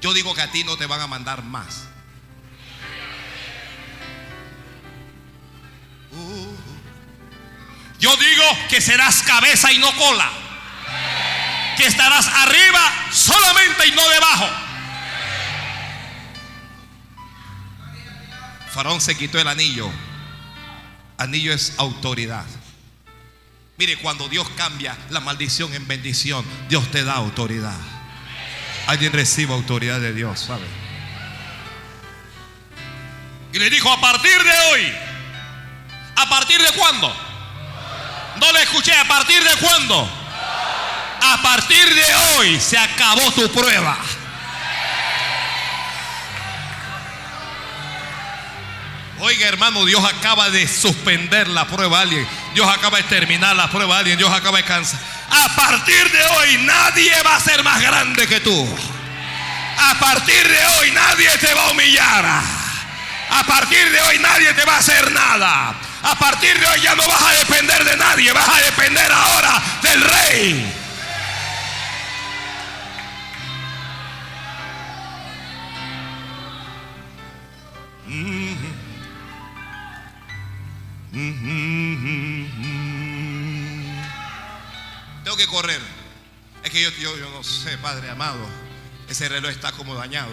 Yo 0.00 0.14
digo 0.14 0.34
que 0.34 0.42
a 0.42 0.50
ti 0.50 0.64
no 0.64 0.76
te 0.76 0.86
van 0.86 1.00
a 1.00 1.06
mandar 1.06 1.42
más. 1.44 1.88
Uh, 6.12 6.56
Yo 8.00 8.16
digo 8.16 8.44
que 8.68 8.80
serás 8.80 9.22
cabeza 9.22 9.70
y 9.72 9.78
no 9.78 9.94
cola. 9.96 10.30
Que 11.76 11.86
estarás 11.86 12.26
arriba 12.26 12.80
solamente 13.12 13.86
y 13.86 13.92
no 13.92 14.08
debajo. 14.08 14.48
Faraón 18.72 19.00
se 19.00 19.16
quitó 19.16 19.38
el 19.38 19.48
anillo. 19.48 19.90
Anillo 21.18 21.52
es 21.52 21.74
autoridad. 21.76 22.46
Mire, 23.80 23.96
cuando 23.96 24.28
Dios 24.28 24.46
cambia 24.58 24.94
la 25.08 25.20
maldición 25.20 25.72
en 25.72 25.88
bendición, 25.88 26.44
Dios 26.68 26.90
te 26.90 27.02
da 27.02 27.14
autoridad. 27.14 27.78
Alguien 28.86 29.10
recibe 29.10 29.54
autoridad 29.54 29.98
de 29.98 30.12
Dios, 30.12 30.38
¿sabe? 30.38 30.66
Y 33.54 33.58
le 33.58 33.70
dijo, 33.70 33.90
a 33.90 33.98
partir 33.98 34.36
de 34.36 34.60
hoy, 34.70 34.92
¿a 36.14 36.28
partir 36.28 36.60
de 36.60 36.70
cuándo? 36.72 37.08
No 38.38 38.52
le 38.52 38.64
escuché, 38.64 38.92
¿a 38.92 39.08
partir 39.08 39.42
de 39.42 39.56
cuándo? 39.56 40.10
A 41.22 41.40
partir 41.42 41.94
de 41.94 42.14
hoy 42.36 42.60
se 42.60 42.76
acabó 42.76 43.32
tu 43.32 43.50
prueba. 43.50 43.96
Oiga, 49.20 49.48
hermano, 49.48 49.86
Dios 49.86 50.04
acaba 50.04 50.50
de 50.50 50.68
suspender 50.68 51.48
la 51.48 51.66
prueba 51.66 52.00
a 52.00 52.02
alguien. 52.02 52.39
Dios 52.54 52.68
acaba 52.68 52.98
de 52.98 53.04
terminar 53.04 53.54
la 53.56 53.70
prueba 53.70 53.96
a 53.96 53.98
alguien. 54.00 54.18
Dios 54.18 54.32
acaba 54.32 54.58
de 54.58 54.64
cansar. 54.64 55.00
A 55.30 55.48
partir 55.54 56.10
de 56.10 56.24
hoy 56.24 56.58
nadie 56.64 57.12
va 57.22 57.36
a 57.36 57.40
ser 57.40 57.62
más 57.62 57.80
grande 57.80 58.26
que 58.26 58.40
tú. 58.40 58.78
A 59.78 59.94
partir 59.98 60.48
de 60.48 60.66
hoy 60.66 60.90
nadie 60.90 61.38
te 61.38 61.54
va 61.54 61.64
a 61.64 61.70
humillar. 61.70 62.24
A 63.30 63.44
partir 63.44 63.90
de 63.90 64.02
hoy 64.02 64.18
nadie 64.18 64.52
te 64.54 64.64
va 64.64 64.74
a 64.74 64.78
hacer 64.78 65.10
nada. 65.12 65.74
A 66.02 66.14
partir 66.18 66.58
de 66.58 66.66
hoy 66.66 66.80
ya 66.80 66.94
no 66.94 67.06
vas 67.06 67.22
a 67.22 67.32
depender 67.32 67.84
de 67.84 67.96
nadie, 67.96 68.32
vas 68.32 68.48
a 68.48 68.60
depender 68.60 69.12
ahora 69.12 69.62
del 69.82 70.02
rey. 70.02 70.76
Tengo 81.12 82.39
que 85.40 85.46
correr. 85.46 85.80
Es 86.62 86.70
que 86.70 86.82
yo, 86.82 86.90
yo, 87.00 87.16
yo 87.16 87.30
no 87.30 87.42
sé, 87.42 87.78
Padre 87.78 88.10
amado. 88.10 88.46
Ese 89.08 89.28
reloj 89.28 89.50
está 89.50 89.72
como 89.72 89.94
dañado. 89.94 90.30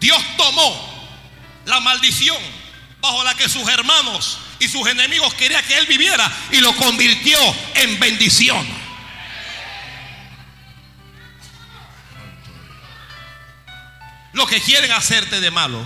Dios 0.00 0.20
tomó 0.36 1.20
la 1.64 1.78
maldición 1.78 2.36
bajo 3.00 3.22
la 3.22 3.34
que 3.34 3.48
sus 3.48 3.68
hermanos 3.68 4.38
y 4.58 4.66
sus 4.66 4.86
enemigos 4.88 5.32
querían 5.34 5.64
que 5.64 5.78
él 5.78 5.86
viviera 5.86 6.30
y 6.50 6.60
lo 6.60 6.74
convirtió 6.74 7.38
en 7.76 8.00
bendición. 8.00 8.66
Lo 14.32 14.46
que 14.46 14.60
quieren 14.60 14.90
hacerte 14.90 15.40
de 15.40 15.50
malo, 15.52 15.84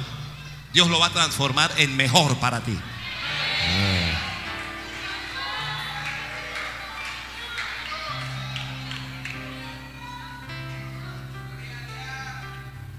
Dios 0.76 0.90
lo 0.90 0.98
va 0.98 1.06
a 1.06 1.10
transformar 1.10 1.72
en 1.78 1.96
mejor 1.96 2.36
para 2.36 2.60
ti. 2.60 2.78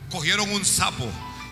Cogieron 0.09 0.49
un 0.49 0.65
sapo 0.65 1.07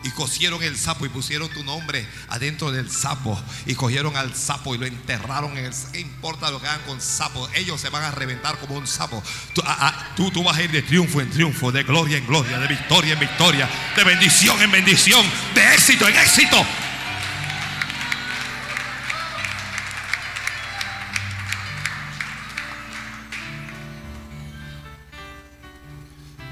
y 0.06 0.12
cosieron 0.12 0.62
el 0.64 0.78
sapo 0.78 1.06
y 1.06 1.10
pusieron 1.10 1.50
tu 1.50 1.64
nombre 1.64 2.08
adentro 2.30 2.72
del 2.72 2.90
sapo 2.92 3.42
y 3.66 3.74
cogieron 3.76 4.16
al 4.16 4.36
sapo 4.36 4.76
y 4.76 4.78
lo 4.78 4.86
enterraron 4.86 5.58
en 5.58 5.66
el 5.66 5.74
¿Qué 5.92 6.00
importa 6.00 6.52
lo 6.52 6.62
que 6.62 6.68
hagan 6.68 6.82
con 6.86 7.02
sapo? 7.02 7.50
Ellos 7.56 7.82
se 7.82 7.90
van 7.90 8.04
a 8.04 8.12
reventar 8.12 8.58
como 8.60 8.76
un 8.76 8.86
sapo. 8.88 9.22
Tú, 9.54 9.62
a- 9.66 9.88
a- 9.88 10.16
tú, 10.16 10.30
tú 10.32 10.44
vas 10.44 10.58
a 10.58 10.62
ir 10.62 10.72
de 10.72 10.84
triunfo 10.84 11.22
en 11.22 11.30
triunfo, 11.32 11.72
de 11.72 11.84
gloria 11.84 12.18
en 12.18 12.28
gloria, 12.28 12.60
de 12.60 12.68
victoria 12.68 13.14
en 13.14 13.20
victoria, 13.20 13.70
de 13.96 14.04
bendición 14.04 14.62
en 14.62 14.72
bendición, 14.72 15.26
de 15.56 15.74
éxito 15.74 16.08
en 16.08 16.16
éxito. 16.18 16.66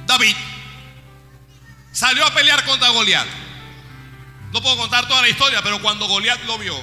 David 0.05 0.35
salió 1.91 2.25
a 2.25 2.33
pelear 2.33 2.63
contra 2.65 2.89
Goliat. 2.89 3.27
No 4.53 4.61
puedo 4.61 4.77
contar 4.77 5.07
toda 5.07 5.23
la 5.23 5.29
historia, 5.29 5.63
pero 5.63 5.81
cuando 5.81 6.07
Goliat 6.07 6.43
lo 6.43 6.59
vio, 6.59 6.79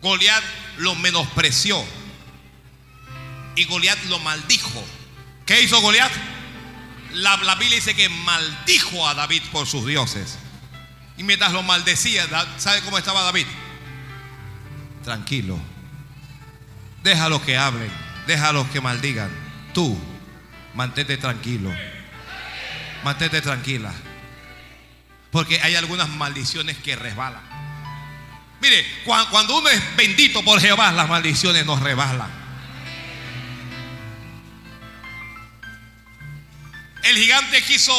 Goliat 0.00 0.44
lo 0.78 0.94
menospreció 0.94 1.84
y 3.56 3.64
Goliat 3.64 4.04
lo 4.04 4.20
maldijo. 4.20 4.84
¿Qué 5.44 5.60
hizo 5.62 5.80
Goliat? 5.80 6.12
La, 7.14 7.36
Biblia 7.56 7.76
dice 7.76 7.96
que 7.96 8.08
maldijo 8.08 9.08
a 9.08 9.14
David 9.14 9.42
por 9.50 9.66
sus 9.66 9.86
dioses. 9.86 10.38
Y 11.16 11.24
mientras 11.24 11.50
lo 11.52 11.64
maldecía, 11.64 12.28
¿sabe 12.58 12.80
cómo 12.82 12.96
estaba 12.96 13.22
David? 13.22 13.46
Tranquilo. 15.02 15.58
Déjalos 17.02 17.42
que 17.42 17.56
hablen, 17.56 17.90
déjalos 18.28 18.68
que 18.68 18.80
maldigan. 18.80 19.30
Tú, 19.74 19.98
mantente 20.74 21.16
tranquilo. 21.16 21.72
Mantente 23.02 23.40
tranquila. 23.40 23.92
Porque 25.36 25.60
hay 25.62 25.74
algunas 25.74 26.08
maldiciones 26.08 26.78
que 26.78 26.96
resbalan. 26.96 27.42
Mire, 28.62 28.86
cua- 29.04 29.28
cuando 29.28 29.58
uno 29.58 29.68
es 29.68 29.82
bendito 29.94 30.42
por 30.42 30.58
Jehová, 30.62 30.90
las 30.92 31.10
maldiciones 31.10 31.66
nos 31.66 31.78
resbalan. 31.80 32.46
el 37.02 37.16
gigante 37.18 37.62
quiso 37.62 37.92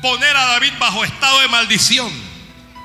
poner 0.00 0.34
a 0.36 0.44
David 0.46 0.72
bajo 0.78 1.04
estado 1.04 1.40
de 1.40 1.48
maldición. 1.48 2.08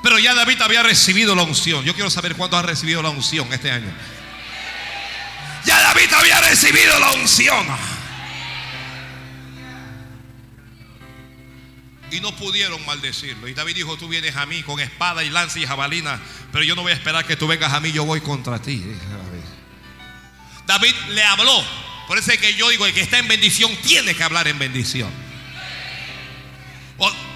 Pero 0.02 0.18
ya 0.18 0.34
David 0.34 0.60
había 0.62 0.82
recibido 0.82 1.36
la 1.36 1.44
unción. 1.44 1.84
Yo 1.84 1.94
quiero 1.94 2.10
saber 2.10 2.34
cuántos 2.34 2.58
han 2.58 2.66
recibido 2.66 3.02
la 3.02 3.10
unción 3.10 3.50
este 3.52 3.70
año. 3.70 3.90
Ya 5.64 5.80
David 5.80 6.12
había 6.12 6.40
recibido 6.40 6.98
la 6.98 7.12
unción. 7.12 7.64
Y 12.16 12.20
no 12.20 12.34
pudieron 12.34 12.82
maldecirlo. 12.86 13.46
Y 13.46 13.52
David 13.52 13.74
dijo, 13.74 13.98
tú 13.98 14.08
vienes 14.08 14.36
a 14.36 14.46
mí 14.46 14.62
con 14.62 14.80
espada 14.80 15.22
y 15.22 15.28
lanza 15.28 15.58
y 15.58 15.66
jabalina, 15.66 16.18
pero 16.50 16.64
yo 16.64 16.74
no 16.74 16.80
voy 16.80 16.92
a 16.92 16.94
esperar 16.94 17.26
que 17.26 17.36
tú 17.36 17.46
vengas 17.46 17.74
a 17.74 17.80
mí, 17.80 17.92
yo 17.92 18.06
voy 18.06 18.22
contra 18.22 18.58
ti. 18.58 18.82
David. 20.66 20.94
Le 21.10 21.22
habló. 21.22 21.64
Por 22.08 22.18
eso 22.18 22.32
es 22.32 22.38
que 22.38 22.54
yo 22.54 22.68
digo, 22.70 22.86
el 22.86 22.94
que 22.94 23.00
está 23.00 23.18
en 23.18 23.28
bendición 23.28 23.74
tiene 23.82 24.14
que 24.14 24.22
hablar 24.22 24.48
en 24.48 24.58
bendición. 24.58 25.10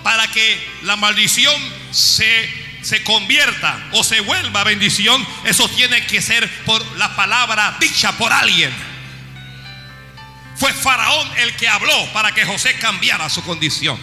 Para 0.02 0.26
que 0.28 0.58
la 0.82 0.96
maldición 0.96 1.54
se, 1.90 2.48
se 2.82 3.04
convierta 3.04 3.90
o 3.92 4.02
se 4.02 4.20
vuelva 4.20 4.64
bendición, 4.64 5.26
eso 5.44 5.68
tiene 5.68 6.06
que 6.06 6.22
ser 6.22 6.48
por 6.64 6.84
la 6.96 7.14
palabra 7.16 7.76
dicha 7.78 8.16
por 8.16 8.32
alguien. 8.32 8.72
Fue 10.56 10.72
Faraón 10.72 11.28
el 11.38 11.54
que 11.56 11.68
habló 11.68 12.12
para 12.12 12.32
que 12.32 12.46
José 12.46 12.74
cambiara 12.78 13.28
su 13.28 13.42
condición. 13.42 13.98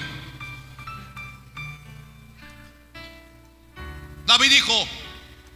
David 4.28 4.50
dijo, 4.50 4.88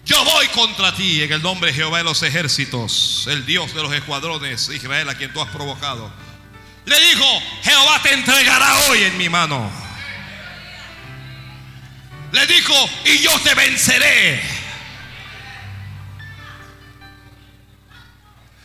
yo 0.05 0.23
voy 0.23 0.47
contra 0.47 0.95
ti 0.95 1.21
en 1.21 1.33
el 1.33 1.41
nombre 1.41 1.71
de 1.71 1.75
Jehová 1.75 1.97
de 1.97 2.05
los 2.05 2.23
ejércitos, 2.23 3.27
el 3.29 3.45
Dios 3.45 3.73
de 3.73 3.81
los 3.81 3.93
escuadrones 3.93 4.69
Israel 4.69 5.09
a 5.09 5.15
quien 5.15 5.33
tú 5.33 5.41
has 5.41 5.49
provocado. 5.49 6.09
Le 6.85 6.97
dijo, 7.09 7.25
Jehová 7.63 8.01
te 8.01 8.13
entregará 8.13 8.73
hoy 8.87 9.03
en 9.03 9.17
mi 9.17 9.27
mano. 9.27 9.69
Le 12.31 12.47
dijo, 12.47 12.73
y 13.03 13.17
yo 13.19 13.37
te 13.41 13.53
venceré. 13.55 14.41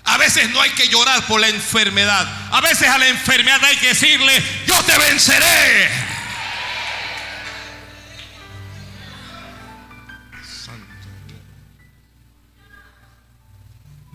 A 0.05 0.19
veces 0.19 0.49
no 0.51 0.61
hay 0.61 0.71
que 0.71 0.87
llorar 0.87 1.27
por 1.27 1.41
la 1.41 1.49
enfermedad. 1.49 2.29
A 2.53 2.61
veces 2.61 2.89
a 2.89 2.97
la 2.97 3.09
enfermedad 3.09 3.65
hay 3.65 3.77
que 3.79 3.89
decirle, 3.89 4.41
yo 4.69 4.81
te 4.85 4.97
venceré. 4.99 6.06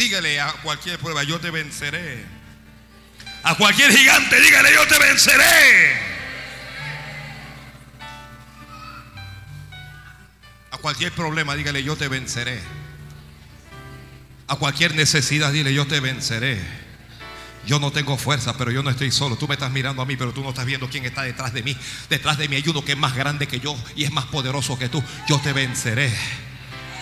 Dígale 0.01 0.39
a 0.39 0.51
cualquier 0.63 0.97
prueba, 0.97 1.21
yo 1.21 1.39
te 1.39 1.51
venceré. 1.51 2.25
A 3.43 3.53
cualquier 3.53 3.95
gigante, 3.95 4.41
dígale, 4.41 4.73
yo 4.73 4.87
te 4.87 4.97
venceré. 4.97 5.93
A 10.71 10.77
cualquier 10.79 11.11
problema, 11.11 11.55
dígale, 11.55 11.83
yo 11.83 11.95
te 11.97 12.07
venceré. 12.07 12.59
A 14.47 14.55
cualquier 14.55 14.95
necesidad, 14.95 15.51
dile, 15.51 15.71
yo 15.71 15.85
te 15.85 15.99
venceré. 15.99 16.59
Yo 17.67 17.77
no 17.77 17.91
tengo 17.91 18.17
fuerza, 18.17 18.57
pero 18.57 18.71
yo 18.71 18.81
no 18.81 18.89
estoy 18.89 19.11
solo. 19.11 19.35
Tú 19.35 19.47
me 19.47 19.53
estás 19.53 19.71
mirando 19.71 20.01
a 20.01 20.07
mí, 20.07 20.17
pero 20.17 20.33
tú 20.33 20.41
no 20.41 20.49
estás 20.49 20.65
viendo 20.65 20.89
quién 20.89 21.05
está 21.05 21.21
detrás 21.21 21.53
de 21.53 21.61
mí. 21.61 21.77
Detrás 22.09 22.39
de 22.39 22.47
mí 22.47 22.55
hay 22.55 22.63
uno 22.65 22.83
que 22.83 22.93
es 22.93 22.97
más 22.97 23.13
grande 23.13 23.47
que 23.47 23.59
yo 23.59 23.77
y 23.95 24.05
es 24.05 24.11
más 24.11 24.25
poderoso 24.25 24.79
que 24.79 24.89
tú. 24.89 25.03
Yo 25.27 25.39
te 25.41 25.53
venceré. 25.53 26.11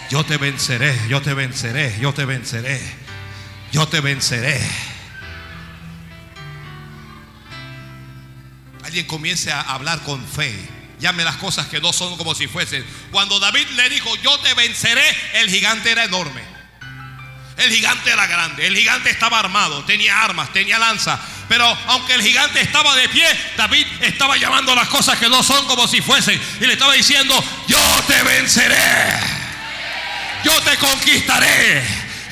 Yo 0.09 0.23
te 0.25 0.37
venceré, 0.37 0.99
yo 1.07 1.21
te 1.21 1.33
venceré, 1.35 1.95
yo 2.01 2.13
te 2.13 2.25
venceré. 2.25 2.81
Yo 3.71 3.87
te 3.87 4.01
venceré. 4.01 4.59
Alguien 8.83 9.05
comience 9.05 9.51
a 9.51 9.61
hablar 9.61 9.99
con 10.01 10.25
fe. 10.25 10.51
Llame 10.99 11.23
las 11.23 11.35
cosas 11.35 11.67
que 11.67 11.79
no 11.79 11.93
son 11.93 12.17
como 12.17 12.33
si 12.33 12.47
fuesen. 12.47 12.83
Cuando 13.11 13.39
David 13.39 13.67
le 13.75 13.87
dijo, 13.89 14.13
yo 14.17 14.37
te 14.39 14.53
venceré, 14.55 15.03
el 15.35 15.49
gigante 15.49 15.91
era 15.91 16.05
enorme. 16.05 16.41
El 17.57 17.71
gigante 17.71 18.09
era 18.09 18.25
grande, 18.25 18.65
el 18.65 18.75
gigante 18.75 19.09
estaba 19.09 19.37
armado, 19.37 19.83
tenía 19.83 20.23
armas, 20.23 20.51
tenía 20.53 20.79
lanza. 20.79 21.19
Pero 21.49 21.65
aunque 21.87 22.15
el 22.15 22.21
gigante 22.21 22.61
estaba 22.61 22.95
de 22.95 23.09
pie, 23.09 23.27
David 23.57 23.85
estaba 24.01 24.37
llamando 24.37 24.73
las 24.73 24.87
cosas 24.87 25.19
que 25.19 25.29
no 25.29 25.43
son 25.43 25.67
como 25.67 25.87
si 25.87 26.01
fuesen. 26.01 26.41
Y 26.61 26.65
le 26.65 26.73
estaba 26.73 26.93
diciendo, 26.93 27.43
yo 27.67 27.77
te 28.07 28.23
venceré. 28.23 29.38
Yo 30.43 30.61
te 30.61 30.77
conquistaré. 30.77 31.83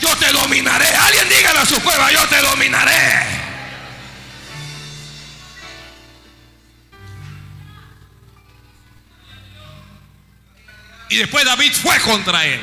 Yo 0.01 0.15
te 0.17 0.31
dominaré. 0.31 0.87
Alguien 0.87 1.29
dígale 1.29 1.59
a 1.59 1.65
su 1.65 1.81
cueva, 1.81 2.11
yo 2.11 2.25
te 2.27 2.39
dominaré. 2.41 3.37
Y 11.09 11.17
después 11.17 11.45
David 11.45 11.71
fue 11.73 11.99
contra 12.01 12.45
él. 12.45 12.61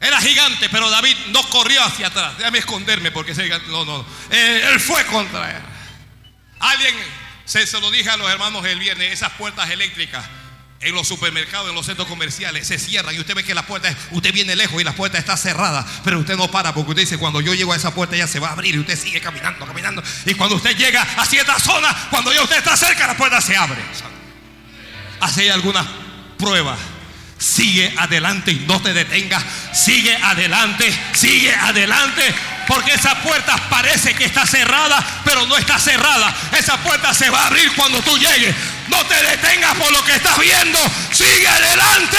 Era 0.00 0.20
gigante, 0.20 0.68
pero 0.68 0.88
David 0.90 1.16
no 1.28 1.42
corrió 1.50 1.82
hacia 1.84 2.06
atrás. 2.06 2.38
Déjame 2.38 2.58
esconderme 2.58 3.10
porque 3.10 3.32
ese 3.32 3.42
gigante, 3.44 3.68
no, 3.68 3.84
no. 3.84 4.06
Eh, 4.30 4.68
él 4.70 4.80
fue 4.80 5.04
contra 5.06 5.50
él. 5.50 5.62
Alguien, 6.60 6.94
se, 7.44 7.66
se 7.66 7.80
lo 7.80 7.90
dije 7.90 8.08
a 8.08 8.16
los 8.16 8.30
hermanos 8.30 8.64
el 8.64 8.78
viernes, 8.78 9.12
esas 9.12 9.32
puertas 9.32 9.68
eléctricas 9.70 10.24
en 10.80 10.94
los 10.94 11.08
supermercados, 11.08 11.68
en 11.68 11.74
los 11.74 11.86
centros 11.86 12.06
comerciales, 12.06 12.66
se 12.66 12.78
cierran 12.78 13.14
y 13.14 13.18
usted 13.18 13.34
ve 13.34 13.42
que 13.42 13.54
la 13.54 13.66
puerta, 13.66 13.94
usted 14.12 14.32
viene 14.32 14.54
lejos 14.54 14.80
y 14.80 14.84
la 14.84 14.94
puerta 14.94 15.18
está 15.18 15.36
cerrada, 15.36 15.84
pero 16.04 16.20
usted 16.20 16.36
no 16.36 16.50
para 16.50 16.72
porque 16.72 16.90
usted 16.90 17.02
dice, 17.02 17.18
cuando 17.18 17.40
yo 17.40 17.52
llego 17.54 17.72
a 17.72 17.76
esa 17.76 17.92
puerta 17.94 18.16
ya 18.16 18.28
se 18.28 18.38
va 18.38 18.48
a 18.48 18.52
abrir 18.52 18.74
y 18.74 18.78
usted 18.78 18.96
sigue 18.96 19.20
caminando, 19.20 19.66
caminando. 19.66 20.02
Y 20.24 20.34
cuando 20.34 20.56
usted 20.56 20.76
llega 20.76 21.02
a 21.02 21.26
cierta 21.26 21.58
zona, 21.58 21.94
cuando 22.10 22.32
ya 22.32 22.42
usted 22.42 22.58
está 22.58 22.76
cerca, 22.76 23.06
la 23.06 23.16
puerta 23.16 23.40
se 23.40 23.56
abre. 23.56 23.80
Hace 25.20 25.50
algunas 25.50 25.86
pruebas. 26.38 26.78
Sigue 27.38 27.94
adelante 27.96 28.50
y 28.50 28.64
no 28.66 28.80
te 28.82 28.92
detengas. 28.92 29.44
Sigue 29.72 30.14
adelante, 30.16 30.92
sigue 31.14 31.54
adelante. 31.54 32.34
Porque 32.68 32.92
esa 32.92 33.14
puerta 33.22 33.56
parece 33.70 34.14
que 34.14 34.26
está 34.26 34.46
cerrada, 34.46 35.02
pero 35.24 35.46
no 35.46 35.56
está 35.56 35.78
cerrada. 35.78 36.34
Esa 36.52 36.76
puerta 36.76 37.14
se 37.14 37.30
va 37.30 37.44
a 37.44 37.46
abrir 37.46 37.74
cuando 37.74 38.02
tú 38.02 38.16
llegues. 38.18 38.54
No 38.88 39.04
te 39.06 39.14
detengas 39.14 39.74
por 39.76 39.90
lo 39.90 40.04
que 40.04 40.14
estás 40.14 40.38
viendo. 40.38 40.78
Sigue 41.10 41.48
adelante. 41.48 42.18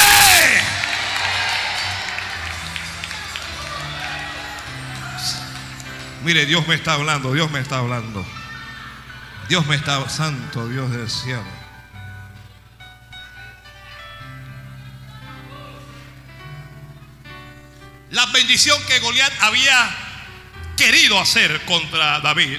Mire, 6.23 6.47
Dios 6.47 6.67
me 6.67 6.73
está 6.75 6.93
hablando, 6.93 7.31
Dios 7.31 7.51
me 7.51 7.59
está 7.59 7.77
hablando. 7.77 8.25
Dios 9.47 9.65
me 9.67 9.75
está, 9.75 10.09
santo 10.09 10.67
Dios 10.67 10.91
del 10.91 11.09
cielo. 11.09 11.43
La 18.09 18.25
bendición 18.27 18.81
que 18.87 18.99
Goliat 18.99 19.31
había 19.41 20.08
querido 20.79 21.19
hacer 21.19 21.65
contra 21.65 22.21
David, 22.21 22.57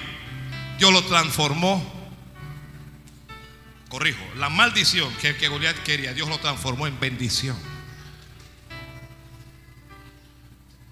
Dios 0.79 0.93
lo 0.93 1.03
transformó. 1.05 1.99
Corrijo, 3.89 4.23
la 4.37 4.51
maldición 4.51 5.13
que, 5.17 5.37
que 5.37 5.49
Goliat 5.49 5.77
quería, 5.79 6.13
Dios 6.13 6.29
lo 6.29 6.39
transformó 6.39 6.87
en 6.87 7.01
bendición. 7.01 7.57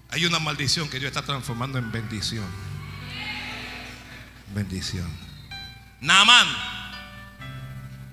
Hay 0.09 0.25
una 0.25 0.39
maldición 0.39 0.89
que 0.89 0.99
Dios 0.99 1.09
está 1.09 1.21
transformando 1.21 1.77
en 1.77 1.91
bendición. 1.91 2.47
Bendición. 4.55 5.07
Naamán, 6.01 6.47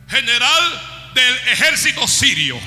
general 0.09 1.13
del 1.15 1.35
ejército 1.53 2.07
sirio. 2.07 2.61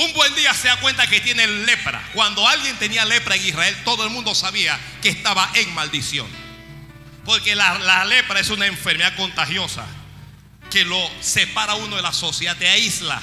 Un 0.00 0.14
buen 0.14 0.34
día 0.34 0.54
se 0.54 0.66
da 0.66 0.80
cuenta 0.80 1.06
que 1.06 1.20
tiene 1.20 1.46
lepra. 1.46 2.02
Cuando 2.14 2.48
alguien 2.48 2.74
tenía 2.78 3.04
lepra 3.04 3.36
en 3.36 3.44
Israel, 3.44 3.76
todo 3.84 4.02
el 4.04 4.08
mundo 4.08 4.34
sabía 4.34 4.80
que 5.02 5.10
estaba 5.10 5.50
en 5.56 5.74
maldición. 5.74 6.26
Porque 7.26 7.54
la, 7.54 7.78
la 7.78 8.06
lepra 8.06 8.40
es 8.40 8.48
una 8.48 8.64
enfermedad 8.64 9.14
contagiosa 9.14 9.84
que 10.70 10.86
lo 10.86 10.98
separa 11.20 11.74
uno 11.74 11.96
de 11.96 12.02
la 12.02 12.14
sociedad, 12.14 12.56
te 12.56 12.66
aísla. 12.66 13.20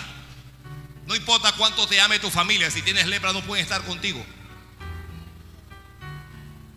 No 1.08 1.16
importa 1.16 1.52
cuánto 1.54 1.88
te 1.88 2.00
ame 2.00 2.20
tu 2.20 2.30
familia, 2.30 2.70
si 2.70 2.84
tienes 2.84 3.08
lepra 3.08 3.34
no 3.34 3.42
pueden 3.42 3.64
estar 3.64 3.82
contigo. 3.82 4.24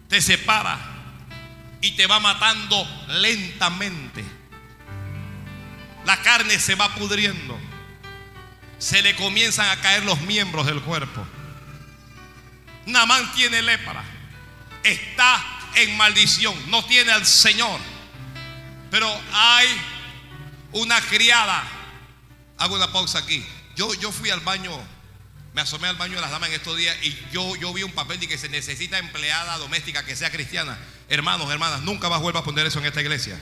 Te 0.08 0.22
separa 0.22 0.78
y 1.82 1.90
te 1.90 2.06
va 2.06 2.20
matando 2.20 2.88
lentamente. 3.08 4.24
La 6.06 6.22
carne 6.22 6.58
se 6.58 6.74
va 6.74 6.94
pudriendo 6.94 7.69
se 8.80 9.02
le 9.02 9.14
comienzan 9.14 9.68
a 9.68 9.80
caer 9.80 10.02
los 10.04 10.20
miembros 10.22 10.66
del 10.66 10.80
cuerpo. 10.80 11.24
Namán 12.86 13.30
tiene 13.34 13.62
lepra, 13.62 14.02
está 14.82 15.44
en 15.76 15.96
maldición, 15.96 16.54
no 16.70 16.84
tiene 16.86 17.12
al 17.12 17.26
Señor. 17.26 17.78
Pero 18.90 19.08
hay 19.32 19.68
una 20.72 21.00
criada. 21.02 21.62
Hago 22.56 22.74
una 22.74 22.90
pausa 22.90 23.18
aquí. 23.18 23.46
Yo, 23.76 23.92
yo 23.94 24.10
fui 24.10 24.30
al 24.30 24.40
baño, 24.40 24.72
me 25.52 25.60
asomé 25.60 25.86
al 25.86 25.96
baño 25.96 26.14
de 26.14 26.22
las 26.22 26.30
damas 26.30 26.48
en 26.48 26.56
estos 26.56 26.76
días 26.76 26.96
y 27.02 27.16
yo, 27.32 27.56
yo 27.56 27.72
vi 27.72 27.82
un 27.82 27.92
papel 27.92 28.18
de 28.18 28.28
que 28.28 28.38
se 28.38 28.48
necesita 28.48 28.98
empleada 28.98 29.58
doméstica 29.58 30.04
que 30.04 30.16
sea 30.16 30.30
cristiana. 30.30 30.78
Hermanos, 31.08 31.50
hermanas, 31.50 31.82
nunca 31.82 32.08
más 32.08 32.20
vuelva 32.20 32.40
a 32.40 32.44
poner 32.44 32.66
eso 32.66 32.78
en 32.78 32.86
esta 32.86 33.02
iglesia. 33.02 33.40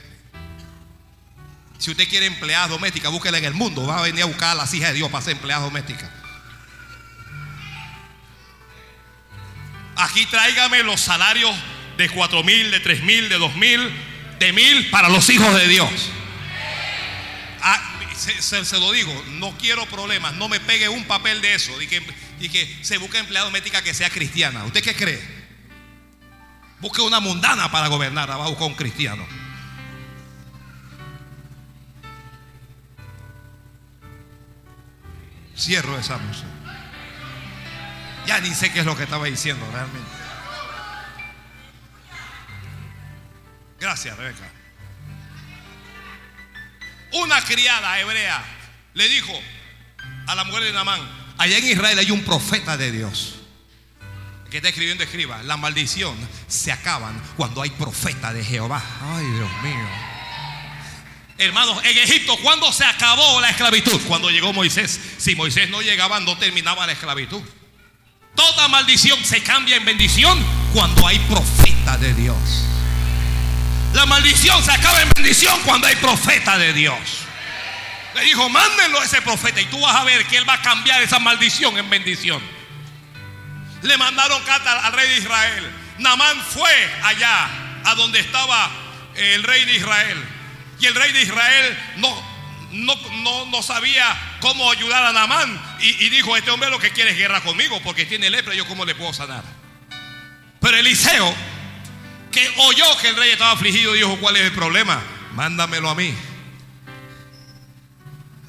Si 1.79 1.89
usted 1.91 2.07
quiere 2.09 2.25
empleada 2.25 2.67
doméstica, 2.67 3.07
búsquela 3.09 3.37
en 3.37 3.45
el 3.45 3.53
mundo. 3.53 3.87
Va 3.87 3.99
a 3.99 4.01
venir 4.01 4.21
a 4.21 4.25
buscar 4.25 4.49
a 4.49 4.55
las 4.55 4.73
hijas 4.73 4.89
de 4.89 4.95
Dios 4.95 5.09
para 5.09 5.23
ser 5.23 5.33
empleada 5.33 5.63
doméstica. 5.63 6.11
Aquí 9.95 10.25
tráigame 10.25 10.83
los 10.83 10.99
salarios 10.99 11.55
de 11.97 12.09
cuatro 12.09 12.43
mil, 12.43 12.69
de 12.69 12.79
tres 12.81 13.01
mil, 13.03 13.27
de 13.29 13.37
dos 13.37 13.55
mil, 13.55 13.91
de 14.39 14.53
mil 14.53 14.89
para 14.89 15.09
los 15.09 15.29
hijos 15.29 15.53
de 15.55 15.67
Dios. 15.67 15.89
Ah, 17.61 17.97
se, 18.15 18.79
lo 18.79 18.91
digo, 18.91 19.25
no 19.31 19.57
quiero 19.57 19.85
problemas, 19.85 20.33
no 20.33 20.49
me 20.49 20.59
pegue 20.59 20.89
un 20.89 21.05
papel 21.05 21.41
de 21.41 21.55
eso 21.55 21.81
y 21.81 21.87
que, 21.87 22.77
se 22.81 22.97
busque 22.97 23.17
empleado 23.17 23.51
médica 23.51 23.81
que 23.81 23.93
sea 23.93 24.09
cristiana. 24.09 24.65
¿Usted 24.65 24.83
qué 24.83 24.95
cree? 24.95 25.21
Busque 26.81 27.01
una 27.01 27.21
mundana 27.21 27.71
para 27.71 27.87
gobernar, 27.87 28.29
abajo 28.31 28.57
con 28.57 28.67
un 28.71 28.75
cristiano. 28.75 29.25
Cierro 35.59 35.99
esa 35.99 36.17
música. 36.17 36.47
Ya 38.25 38.39
ni 38.39 38.53
sé 38.53 38.71
qué 38.71 38.79
es 38.79 38.85
lo 38.85 38.95
que 38.95 39.03
estaba 39.03 39.25
diciendo 39.25 39.65
realmente. 39.73 40.09
Gracias, 43.79 44.17
Rebeca. 44.17 44.49
Una 47.13 47.41
criada 47.43 47.99
hebrea 47.99 48.43
le 48.93 49.07
dijo 49.09 49.33
a 50.27 50.35
la 50.35 50.43
mujer 50.43 50.63
de 50.63 50.73
Namán, 50.73 51.01
allá 51.37 51.57
en 51.57 51.65
Israel 51.65 51.97
hay 51.97 52.11
un 52.11 52.23
profeta 52.23 52.77
de 52.77 52.91
Dios. 52.91 53.39
El 54.45 54.51
que 54.51 54.57
está 54.57 54.69
escribiendo, 54.69 55.03
escriba, 55.03 55.43
la 55.43 55.57
maldición 55.57 56.15
se 56.47 56.71
acaban 56.71 57.21
cuando 57.35 57.61
hay 57.61 57.71
profeta 57.71 58.31
de 58.31 58.43
Jehová. 58.43 58.81
Ay, 59.01 59.25
Dios 59.25 59.49
mío. 59.63 60.08
Hermanos, 61.39 61.81
en 61.85 61.97
Egipto, 61.97 62.35
¿cuándo 62.43 62.71
se 62.73 62.83
acabó 62.83 63.39
la 63.39 63.49
esclavitud? 63.49 63.99
Cuando 64.07 64.29
llegó 64.29 64.51
Moisés. 64.51 64.99
Si 65.17 65.35
Moisés 65.35 65.69
no 65.69 65.81
llegaba, 65.81 66.19
no 66.19 66.37
terminaba 66.37 66.85
la 66.85 66.91
esclavitud. 66.91 67.41
Toda 68.35 68.67
maldición 68.67 69.23
se 69.23 69.41
cambia 69.41 69.77
en 69.77 69.85
bendición 69.85 70.37
cuando 70.73 71.07
hay 71.07 71.17
profeta 71.19 71.97
de 71.97 72.13
Dios. 72.13 72.37
La 73.93 74.05
maldición 74.05 74.61
se 74.63 74.71
acaba 74.71 75.01
en 75.01 75.09
bendición 75.15 75.57
cuando 75.65 75.87
hay 75.87 75.95
profeta 75.95 76.57
de 76.57 76.73
Dios. 76.73 76.99
Le 78.15 78.23
dijo, 78.25 78.49
mándenlo 78.49 78.99
a 78.99 79.05
ese 79.05 79.21
profeta 79.21 79.61
y 79.61 79.65
tú 79.65 79.79
vas 79.79 79.95
a 79.95 80.03
ver 80.03 80.25
que 80.27 80.37
él 80.37 80.47
va 80.47 80.55
a 80.55 80.61
cambiar 80.61 81.01
esa 81.01 81.19
maldición 81.19 81.77
en 81.77 81.89
bendición. 81.89 82.41
Le 83.81 83.97
mandaron 83.97 84.43
carta 84.43 84.85
al 84.85 84.91
rey 84.91 85.07
de 85.07 85.17
Israel. 85.19 85.71
Namán 85.99 86.37
fue 86.53 86.91
allá 87.03 87.49
a 87.85 87.95
donde 87.95 88.19
estaba 88.19 88.69
el 89.15 89.43
rey 89.43 89.63
de 89.63 89.77
Israel. 89.77 90.38
Y 90.79 90.85
el 90.85 90.95
rey 90.95 91.11
de 91.11 91.21
Israel 91.21 91.77
no, 91.97 92.23
no, 92.71 92.95
no, 93.23 93.45
no 93.47 93.61
sabía 93.63 94.37
cómo 94.39 94.69
ayudar 94.71 95.03
a 95.03 95.13
Namán. 95.13 95.61
Y, 95.81 96.05
y 96.05 96.09
dijo, 96.09 96.35
este 96.37 96.51
hombre 96.51 96.69
lo 96.69 96.79
que 96.79 96.91
quiere 96.91 97.11
es 97.11 97.17
guerra 97.17 97.41
conmigo 97.41 97.81
porque 97.83 98.05
tiene 98.05 98.29
lepra, 98.29 98.53
yo 98.53 98.65
cómo 98.67 98.85
le 98.85 98.95
puedo 98.95 99.13
sanar. 99.13 99.43
Pero 100.59 100.77
Eliseo, 100.77 101.33
que 102.31 102.47
oyó 102.57 102.97
que 103.01 103.09
el 103.09 103.15
rey 103.15 103.31
estaba 103.31 103.51
afligido, 103.51 103.93
dijo, 103.93 104.17
¿cuál 104.19 104.37
es 104.37 104.43
el 104.43 104.51
problema? 104.51 105.01
Mándamelo 105.33 105.89
a 105.89 105.95
mí. 105.95 106.13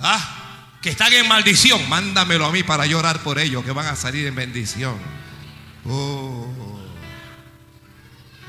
Ah, 0.00 0.76
que 0.80 0.90
están 0.90 1.12
en 1.12 1.28
maldición, 1.28 1.88
mándamelo 1.88 2.46
a 2.46 2.52
mí 2.52 2.62
para 2.62 2.86
llorar 2.86 3.20
por 3.20 3.38
ellos, 3.38 3.64
que 3.64 3.72
van 3.72 3.86
a 3.86 3.96
salir 3.96 4.26
en 4.26 4.34
bendición. 4.34 4.98
Oh. 5.84 6.46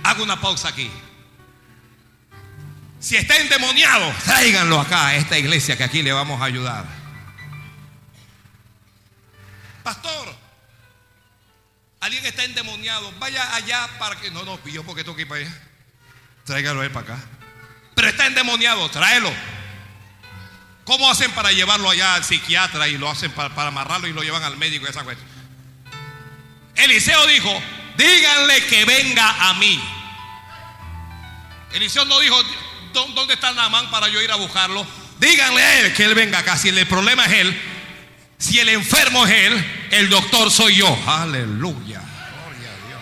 Hago 0.03 0.23
una 0.23 0.39
pausa 0.39 0.69
aquí. 0.69 0.89
Si 3.01 3.17
está 3.17 3.35
endemoniado, 3.37 4.13
tráiganlo 4.23 4.79
acá 4.79 5.07
a 5.07 5.15
esta 5.15 5.37
iglesia 5.37 5.75
que 5.75 5.83
aquí 5.83 6.03
le 6.03 6.13
vamos 6.13 6.39
a 6.39 6.45
ayudar. 6.45 6.85
Pastor, 9.83 10.35
alguien 11.99 12.23
está 12.25 12.43
endemoniado, 12.43 13.11
vaya 13.19 13.55
allá 13.55 13.89
para 13.97 14.15
que. 14.19 14.29
No, 14.29 14.43
no, 14.43 14.63
yo 14.65 14.83
porque 14.83 15.03
tengo 15.03 15.17
que 15.17 15.25
para 15.25 15.41
allá. 15.41 15.61
Tráigalo 16.45 16.83
él 16.83 16.91
para 16.91 17.15
acá. 17.15 17.23
Pero 17.95 18.07
está 18.07 18.27
endemoniado, 18.27 18.89
tráelo. 18.91 19.31
¿Cómo 20.85 21.09
hacen 21.09 21.31
para 21.31 21.51
llevarlo 21.51 21.89
allá 21.89 22.15
al 22.15 22.23
psiquiatra 22.23 22.87
y 22.87 22.97
lo 22.97 23.09
hacen 23.09 23.31
para, 23.31 23.53
para 23.55 23.69
amarrarlo 23.69 24.07
y 24.07 24.13
lo 24.13 24.21
llevan 24.23 24.43
al 24.43 24.57
médico 24.57 24.85
y 24.85 24.89
esa 24.89 25.03
cuestión? 25.03 25.27
Eliseo 26.75 27.25
dijo, 27.27 27.61
díganle 27.97 28.65
que 28.67 28.85
venga 28.85 29.49
a 29.49 29.53
mí. 29.55 29.81
Eliseo 31.73 32.05
no 32.05 32.19
dijo, 32.19 32.41
"¿Dó- 32.41 32.70
¿dónde 32.93 33.33
está 33.33 33.53
Naamán 33.53 33.89
para 33.89 34.07
yo 34.07 34.21
ir 34.21 34.31
a 34.31 34.35
buscarlo? 34.35 34.85
Díganle 35.19 35.61
a 35.61 35.79
él 35.79 35.93
que 35.93 36.03
él 36.03 36.15
venga 36.15 36.39
acá. 36.39 36.57
Si 36.57 36.69
el 36.69 36.87
problema 36.87 37.25
es 37.25 37.31
él, 37.33 37.61
si 38.37 38.59
el 38.59 38.69
enfermo 38.69 39.25
es 39.25 39.31
él, 39.31 39.87
el 39.91 40.09
doctor 40.09 40.49
soy 40.49 40.77
yo. 40.77 40.87
Aleluya. 41.07 42.01
Gloria 42.01 42.69
a 42.71 42.87
Dios. 42.87 43.01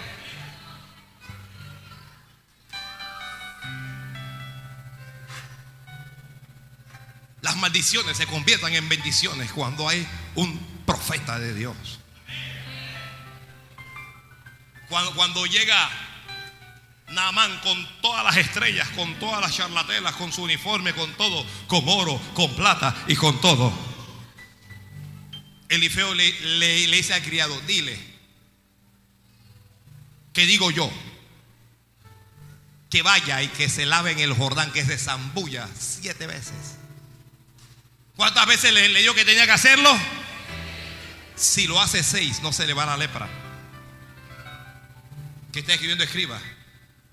Las 7.41 7.55
maldiciones 7.55 8.17
se 8.17 8.27
conviertan 8.27 8.73
en 8.73 8.89
bendiciones 8.89 9.51
cuando 9.51 9.87
hay 9.87 10.05
un 10.35 10.59
profeta 10.85 11.39
de 11.39 11.53
Dios. 11.53 11.75
Cuando, 14.89 15.13
cuando 15.13 15.45
llega 15.45 15.89
Naamán 17.11 17.59
con 17.61 18.01
todas 18.01 18.23
las 18.23 18.37
estrellas, 18.37 18.87
con 18.89 19.15
todas 19.19 19.41
las 19.41 19.55
charlatelas, 19.55 20.15
con 20.15 20.31
su 20.31 20.43
uniforme, 20.43 20.93
con 20.93 21.11
todo, 21.13 21.45
con 21.67 21.87
oro, 21.87 22.19
con 22.33 22.53
plata 22.55 22.95
y 23.07 23.15
con 23.15 23.39
todo. 23.41 23.73
Elifeo 25.69 26.13
le, 26.13 26.31
le, 26.57 26.87
le 26.87 26.97
dice 26.97 27.13
al 27.13 27.21
criado, 27.21 27.59
dile, 27.61 27.99
que 30.33 30.45
digo 30.45 30.71
yo, 30.71 30.91
que 32.89 33.01
vaya 33.01 33.41
y 33.43 33.47
que 33.49 33.69
se 33.69 33.85
lave 33.85 34.11
en 34.11 34.19
el 34.19 34.33
Jordán, 34.33 34.71
que 34.71 34.83
se 34.83 34.97
zambulla 34.97 35.67
siete 35.77 36.27
veces. 36.27 36.77
¿Cuántas 38.15 38.45
veces 38.47 38.73
le 38.73 38.89
leyó 38.89 39.13
que 39.15 39.25
tenía 39.25 39.45
que 39.45 39.51
hacerlo? 39.51 39.95
Si 41.35 41.67
lo 41.67 41.79
hace 41.79 42.03
seis, 42.03 42.41
no 42.41 42.51
se 42.51 42.67
le 42.67 42.73
va 42.73 42.85
la 42.85 42.97
lepra. 42.97 43.29
Que 45.53 45.59
está 45.59 45.73
escribiendo, 45.73 46.03
escriba. 46.03 46.39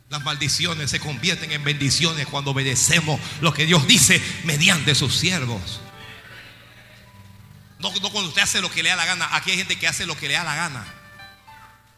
Las 0.09 0.23
maldiciones 0.23 0.91
se 0.91 1.01
convierten 1.01 1.51
en 1.51 1.65
bendiciones 1.65 2.27
cuando 2.27 2.53
obedecemos 2.53 3.21
lo 3.41 3.53
que 3.53 3.67
Dios 3.67 3.87
dice 3.89 4.23
mediante 4.45 4.95
sus 4.95 5.17
siervos. 5.17 5.81
No, 7.81 7.91
cuando 7.93 8.29
usted 8.29 8.43
hace 8.43 8.61
lo 8.61 8.71
que 8.71 8.83
le 8.83 8.91
da 8.91 8.97
la 8.97 9.05
gana. 9.05 9.29
Aquí 9.33 9.51
hay 9.51 9.57
gente 9.59 9.77
que 9.79 9.89
hace 9.89 10.07
lo 10.07 10.17
que 10.17 10.29
le 10.29 10.35
da 10.35 10.45
la 10.45 10.55
gana. 10.55 10.85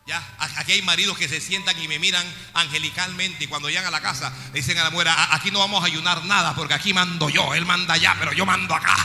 Ya, 0.06 0.26
aquí 0.56 0.72
hay 0.72 0.80
maridos 0.80 1.18
que 1.18 1.28
se 1.28 1.38
sientan 1.38 1.78
y 1.82 1.86
me 1.86 1.98
miran 1.98 2.24
angelicalmente 2.54 3.44
y 3.44 3.46
cuando 3.46 3.68
llegan 3.68 3.84
a 3.86 3.90
la 3.90 4.00
casa 4.00 4.32
le 4.54 4.60
dicen 4.60 4.78
a 4.78 4.84
la 4.84 4.90
mujer, 4.90 5.08
"A- 5.08 5.34
aquí 5.34 5.50
no 5.50 5.58
vamos 5.58 5.82
a 5.82 5.86
ayunar 5.86 6.24
nada 6.24 6.54
porque 6.54 6.72
aquí 6.72 6.94
mando 6.94 7.28
yo, 7.28 7.52
él 7.54 7.66
manda 7.66 7.92
allá, 7.92 8.16
pero 8.18 8.32
yo 8.32 8.46
mando 8.46 8.74
acá. 8.74 8.96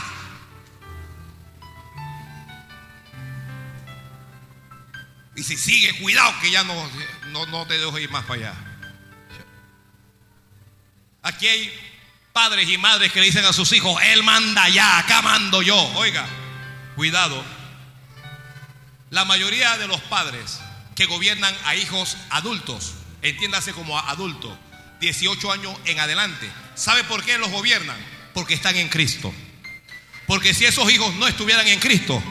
Y 5.36 5.42
si 5.42 5.56
sigue, 5.56 5.98
cuidado 6.00 6.32
que 6.40 6.50
ya 6.50 6.62
no, 6.64 6.74
no, 7.32 7.46
no 7.46 7.66
te 7.66 7.78
dejo 7.78 7.98
ir 7.98 8.10
más 8.10 8.24
para 8.24 8.40
allá. 8.40 8.73
Aquí 11.24 11.48
hay 11.48 11.72
padres 12.34 12.68
y 12.68 12.76
madres 12.76 13.10
que 13.12 13.20
le 13.20 13.26
dicen 13.26 13.46
a 13.46 13.52
sus 13.54 13.72
hijos, 13.72 14.00
Él 14.02 14.22
manda 14.22 14.64
allá, 14.64 14.98
acá 14.98 15.22
mando 15.22 15.62
yo. 15.62 15.76
Oiga, 15.94 16.26
cuidado. 16.96 17.42
La 19.08 19.24
mayoría 19.24 19.78
de 19.78 19.88
los 19.88 20.00
padres 20.02 20.60
que 20.94 21.06
gobiernan 21.06 21.54
a 21.64 21.76
hijos 21.76 22.18
adultos, 22.28 22.92
entiéndase 23.22 23.72
como 23.72 23.98
adultos, 23.98 24.52
18 25.00 25.52
años 25.52 25.74
en 25.86 25.98
adelante, 25.98 26.50
¿sabe 26.74 27.04
por 27.04 27.24
qué 27.24 27.38
los 27.38 27.50
gobiernan? 27.50 27.96
Porque 28.34 28.52
están 28.52 28.76
en 28.76 28.90
Cristo. 28.90 29.32
Porque 30.26 30.52
si 30.52 30.66
esos 30.66 30.92
hijos 30.92 31.14
no 31.14 31.26
estuvieran 31.26 31.66
en 31.68 31.80
Cristo, 31.80 32.22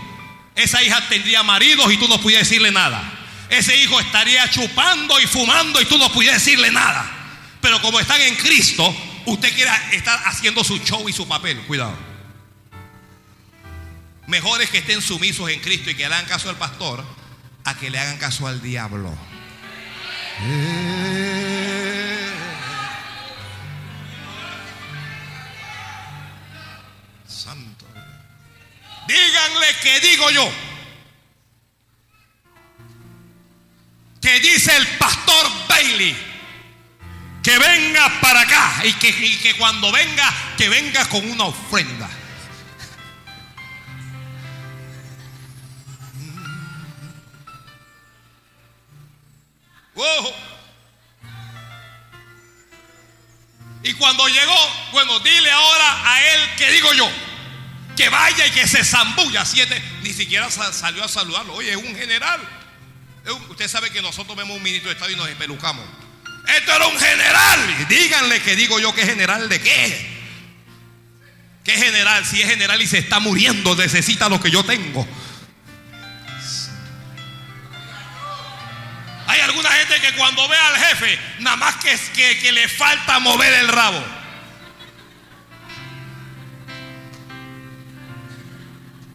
esa 0.54 0.84
hija 0.84 1.08
tendría 1.10 1.42
maridos 1.42 1.92
y 1.92 1.98
tú 1.98 2.08
no 2.08 2.22
pudieras 2.22 2.48
decirle 2.48 2.72
nada. 2.72 3.02
Ese 3.50 3.76
hijo 3.82 4.00
estaría 4.00 4.48
chupando 4.52 5.20
y 5.20 5.26
fumando 5.26 5.82
y 5.82 5.86
tú 5.86 5.98
no 5.98 6.12
pudieras 6.12 6.46
decirle 6.46 6.70
nada. 6.70 7.23
Pero 7.64 7.82
como 7.82 7.98
están 7.98 8.20
en 8.20 8.36
Cristo, 8.36 8.94
usted 9.26 9.56
quiere 9.56 9.72
estar 9.94 10.22
haciendo 10.26 10.66
su 10.66 10.80
show 10.80 11.08
y 11.08 11.14
su 11.14 11.26
papel. 11.26 11.58
Cuidado. 11.62 11.98
Mejor 14.28 14.62
es 14.62 14.70
que 14.70 14.80
estén 14.80 15.02
sumisos 15.02 15.50
en 15.50 15.62
Cristo 15.62 15.90
y 15.90 15.96
que 15.96 16.10
le 16.10 16.14
hagan 16.14 16.26
caso 16.26 16.50
al 16.50 16.58
pastor 16.58 17.06
a 17.64 17.76
que 17.76 17.90
le 17.90 18.00
hagan 18.00 18.18
caso 18.18 18.48
al 18.48 18.62
diablo. 18.62 19.18
Santo. 27.26 27.86
Díganle 29.08 29.68
que 29.82 30.00
digo 30.02 30.30
yo. 30.32 30.52
Que 34.22 34.42
dice 34.42 34.76
el 34.76 34.86
pastor 34.98 35.50
Bailey. 35.70 36.33
Que 37.44 37.58
venga 37.60 38.10
para 38.22 38.42
acá. 38.42 38.82
Y 38.86 38.94
que, 38.94 39.10
y 39.10 39.38
que 39.38 39.56
cuando 39.56 39.92
venga, 39.92 40.34
que 40.58 40.70
venga 40.70 41.08
con 41.10 41.30
una 41.30 41.46
ofrenda. 41.46 42.10
Y 53.84 53.94
cuando 53.96 54.26
llegó, 54.28 54.56
bueno, 54.94 55.20
dile 55.20 55.52
ahora 55.52 56.10
a 56.14 56.24
él 56.34 56.42
que 56.58 56.72
digo 56.72 56.94
yo, 56.94 57.10
que 57.98 58.08
vaya 58.10 58.48
y 58.48 58.52
que 58.52 58.66
se 58.66 58.84
zambulla 58.84 59.46
siete. 59.46 59.82
Ni 60.04 60.14
siquiera 60.14 60.50
sa- 60.50 60.72
salió 60.72 61.04
a 61.04 61.08
saludarlo. 61.10 61.54
Oye, 61.56 61.72
es 61.72 61.78
un 61.78 61.94
general. 61.96 62.40
Usted 63.50 63.68
sabe 63.68 63.90
que 63.92 64.02
nosotros 64.02 64.38
vemos 64.38 64.56
un 64.56 64.64
ministro 64.64 64.90
de 64.90 64.94
Estado 64.94 65.12
y 65.12 65.16
nos 65.16 65.28
espelucamos. 65.28 65.86
Esto 66.48 66.76
era 66.76 66.88
un 66.88 67.00
general. 67.00 67.88
Díganle 67.88 68.42
que 68.42 68.56
digo 68.56 68.80
yo 68.80 68.94
que 68.94 69.06
general 69.06 69.50
de 69.50 69.62
qué. 69.62 70.14
¿Qué 71.64 71.78
general? 71.78 72.26
Si 72.26 72.42
es 72.42 72.50
general 72.50 72.82
y 72.82 72.88
se 72.88 72.98
está 72.98 73.20
muriendo, 73.20 73.76
necesita 73.76 74.28
lo 74.28 74.42
que 74.42 74.52
yo 74.52 74.64
tengo. 74.64 75.08
Hay 79.28 79.40
alguna 79.40 79.72
gente 79.72 80.02
que 80.02 80.14
cuando 80.16 80.48
ve 80.50 80.58
al 80.58 80.78
jefe, 80.78 81.18
nada 81.40 81.56
más 81.56 81.76
que, 81.76 81.98
que, 82.14 82.38
que 82.40 82.52
le 82.52 82.68
falta 82.68 83.20
mover 83.20 83.54
el 83.54 83.68
rabo. 83.70 84.04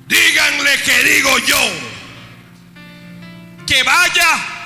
Díganle 0.06 0.82
que 0.82 1.04
digo 1.04 1.38
yo 1.40 1.60
que 3.66 3.82
vaya 3.82 4.57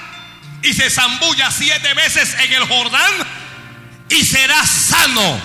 y 0.63 0.73
se 0.73 0.91
zambulla 0.91 1.51
siete 1.51 1.93
veces 1.95 2.35
en 2.41 2.53
el 2.53 2.65
Jordán 2.67 3.13
y 4.09 4.25
será 4.25 4.65
sano 4.67 5.41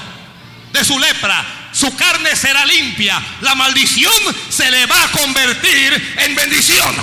de 0.72 0.86
su 0.86 0.97
lepra. 0.99 1.45
Su 1.72 1.95
carne 1.95 2.36
será 2.36 2.65
limpia. 2.65 3.22
La 3.41 3.55
maldición 3.55 4.11
se 4.49 4.70
le 4.72 4.86
va 4.86 5.03
a 5.03 5.11
convertir 5.11 6.15
en 6.18 6.36
bendición. 6.36 6.95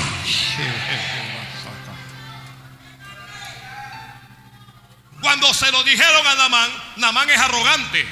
Cuando 5.20 5.54
se 5.54 5.70
lo 5.72 5.82
dijeron 5.84 6.26
a 6.26 6.34
Namán, 6.34 6.70
Namán 6.96 7.30
es 7.30 7.38
arrogante, 7.38 8.06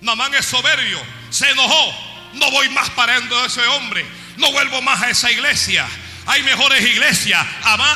Namán 0.00 0.34
es 0.34 0.46
soberbio, 0.46 1.00
se 1.30 1.48
enojó. 1.48 2.10
No 2.34 2.50
voy 2.50 2.68
más 2.70 2.90
para 2.90 3.16
ese 3.16 3.66
hombre, 3.68 4.04
no 4.36 4.50
vuelvo 4.52 4.82
más 4.82 5.00
a 5.02 5.10
esa 5.10 5.30
iglesia. 5.30 5.86
Hay 6.30 6.44
mejores 6.44 6.80
iglesias, 6.86 7.44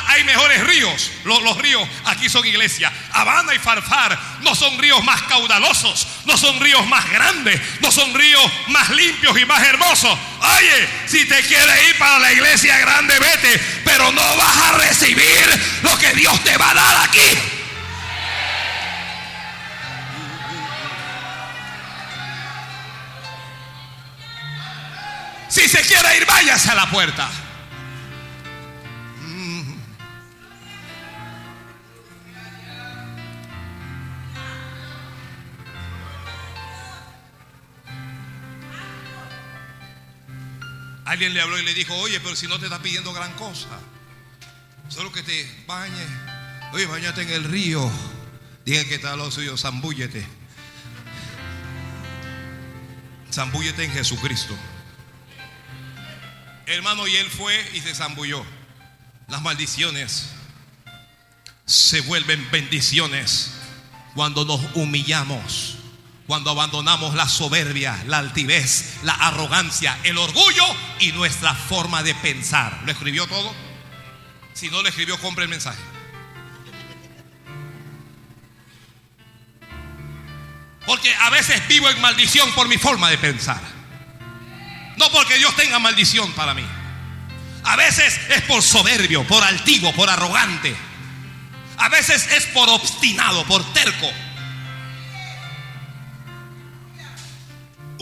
hay 0.07 0.25
mejores 0.25 0.61
ríos. 0.67 1.09
Los, 1.23 1.41
los 1.41 1.57
ríos 1.57 1.87
aquí 2.03 2.27
son 2.27 2.45
iglesias. 2.45 2.91
Habana 3.13 3.55
y 3.55 3.59
Farfar 3.59 4.19
no 4.41 4.53
son 4.53 4.77
ríos 4.77 5.01
más 5.05 5.21
caudalosos, 5.21 6.05
no 6.25 6.37
son 6.37 6.59
ríos 6.59 6.85
más 6.87 7.09
grandes, 7.09 7.61
no 7.79 7.93
son 7.93 8.13
ríos 8.13 8.51
más 8.67 8.89
limpios 8.89 9.39
y 9.39 9.45
más 9.45 9.63
hermosos. 9.63 10.19
Oye, 10.57 10.89
si 11.05 11.23
te 11.23 11.43
quieres 11.43 11.87
ir 11.87 11.97
para 11.97 12.19
la 12.19 12.33
iglesia 12.33 12.77
grande, 12.77 13.17
vete, 13.17 13.57
pero 13.85 14.11
no 14.11 14.35
vas 14.35 14.57
a 14.57 14.71
recibir 14.79 15.79
lo 15.83 15.97
que 15.97 16.13
Dios 16.15 16.37
te 16.43 16.57
va 16.57 16.71
a 16.71 16.73
dar 16.73 17.07
aquí. 17.07 17.39
Si 25.47 25.69
se 25.69 25.81
quiere 25.83 26.17
ir, 26.17 26.25
váyase 26.25 26.71
a 26.71 26.75
la 26.75 26.89
puerta. 26.89 27.44
Alguien 41.05 41.33
le 41.33 41.41
habló 41.41 41.59
y 41.59 41.63
le 41.63 41.73
dijo, 41.73 41.95
oye, 41.95 42.19
pero 42.19 42.35
si 42.35 42.47
no 42.47 42.59
te 42.59 42.65
está 42.65 42.81
pidiendo 42.81 43.13
gran 43.13 43.31
cosa, 43.33 43.67
solo 44.89 45.11
que 45.11 45.23
te 45.23 45.63
bañes. 45.67 46.07
Oye, 46.73 46.85
bañate 46.87 47.21
en 47.21 47.29
el 47.29 47.43
río. 47.43 47.89
Diga 48.65 48.83
que 48.85 48.95
está 48.95 49.15
lo 49.15 49.29
suyo, 49.29 49.55
zambúllete. 49.55 50.25
Zambúllete 53.31 53.85
en 53.85 53.91
Jesucristo. 53.91 54.55
Hermano, 56.65 57.07
y 57.07 57.15
él 57.15 57.27
fue 57.27 57.55
y 57.73 57.79
se 57.79 57.93
zambulló. 57.93 58.43
Las 59.27 59.41
maldiciones 59.41 60.29
se 61.65 62.01
vuelven 62.01 62.49
bendiciones 62.51 63.51
cuando 64.15 64.45
nos 64.45 64.61
humillamos, 64.75 65.77
cuando 66.27 66.49
abandonamos 66.49 67.13
la 67.13 67.27
soberbia, 67.27 68.03
la 68.07 68.17
altivez, 68.17 68.97
la 69.03 69.13
arrogancia, 69.13 69.97
el 70.03 70.17
orgullo 70.17 70.65
y 70.99 71.11
nuestra 71.11 71.53
forma 71.53 72.01
de 72.01 72.15
pensar. 72.15 72.81
¿Lo 72.85 72.91
escribió 72.91 73.27
todo? 73.27 73.53
Si 74.53 74.69
no 74.69 74.81
lo 74.81 74.89
escribió, 74.89 75.19
compre 75.19 75.43
el 75.43 75.49
mensaje. 75.49 75.81
Porque 80.85 81.13
a 81.15 81.29
veces 81.29 81.67
vivo 81.67 81.89
en 81.89 82.01
maldición 82.01 82.51
por 82.53 82.67
mi 82.67 82.77
forma 82.77 83.09
de 83.09 83.17
pensar. 83.17 83.61
No 84.97 85.11
porque 85.11 85.37
Dios 85.37 85.55
tenga 85.55 85.77
maldición 85.77 86.31
para 86.33 86.53
mí. 86.53 86.65
A 87.63 87.75
veces 87.75 88.19
es 88.29 88.41
por 88.43 88.61
soberbio, 88.61 89.25
por 89.27 89.43
altivo, 89.43 89.91
por 89.93 90.09
arrogante. 90.09 90.75
A 91.77 91.89
veces 91.89 92.27
es 92.31 92.45
por 92.47 92.69
obstinado, 92.69 93.43
por 93.45 93.63
terco. 93.73 94.07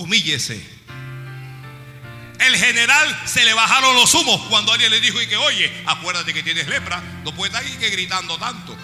Humíllese. 0.03 0.61
El 2.37 2.57
general 2.57 3.21
se 3.25 3.45
le 3.45 3.53
bajaron 3.53 3.95
los 3.95 4.13
humos 4.13 4.41
cuando 4.49 4.73
alguien 4.73 4.91
le 4.91 4.99
dijo 4.99 5.21
y 5.21 5.27
que, 5.27 5.37
oye, 5.37 5.71
acuérdate 5.85 6.33
que 6.33 6.43
tienes 6.43 6.67
lepra, 6.67 7.01
no 7.23 7.33
puedes 7.33 7.55
estar 7.55 7.89
gritando 7.89 8.37
tanto. 8.37 8.75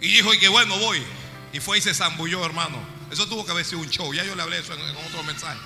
Y 0.00 0.06
dijo 0.06 0.32
y 0.34 0.38
que 0.38 0.46
bueno, 0.46 0.78
voy. 0.78 1.02
Y 1.52 1.58
fue 1.58 1.78
y 1.78 1.80
se 1.80 1.94
zambulló, 1.94 2.46
hermano. 2.46 2.78
Eso 3.10 3.26
tuvo 3.26 3.44
que 3.44 3.50
haber 3.50 3.64
sido 3.64 3.80
un 3.80 3.90
show. 3.90 4.14
Ya 4.14 4.22
yo 4.22 4.36
le 4.36 4.42
hablé 4.42 4.60
eso 4.60 4.72
en, 4.74 4.80
en 4.80 4.96
otro 4.96 5.24
mensaje. 5.24 5.58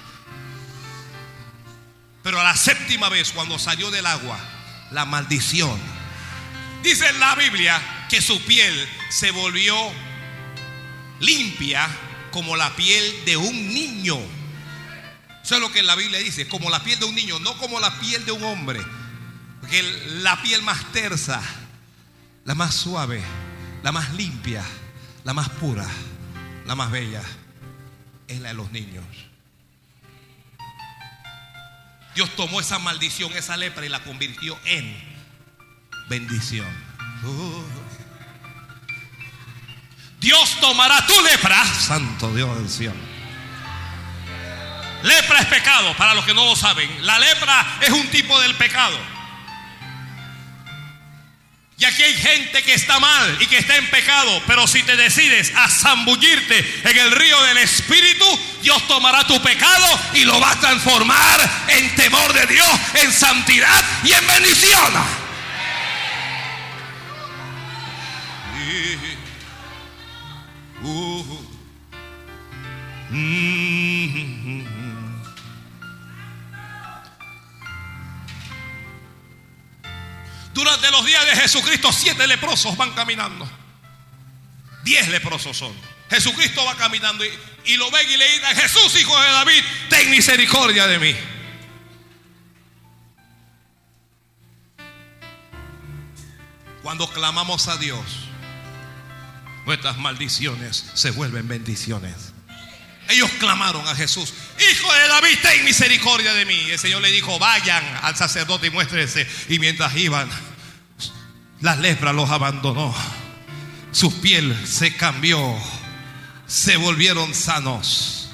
Pero 2.23 2.41
a 2.41 2.45
la 2.45 2.57
séptima 2.57 3.11
vez, 3.11 3.33
cuando 3.33 3.59
salió 3.59 3.91
del 3.91 4.07
agua, 4.07 4.41
la 4.93 5.05
maldición. 5.05 5.79
Dice 6.83 7.07
en 7.07 7.21
la 7.21 7.35
Biblia 7.35 8.07
que 8.09 8.23
su 8.23 8.43
piel 8.47 8.89
se 9.11 9.31
volvió 9.31 9.77
limpia 11.21 11.89
como 12.33 12.57
la 12.57 12.75
piel 12.75 13.25
de 13.25 13.37
un 13.37 13.69
niño. 13.69 14.19
Eso 15.43 15.55
es 15.55 15.61
lo 15.61 15.73
que 15.73 15.83
la 15.83 15.95
Biblia 15.95 16.19
dice, 16.19 16.49
como 16.49 16.71
la 16.71 16.83
piel 16.83 16.99
de 16.99 17.07
un 17.07 17.15
niño, 17.15 17.39
no 17.39 17.57
como 17.59 17.81
la 17.81 17.99
piel 18.01 18.25
de 18.25 18.33
un 18.33 18.43
hombre. 18.43 18.81
Porque 19.61 19.83
la 20.23 20.41
piel 20.43 20.63
más 20.63 20.93
tersa, 20.93 21.41
la 22.45 22.55
más 22.55 22.75
suave, 22.75 23.23
la 23.83 23.93
más 23.93 24.13
limpia, 24.15 24.65
la 25.25 25.35
más 25.35 25.49
pura, 25.49 25.87
la 26.67 26.75
más 26.75 26.91
bella, 26.91 27.23
es 28.27 28.41
la 28.41 28.49
de 28.49 28.55
los 28.55 28.71
niños. 28.73 29.05
Dios 32.15 32.35
tomó 32.37 32.61
esa 32.61 32.79
maldición, 32.79 33.33
esa 33.33 33.57
lepra 33.57 33.87
y 33.87 33.89
la 33.89 34.03
convirtió 34.03 34.59
en 34.65 34.97
bendición. 36.09 36.67
Uh. 37.25 37.90
Dios 40.21 40.61
tomará 40.61 41.07
tu 41.07 41.19
lepra, 41.23 41.65
santo 41.65 42.35
Dios 42.35 42.55
del 42.59 42.69
cielo. 42.69 43.11
Lepra 45.03 45.41
es 45.41 45.47
pecado, 45.47 45.97
para 45.97 46.15
los 46.15 46.27
que 46.27 46.35
no 46.35 46.45
lo 46.45 46.55
saben. 46.55 47.07
La 47.07 47.19
lepra 47.19 47.79
es 47.81 47.89
un 47.89 48.07
tipo 48.09 48.39
del 48.41 48.55
pecado. 48.55 48.99
Y 51.79 51.87
aquí 51.87 52.03
hay 52.03 52.15
gente 52.15 52.63
que 52.63 52.75
está 52.75 53.01
mal 53.01 53.39
y 53.41 53.47
que 53.47 53.57
está 53.57 53.77
en 53.77 53.87
pecado, 53.89 54.43
pero 54.47 54.67
si 54.67 54.83
te 54.83 54.95
decides 54.99 55.51
a 55.57 55.67
zambullirte 55.67 56.83
en 56.85 56.99
el 56.99 57.13
río 57.13 57.41
del 57.45 57.57
Espíritu, 57.57 58.27
Dios 58.61 58.87
tomará 58.87 59.27
tu 59.27 59.41
pecado 59.41 59.87
y 60.13 60.25
lo 60.25 60.39
va 60.39 60.51
a 60.51 60.61
transformar 60.61 61.65
en 61.69 61.95
temor 61.97 62.35
de 62.35 62.47
Dios, 62.49 62.69
en 63.03 63.11
santidad 63.11 63.83
y 64.05 64.13
en 64.13 64.27
bendición. 64.27 65.21
Mm. 73.11 74.65
Durante 80.53 80.91
los 80.91 81.07
días 81.07 81.25
de 81.27 81.37
Jesucristo, 81.37 81.93
siete 81.93 82.27
leprosos 82.27 82.77
van 82.77 82.93
caminando. 82.93 83.49
Diez 84.85 85.09
leprosos 85.09 85.57
son. 85.57 85.73
Jesucristo 86.11 86.65
va 86.65 86.77
caminando 86.77 87.25
y, 87.25 87.31
y 87.67 87.77
lo 87.77 87.91
ven 87.91 88.11
y 88.11 88.17
le 88.17 88.29
dicen, 88.33 88.57
Jesús, 88.57 89.01
hijo 89.01 89.19
de 89.21 89.29
David, 89.31 89.63
ten 89.89 90.11
misericordia 90.11 90.87
de 90.87 90.99
mí. 90.99 91.15
Cuando 96.83 97.09
clamamos 97.11 97.69
a 97.69 97.77
Dios, 97.77 98.05
nuestras 99.67 99.99
maldiciones 99.99 100.91
se 100.95 101.11
vuelven 101.11 101.47
bendiciones. 101.47 102.30
Ellos 103.11 103.31
clamaron 103.39 103.87
a 103.89 103.95
Jesús, 103.95 104.33
Hijo 104.59 104.93
de 104.93 105.09
David, 105.09 105.39
ten 105.43 105.65
misericordia 105.65 106.35
de 106.35 106.45
mí. 106.45 106.71
El 106.71 106.79
Señor 106.79 107.03
le 107.03 107.11
dijo, 107.11 107.39
vayan 107.39 107.83
al 108.03 108.15
sacerdote 108.15 108.67
y 108.67 108.71
muéstrense. 108.71 109.27
Y 109.49 109.59
mientras 109.59 109.97
iban, 109.97 110.29
la 111.61 111.77
lepra 111.77 112.13
los 112.13 112.31
abandonó. 112.31 112.95
su 113.93 114.21
piel 114.21 114.57
se 114.67 114.95
cambió, 114.95 115.57
se 116.47 116.77
volvieron 116.77 117.35
sanos. 117.35 118.29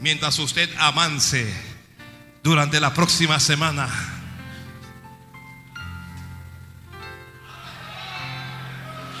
Mientras 0.00 0.38
usted 0.38 0.68
avance 0.78 1.50
durante 2.42 2.80
la 2.80 2.92
próxima 2.92 3.40
semana, 3.40 3.88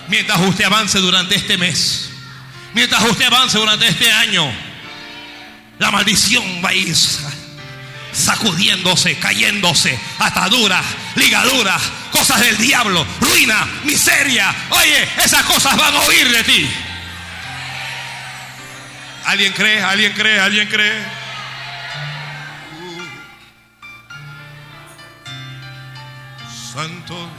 mientras 0.08 0.40
usted 0.40 0.64
avance 0.64 0.98
durante 0.98 1.36
este 1.36 1.56
mes, 1.56 2.13
mientras 2.74 3.02
usted 3.02 3.24
avance 3.24 3.58
durante 3.58 3.88
este 3.88 4.10
año, 4.12 4.50
la 5.78 5.90
maldición 5.90 6.44
va 6.64 6.70
a 6.70 6.74
ir 6.74 6.94
sacudiéndose, 8.12 9.18
cayéndose, 9.18 9.98
ataduras, 10.18 10.84
ligaduras, 11.16 11.82
cosas 12.12 12.40
del 12.40 12.56
diablo, 12.58 13.04
ruina, 13.20 13.66
miseria. 13.84 14.54
Oye, 14.70 15.08
esas 15.24 15.42
cosas 15.44 15.76
van 15.76 15.94
a 15.94 16.00
oír 16.00 16.28
de 16.30 16.44
ti. 16.44 16.70
¿Alguien 19.26 19.52
cree? 19.52 19.82
¿Alguien 19.82 20.12
cree? 20.12 20.38
¿Alguien 20.38 20.68
cree? 20.68 21.24
Santo. 26.72 27.30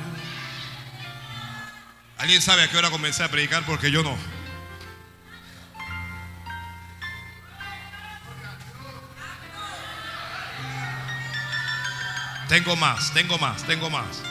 ¿Alguien 2.18 2.42
sabe 2.42 2.64
a 2.64 2.70
qué 2.70 2.78
hora 2.78 2.90
comencé 2.90 3.24
a 3.24 3.30
predicar? 3.30 3.64
Porque 3.64 3.92
yo 3.92 4.02
no. 4.02 4.35
Tengo 12.48 12.76
más, 12.76 13.14
tengo 13.14 13.38
más, 13.38 13.64
tengo 13.64 13.90
más. 13.90 14.22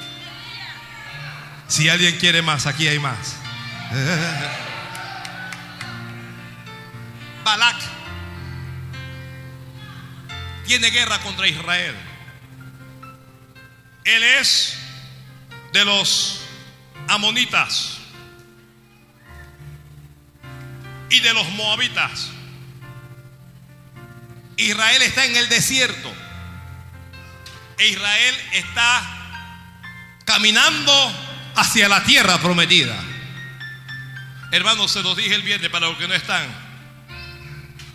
Si 1.68 1.88
alguien 1.88 2.18
quiere 2.18 2.42
más, 2.42 2.66
aquí 2.66 2.86
hay 2.86 2.98
más. 2.98 3.36
Balak 7.44 7.76
tiene 10.66 10.90
guerra 10.90 11.18
contra 11.20 11.46
Israel. 11.48 11.94
Él 14.04 14.22
es 14.22 14.78
de 15.72 15.84
los 15.84 16.40
amonitas 17.08 17.98
y 21.10 21.20
de 21.20 21.34
los 21.34 21.48
moabitas. 21.50 22.30
Israel 24.56 25.02
está 25.02 25.24
en 25.24 25.36
el 25.36 25.48
desierto. 25.48 26.12
E 27.78 27.88
Israel 27.88 28.34
está 28.52 29.02
caminando 30.24 31.12
hacia 31.56 31.88
la 31.88 32.02
tierra 32.04 32.38
prometida. 32.38 32.96
Hermanos, 34.50 34.92
se 34.92 35.02
los 35.02 35.16
dije 35.16 35.34
el 35.34 35.42
viernes 35.42 35.70
para 35.70 35.88
los 35.88 35.98
que 35.98 36.06
no 36.06 36.14
están. 36.14 36.46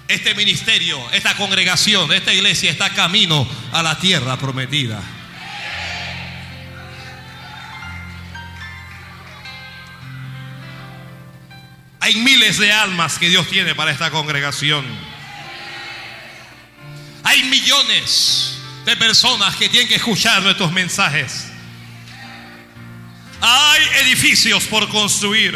Este 0.07 0.33
ministerio, 0.35 0.99
esta 1.11 1.35
congregación, 1.35 2.11
esta 2.11 2.33
iglesia 2.33 2.71
está 2.71 2.89
camino 2.89 3.47
a 3.71 3.83
la 3.83 3.97
tierra 3.97 4.37
prometida. 4.37 5.01
Hay 12.01 12.15
miles 12.15 12.57
de 12.57 12.71
almas 12.71 13.19
que 13.19 13.29
Dios 13.29 13.47
tiene 13.47 13.75
para 13.75 13.91
esta 13.91 14.09
congregación. 14.09 14.83
Hay 17.23 17.43
millones 17.43 18.58
de 18.89 18.97
personas 18.97 19.55
que 19.55 19.69
tienen 19.69 19.87
que 19.87 19.95
escuchar 19.95 20.41
nuestros 20.41 20.71
mensajes. 20.71 21.45
Hay 23.39 23.81
edificios 24.01 24.63
por 24.63 24.89
construir. 24.89 25.55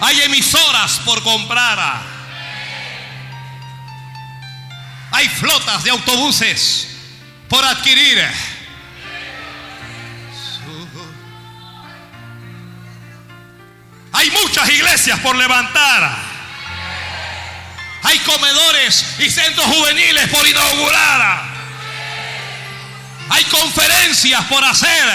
Hay 0.00 0.20
emisoras 0.20 1.00
por 1.00 1.22
comprar. 1.22 2.02
Hay 5.10 5.28
flotas 5.28 5.82
de 5.82 5.90
autobuses 5.90 6.88
por 7.48 7.64
adquirir. 7.64 8.22
Hay 14.12 14.30
muchas 14.30 14.68
iglesias 14.68 15.18
por 15.20 15.34
levantar. 15.34 16.14
Hay 18.02 18.18
comedores 18.18 19.14
y 19.18 19.30
centros 19.30 19.66
juveniles 19.66 20.28
por 20.28 20.46
inaugurar. 20.46 21.49
Hay 23.30 23.44
conferencias 23.44 24.44
por 24.46 24.64
hacer. 24.64 25.08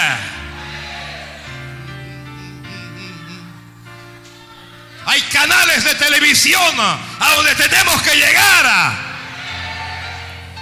Hay 5.04 5.20
canales 5.22 5.84
de 5.84 5.94
televisión 5.94 6.80
a 6.80 7.34
donde 7.36 7.54
tenemos 7.54 8.02
que 8.02 8.16
llegar. 8.16 9.06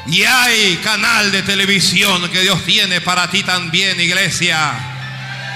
Y 0.07 0.23
hay 0.23 0.77
canal 0.79 1.33
de 1.33 1.43
televisión 1.43 2.29
que 2.29 2.41
Dios 2.41 2.63
tiene 2.67 3.01
para 3.01 3.31
ti 3.31 3.43
también, 3.43 3.99
iglesia. 4.01 4.73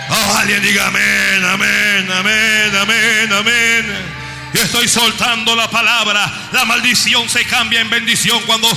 Oh, 0.08 0.36
alguien 0.38 0.62
diga 0.62 0.86
amén, 0.86 1.44
amén, 1.44 2.10
amén, 2.10 2.76
amén, 2.76 3.32
amén. 3.32 4.17
Yo 4.52 4.62
estoy 4.62 4.88
soltando 4.88 5.54
la 5.54 5.68
palabra. 5.70 6.48
La 6.52 6.64
maldición 6.64 7.28
se 7.28 7.44
cambia 7.44 7.80
en 7.80 7.90
bendición 7.90 8.40
cuando, 8.46 8.68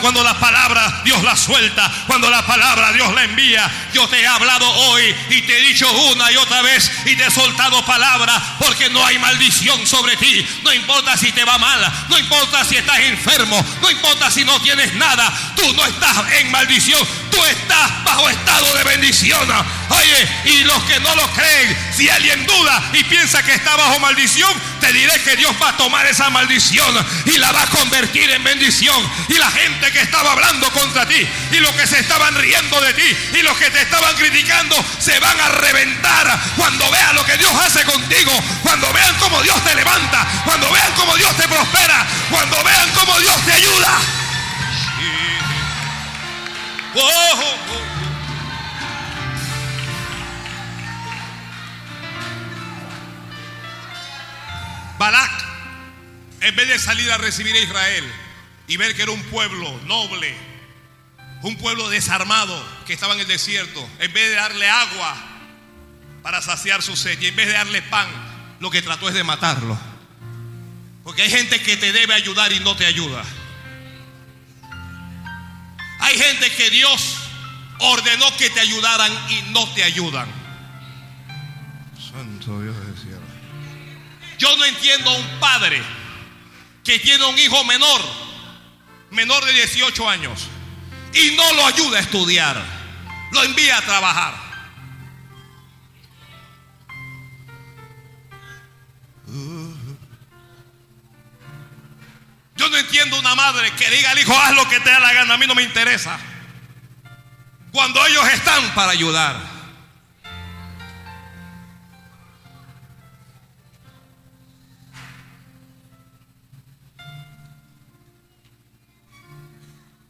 cuando, 0.00 0.24
la 0.24 0.38
palabra 0.38 1.02
Dios 1.04 1.22
la 1.22 1.36
suelta. 1.36 1.90
Cuando 2.06 2.30
la 2.30 2.46
palabra 2.46 2.92
Dios 2.92 3.12
la 3.14 3.24
envía. 3.24 3.70
Yo 3.92 4.08
te 4.08 4.20
he 4.20 4.26
hablado 4.26 4.68
hoy 4.68 5.14
y 5.30 5.42
te 5.42 5.58
he 5.58 5.62
dicho 5.62 5.90
una 6.12 6.30
y 6.32 6.36
otra 6.36 6.62
vez 6.62 6.90
y 7.04 7.16
te 7.16 7.26
he 7.26 7.30
soltado 7.30 7.84
palabra 7.84 8.40
porque 8.58 8.88
no 8.90 9.04
hay 9.04 9.18
maldición 9.18 9.86
sobre 9.86 10.16
ti. 10.16 10.46
No 10.62 10.72
importa 10.72 11.16
si 11.16 11.30
te 11.32 11.44
va 11.44 11.58
mal. 11.58 11.80
No 12.08 12.18
importa 12.18 12.64
si 12.64 12.76
estás 12.76 12.98
enfermo. 13.00 13.64
No 13.82 13.90
importa 13.90 14.30
si 14.30 14.44
no 14.44 14.60
tienes 14.62 14.94
nada. 14.94 15.32
Tú 15.56 15.72
no 15.74 15.84
estás 15.84 16.16
en 16.40 16.50
maldición. 16.50 17.06
Tú 17.30 17.44
estás 17.44 18.04
bajo 18.04 18.28
estado 18.30 18.74
de 18.74 18.84
bendición. 18.84 19.48
Oye, 19.90 20.28
y 20.44 20.64
los 20.64 20.82
que 20.84 21.00
no 21.00 21.14
lo 21.14 21.30
creen, 21.32 21.76
si 21.94 22.08
alguien 22.08 22.46
duda 22.46 22.90
y 22.92 23.04
piensa 23.04 23.42
que 23.42 23.54
está 23.54 23.76
bajo 23.76 23.98
maldición, 24.00 24.52
te 24.80 24.92
diré 24.92 25.17
que 25.22 25.36
Dios 25.36 25.54
va 25.62 25.70
a 25.70 25.76
tomar 25.76 26.06
esa 26.06 26.30
maldición 26.30 26.94
y 27.26 27.38
la 27.38 27.52
va 27.52 27.62
a 27.62 27.66
convertir 27.66 28.30
en 28.30 28.42
bendición. 28.44 28.96
Y 29.28 29.34
la 29.34 29.50
gente 29.50 29.90
que 29.92 30.00
estaba 30.00 30.32
hablando 30.32 30.70
contra 30.72 31.06
ti 31.06 31.26
y 31.52 31.56
los 31.60 31.72
que 31.72 31.86
se 31.86 31.98
estaban 31.98 32.34
riendo 32.34 32.80
de 32.80 32.94
ti 32.94 33.16
y 33.38 33.42
los 33.42 33.56
que 33.58 33.70
te 33.70 33.80
estaban 33.80 34.14
criticando 34.16 34.76
se 34.98 35.18
van 35.20 35.40
a 35.40 35.48
reventar 35.48 36.38
cuando 36.56 36.90
vean 36.90 37.14
lo 37.14 37.24
que 37.24 37.36
Dios 37.36 37.52
hace 37.64 37.84
contigo, 37.84 38.32
cuando 38.62 38.92
vean 38.92 39.14
cómo 39.18 39.42
Dios 39.42 39.62
te 39.64 39.74
levanta, 39.74 40.26
cuando 40.44 40.70
vean 40.70 40.92
cómo 40.94 41.16
Dios 41.16 41.36
te 41.36 41.48
prospera, 41.48 42.06
cuando 42.30 42.62
vean 42.64 42.90
cómo 42.94 43.18
Dios 43.20 43.36
te 43.44 43.52
ayuda. 43.52 43.98
Oh, 46.94 47.00
oh, 47.00 47.56
oh. 47.74 47.87
Balak, 54.98 55.30
en 56.40 56.56
vez 56.56 56.68
de 56.68 56.78
salir 56.78 57.10
a 57.10 57.18
recibir 57.18 57.54
a 57.54 57.58
Israel 57.58 58.04
y 58.66 58.76
ver 58.76 58.94
que 58.94 59.02
era 59.02 59.12
un 59.12 59.22
pueblo 59.24 59.80
noble, 59.84 60.34
un 61.42 61.56
pueblo 61.56 61.88
desarmado 61.88 62.62
que 62.86 62.94
estaba 62.94 63.14
en 63.14 63.20
el 63.20 63.26
desierto, 63.26 63.88
en 64.00 64.12
vez 64.12 64.30
de 64.30 64.34
darle 64.34 64.68
agua 64.68 65.16
para 66.22 66.42
saciar 66.42 66.82
su 66.82 66.96
sed 66.96 67.20
y 67.20 67.26
en 67.26 67.36
vez 67.36 67.46
de 67.46 67.52
darle 67.52 67.82
pan, 67.82 68.08
lo 68.60 68.70
que 68.70 68.82
trató 68.82 69.08
es 69.08 69.14
de 69.14 69.24
matarlo. 69.24 69.78
Porque 71.04 71.22
hay 71.22 71.30
gente 71.30 71.62
que 71.62 71.76
te 71.76 71.92
debe 71.92 72.14
ayudar 72.14 72.52
y 72.52 72.60
no 72.60 72.76
te 72.76 72.84
ayuda. 72.84 73.22
Hay 76.00 76.18
gente 76.18 76.50
que 76.50 76.70
Dios 76.70 77.18
ordenó 77.78 78.36
que 78.36 78.50
te 78.50 78.60
ayudaran 78.60 79.12
y 79.30 79.42
no 79.52 79.68
te 79.74 79.84
ayudan. 79.84 80.28
Santo 82.12 82.60
Dios. 82.62 82.67
Yo 84.38 84.56
no 84.56 84.64
entiendo 84.64 85.10
a 85.10 85.16
un 85.16 85.40
padre 85.40 85.82
que 86.84 86.98
tiene 87.00 87.24
un 87.26 87.38
hijo 87.38 87.64
menor, 87.64 88.00
menor 89.10 89.44
de 89.44 89.52
18 89.52 90.08
años, 90.08 90.46
y 91.12 91.36
no 91.36 91.52
lo 91.54 91.66
ayuda 91.66 91.98
a 91.98 92.00
estudiar, 92.00 92.62
lo 93.32 93.42
envía 93.42 93.76
a 93.76 93.82
trabajar. 93.82 94.48
Yo 102.56 102.68
no 102.68 102.76
entiendo 102.76 103.18
una 103.18 103.34
madre 103.34 103.70
que 103.72 103.90
diga 103.90 104.10
al 104.10 104.18
hijo, 104.18 104.36
haz 104.36 104.54
lo 104.54 104.68
que 104.68 104.80
te 104.80 104.90
da 104.90 105.00
la 105.00 105.12
gana, 105.12 105.34
a 105.34 105.36
mí 105.36 105.46
no 105.46 105.54
me 105.54 105.62
interesa. 105.62 106.18
Cuando 107.72 108.04
ellos 108.06 108.26
están 108.28 108.74
para 108.74 108.92
ayudar. 108.92 109.57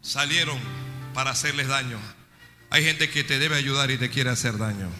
Salieron 0.09 0.59
para 1.12 1.30
hacerles 1.30 1.68
daño. 1.68 1.98
Hay 2.70 2.82
gente 2.82 3.10
que 3.10 3.24
te 3.24 3.39
debe 3.39 3.56
ayudar 3.56 3.90
y 3.90 3.98
te 3.98 4.10
quiere 4.10 4.30
hacer 4.30 4.56
daño. 4.56 4.90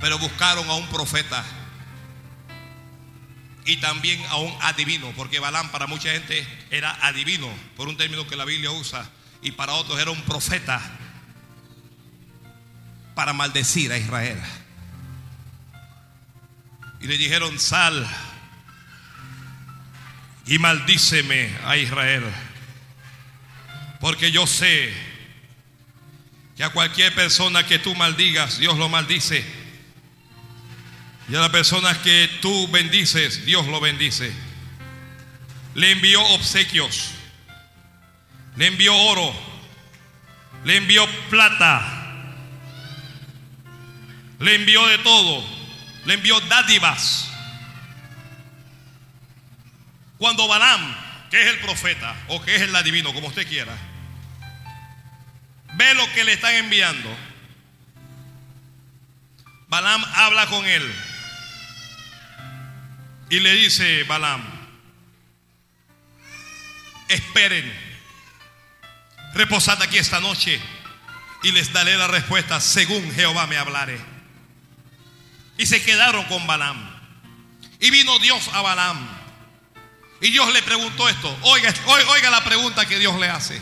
Pero 0.00 0.18
buscaron 0.18 0.68
a 0.70 0.74
un 0.74 0.86
profeta 0.88 1.44
y 3.64 3.76
también 3.78 4.24
a 4.30 4.36
un 4.36 4.52
adivino, 4.62 5.12
porque 5.16 5.38
Balaam 5.38 5.70
para 5.70 5.86
mucha 5.86 6.10
gente 6.12 6.46
era 6.70 6.96
adivino, 7.06 7.48
por 7.76 7.88
un 7.88 7.96
término 7.96 8.26
que 8.26 8.36
la 8.36 8.44
Biblia 8.44 8.70
usa, 8.70 9.08
y 9.42 9.52
para 9.52 9.74
otros 9.74 10.00
era 10.00 10.10
un 10.10 10.22
profeta 10.22 10.80
para 13.14 13.32
maldecir 13.32 13.92
a 13.92 13.98
Israel. 13.98 14.40
Y 17.00 17.06
le 17.06 17.18
dijeron, 17.18 17.58
sal 17.58 18.08
y 20.46 20.58
maldíceme 20.58 21.50
a 21.64 21.76
Israel, 21.76 22.24
porque 24.00 24.30
yo 24.32 24.46
sé 24.46 24.92
que 26.56 26.64
a 26.64 26.70
cualquier 26.70 27.14
persona 27.14 27.64
que 27.64 27.78
tú 27.78 27.94
maldigas, 27.94 28.58
Dios 28.58 28.76
lo 28.76 28.88
maldice. 28.88 29.44
Y 31.28 31.34
a 31.34 31.40
las 31.40 31.50
personas 31.50 31.96
que 31.98 32.28
tú 32.42 32.68
bendices, 32.68 33.46
Dios 33.46 33.66
lo 33.68 33.80
bendice. 33.80 34.32
Le 35.74 35.92
envió 35.92 36.20
obsequios, 36.34 37.12
le 38.56 38.66
envió 38.66 38.94
oro, 38.94 39.32
le 40.64 40.76
envió 40.76 41.06
plata, 41.30 42.34
le 44.40 44.56
envió 44.56 44.86
de 44.88 44.98
todo, 44.98 45.44
le 46.04 46.14
envió 46.14 46.40
dádivas. 46.40 47.29
Cuando 50.20 50.46
Balaam, 50.46 50.94
que 51.30 51.40
es 51.40 51.48
el 51.48 51.60
profeta 51.60 52.14
o 52.28 52.42
que 52.42 52.54
es 52.54 52.60
el 52.60 52.76
adivino, 52.76 53.14
como 53.14 53.28
usted 53.28 53.48
quiera, 53.48 53.74
ve 55.76 55.94
lo 55.94 56.12
que 56.12 56.24
le 56.24 56.34
están 56.34 56.52
enviando, 56.56 57.08
Balaam 59.68 60.04
habla 60.14 60.46
con 60.48 60.62
él 60.66 60.94
y 63.30 63.40
le 63.40 63.50
dice 63.54 64.02
Balaam, 64.02 64.44
esperen, 67.08 67.72
reposad 69.32 69.80
aquí 69.80 69.96
esta 69.96 70.20
noche 70.20 70.60
y 71.42 71.52
les 71.52 71.72
daré 71.72 71.96
la 71.96 72.08
respuesta 72.08 72.60
según 72.60 73.10
Jehová 73.14 73.46
me 73.46 73.56
hablare. 73.56 73.98
Y 75.56 75.64
se 75.64 75.82
quedaron 75.82 76.26
con 76.26 76.46
Balaam. 76.46 77.00
Y 77.80 77.88
vino 77.88 78.18
Dios 78.18 78.50
a 78.52 78.60
Balaam. 78.60 79.19
Y 80.20 80.30
Dios 80.30 80.52
le 80.52 80.62
preguntó 80.62 81.08
esto. 81.08 81.36
Oiga, 81.42 81.72
oiga 81.86 82.30
la 82.30 82.44
pregunta 82.44 82.86
que 82.86 82.98
Dios 82.98 83.18
le 83.18 83.28
hace. 83.28 83.60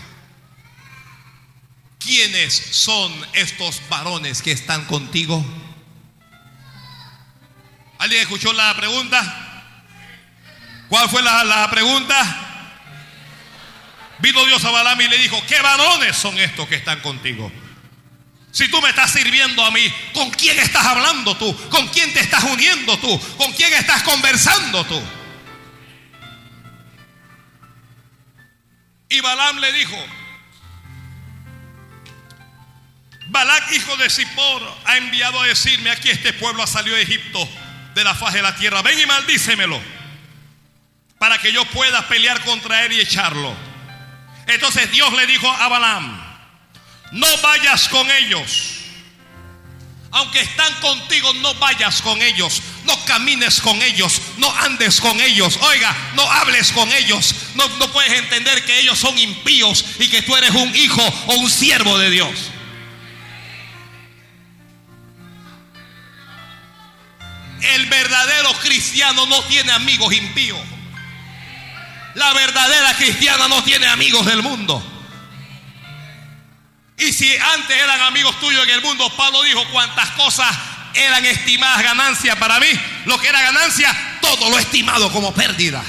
¿Quiénes 1.99 2.55
son 2.55 3.13
estos 3.33 3.81
varones 3.89 4.43
que 4.43 4.53
están 4.53 4.85
contigo? 4.87 5.45
¿Alguien 7.99 8.23
escuchó 8.23 8.53
la 8.53 8.75
pregunta? 8.77 9.65
¿Cuál 10.89 11.09
fue 11.09 11.23
la, 11.23 11.45
la, 11.45 11.69
pregunta? 11.71 12.45
Vino 14.21 14.45
Dios 14.47 14.65
a 14.65 14.71
Balaam 14.71 15.01
y 15.01 15.09
le 15.09 15.19
dijo, 15.19 15.41
¿qué 15.47 15.61
varones 15.61 16.17
son 16.17 16.39
estos 16.39 16.67
que 16.69 16.77
están 16.77 17.01
contigo? 17.01 17.53
Si 18.51 18.69
tú 18.69 18.81
me 18.81 18.89
estás 18.89 19.13
sirviendo 19.13 19.65
a 19.65 19.71
mí, 19.71 19.93
¿con 20.15 20.31
quién 20.31 20.59
estás 20.59 20.87
hablando 20.87 21.37
tú? 21.37 21.55
¿Con 21.69 21.87
quién 21.89 22.13
te 22.15 22.21
estás 22.21 22.43
uniendo 22.45 22.97
tú? 22.99 23.21
¿Con 23.37 23.53
quién 23.53 23.73
estás 23.75 24.03
conversando 24.03 24.85
tú? 24.85 25.01
Y 29.09 29.21
Balaam 29.21 29.59
le 29.59 29.73
dijo, 29.73 29.97
Balac, 33.29 33.73
hijo 33.73 33.97
de 33.97 34.09
Zippor, 34.09 34.63
ha 34.85 34.97
enviado 34.97 35.41
a 35.41 35.47
decirme, 35.47 35.91
aquí 35.91 36.11
este 36.11 36.33
pueblo 36.33 36.63
ha 36.63 36.67
salido 36.67 36.97
de 36.97 37.03
Egipto, 37.03 37.49
de 37.95 38.05
la 38.05 38.15
faz 38.15 38.35
de 38.35 38.43
la 38.43 38.55
tierra. 38.55 38.83
Ven 38.83 38.99
y 38.99 39.07
maldícemelo, 39.07 39.81
para 41.19 41.39
que 41.39 41.53
yo 41.53 41.65
pueda 41.67 42.07
pelear 42.09 42.43
contra 42.45 42.85
él 42.85 42.93
y 42.93 43.01
echarlo. 43.01 43.55
Entonces 44.47 44.91
Dios 44.91 45.13
le 45.13 45.27
dijo 45.27 45.51
a 45.51 45.69
Balaam, 45.69 46.23
no 47.13 47.39
vayas 47.43 47.89
con 47.89 48.11
ellos. 48.11 48.78
Aunque 50.11 50.41
están 50.41 50.73
contigo, 50.81 51.33
no 51.35 51.55
vayas 51.55 52.01
con 52.01 52.21
ellos. 52.23 52.63
No 52.85 53.05
camines 53.05 53.61
con 53.61 53.81
ellos. 53.83 54.21
No 54.39 54.51
andes 54.57 55.01
con 55.01 55.21
ellos. 55.21 55.59
Oiga, 55.61 55.95
no 56.15 56.23
hables 56.31 56.73
con 56.73 56.91
ellos. 56.93 57.35
No, 57.55 57.69
no 57.79 57.93
puedes 57.93 58.13
entender 58.15 58.65
que 58.65 58.81
ellos 58.81 58.99
son 58.99 59.19
impíos 59.19 59.85
y 59.99 60.09
que 60.09 60.23
tú 60.23 60.35
eres 60.35 60.51
un 60.51 60.75
hijo 60.75 61.03
o 61.27 61.35
un 61.35 61.51
siervo 61.51 61.99
de 61.99 62.11
Dios. 62.11 62.31
El 67.61 67.87
verdadero 67.87 68.53
cristiano 68.61 69.27
no 69.27 69.43
tiene 69.45 69.73
amigos 69.73 70.15
impíos. 70.15 70.61
La 72.15 72.33
verdadera 72.33 72.95
cristiana 72.97 73.47
no 73.49 73.63
tiene 73.63 73.87
amigos 73.87 74.25
del 74.25 74.43
mundo. 74.43 74.98
Y 76.99 77.13
si 77.13 77.37
antes 77.37 77.77
eran 77.77 78.01
amigos 78.03 78.39
tuyos 78.41 78.65
en 78.65 78.71
el 78.71 78.83
mundo, 78.83 79.09
Pablo 79.17 79.43
dijo 79.45 79.65
cuántas 79.71 80.11
cosas 80.11 80.55
eran 80.95 81.25
estimadas 81.25 81.83
ganancias 81.83 82.37
para 82.37 82.59
mí. 82.59 82.67
Lo 83.05 83.21
que 83.21 83.29
era 83.29 83.41
ganancia, 83.41 84.19
todo 84.21 84.51
lo 84.51 84.59
estimado 84.59 85.11
como 85.13 85.33
pérdida. 85.33 85.83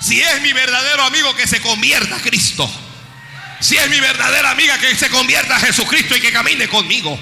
Si 0.00 0.20
es 0.20 0.42
mi 0.42 0.52
verdadero 0.52 1.04
amigo 1.04 1.34
que 1.34 1.46
se 1.46 1.60
convierta 1.62 2.16
a 2.16 2.20
Cristo. 2.20 2.70
Si 3.60 3.78
es 3.78 3.88
mi 3.88 3.98
verdadera 3.98 4.50
amiga 4.50 4.78
que 4.78 4.94
se 4.94 5.08
convierta 5.08 5.56
a 5.56 5.60
Jesucristo 5.60 6.14
y 6.16 6.20
que 6.20 6.30
camine 6.30 6.68
conmigo. 6.68 7.18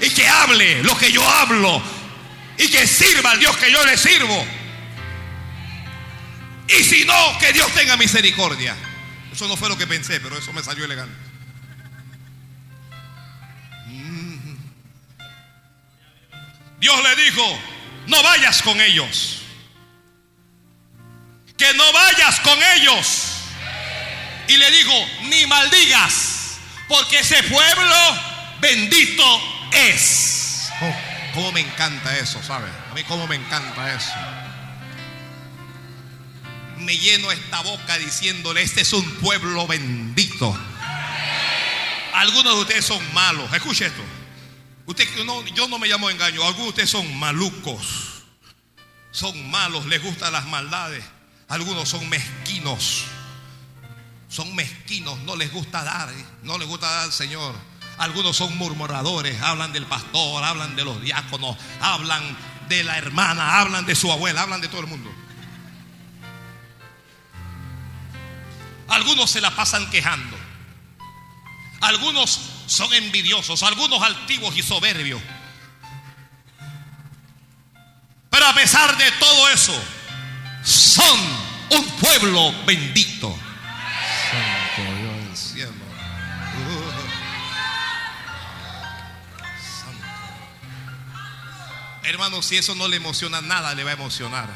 Y 0.00 0.10
que 0.10 0.28
hable 0.28 0.82
lo 0.82 0.98
que 0.98 1.12
yo 1.12 1.26
hablo. 1.26 1.80
Y 2.58 2.68
que 2.68 2.84
sirva 2.88 3.30
al 3.30 3.38
Dios 3.38 3.56
que 3.56 3.70
yo 3.70 3.84
le 3.86 3.96
sirvo. 3.96 4.44
Y 6.68 6.82
si 6.82 7.04
no, 7.04 7.38
que 7.38 7.52
Dios 7.52 7.72
tenga 7.72 7.96
misericordia. 7.96 8.76
Eso 9.36 9.48
no 9.48 9.56
fue 9.58 9.68
lo 9.68 9.76
que 9.76 9.86
pensé, 9.86 10.18
pero 10.18 10.38
eso 10.38 10.50
me 10.54 10.62
salió 10.62 10.86
elegante. 10.86 11.14
Mm. 13.84 14.56
Dios 16.80 17.02
le 17.02 17.22
dijo, 17.22 17.60
no 18.06 18.22
vayas 18.22 18.62
con 18.62 18.80
ellos. 18.80 19.42
Que 21.58 21.70
no 21.74 21.92
vayas 21.92 22.40
con 22.40 22.58
ellos. 22.78 23.42
Y 24.48 24.56
le 24.56 24.70
dijo, 24.70 24.94
ni 25.24 25.46
maldigas, 25.46 26.56
porque 26.88 27.18
ese 27.18 27.42
pueblo 27.42 27.96
bendito 28.62 29.68
es. 29.70 30.70
Oh, 30.80 30.96
cómo 31.34 31.52
me 31.52 31.60
encanta 31.60 32.16
eso, 32.16 32.42
¿sabe? 32.42 32.70
A 32.90 32.94
mí 32.94 33.04
cómo 33.04 33.26
me 33.26 33.36
encanta 33.36 33.92
eso 33.92 34.35
me 36.86 36.96
lleno 36.96 37.32
esta 37.32 37.60
boca 37.62 37.98
diciéndole, 37.98 38.62
este 38.62 38.82
es 38.82 38.92
un 38.92 39.04
pueblo 39.16 39.66
bendito. 39.66 40.56
Algunos 42.14 42.54
de 42.54 42.60
ustedes 42.60 42.84
son 42.84 43.02
malos. 43.12 43.52
Escuche 43.52 43.86
esto. 43.86 44.02
Yo 45.54 45.68
no 45.68 45.78
me 45.78 45.88
llamo 45.88 46.08
engaño. 46.08 46.42
Algunos 46.44 46.66
de 46.66 46.68
ustedes 46.68 46.90
son 46.90 47.14
malucos. 47.18 48.22
Son 49.10 49.50
malos, 49.50 49.84
les 49.86 50.00
gustan 50.00 50.32
las 50.32 50.46
maldades. 50.46 51.04
Algunos 51.48 51.88
son 51.88 52.08
mezquinos. 52.08 53.04
Son 54.28 54.54
mezquinos, 54.54 55.18
no 55.20 55.34
les 55.34 55.52
gusta 55.52 55.82
dar. 55.82 56.08
No 56.44 56.56
les 56.56 56.68
gusta 56.68 56.88
dar 56.88 57.04
al 57.04 57.12
Señor. 57.12 57.54
Algunos 57.98 58.36
son 58.36 58.56
murmuradores. 58.56 59.42
Hablan 59.42 59.72
del 59.72 59.86
pastor, 59.86 60.44
hablan 60.44 60.76
de 60.76 60.84
los 60.84 61.02
diáconos, 61.02 61.56
hablan 61.80 62.22
de 62.68 62.84
la 62.84 62.96
hermana, 62.96 63.60
hablan 63.60 63.86
de 63.86 63.96
su 63.96 64.12
abuela, 64.12 64.42
hablan 64.42 64.60
de 64.60 64.68
todo 64.68 64.82
el 64.82 64.86
mundo. 64.86 65.10
Algunos 68.88 69.30
se 69.30 69.40
la 69.40 69.50
pasan 69.50 69.88
quejando. 69.90 70.36
Algunos 71.80 72.40
son 72.66 72.92
envidiosos, 72.94 73.62
algunos 73.62 74.02
altivos 74.02 74.56
y 74.56 74.62
soberbios. 74.62 75.20
Pero 78.30 78.46
a 78.46 78.54
pesar 78.54 78.96
de 78.96 79.10
todo 79.12 79.48
eso, 79.48 79.82
son 80.62 81.18
un 81.70 81.84
pueblo 82.00 82.52
bendito. 82.64 83.38
Santo 84.30 84.96
Dios 84.98 85.24
del 85.24 85.36
cielo. 85.36 85.72
Santo. 89.80 90.06
Hermano, 92.04 92.42
si 92.42 92.56
eso 92.56 92.74
no 92.74 92.88
le 92.88 92.96
emociona, 92.96 93.40
nada 93.40 93.74
le 93.74 93.84
va 93.84 93.90
a 93.90 93.94
emocionar. 93.94 94.48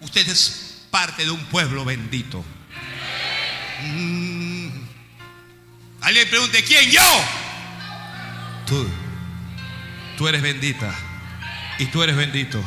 Usted 0.00 0.28
es 0.28 0.86
parte 0.90 1.24
de 1.24 1.30
un 1.30 1.44
pueblo 1.46 1.84
bendito. 1.84 2.44
Mm. 3.86 4.68
Alguien 6.02 6.28
pregunte, 6.28 6.62
¿quién? 6.62 6.90
Yo. 6.90 7.02
Tú. 8.66 8.88
Tú 10.16 10.28
eres 10.28 10.40
bendita. 10.40 10.94
Y 11.78 11.86
tú 11.86 12.02
eres 12.02 12.16
bendito. 12.16 12.62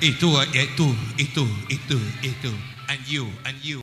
Y 0.00 0.12
tú, 0.12 0.36
y 0.42 0.66
tú, 0.76 0.96
y 1.16 1.24
tú, 1.26 1.48
y 1.68 1.76
tú, 1.76 2.00
y 2.22 2.28
tú. 2.28 2.52
And 2.88 3.06
you, 3.06 3.30
and 3.44 3.62
you. 3.62 3.78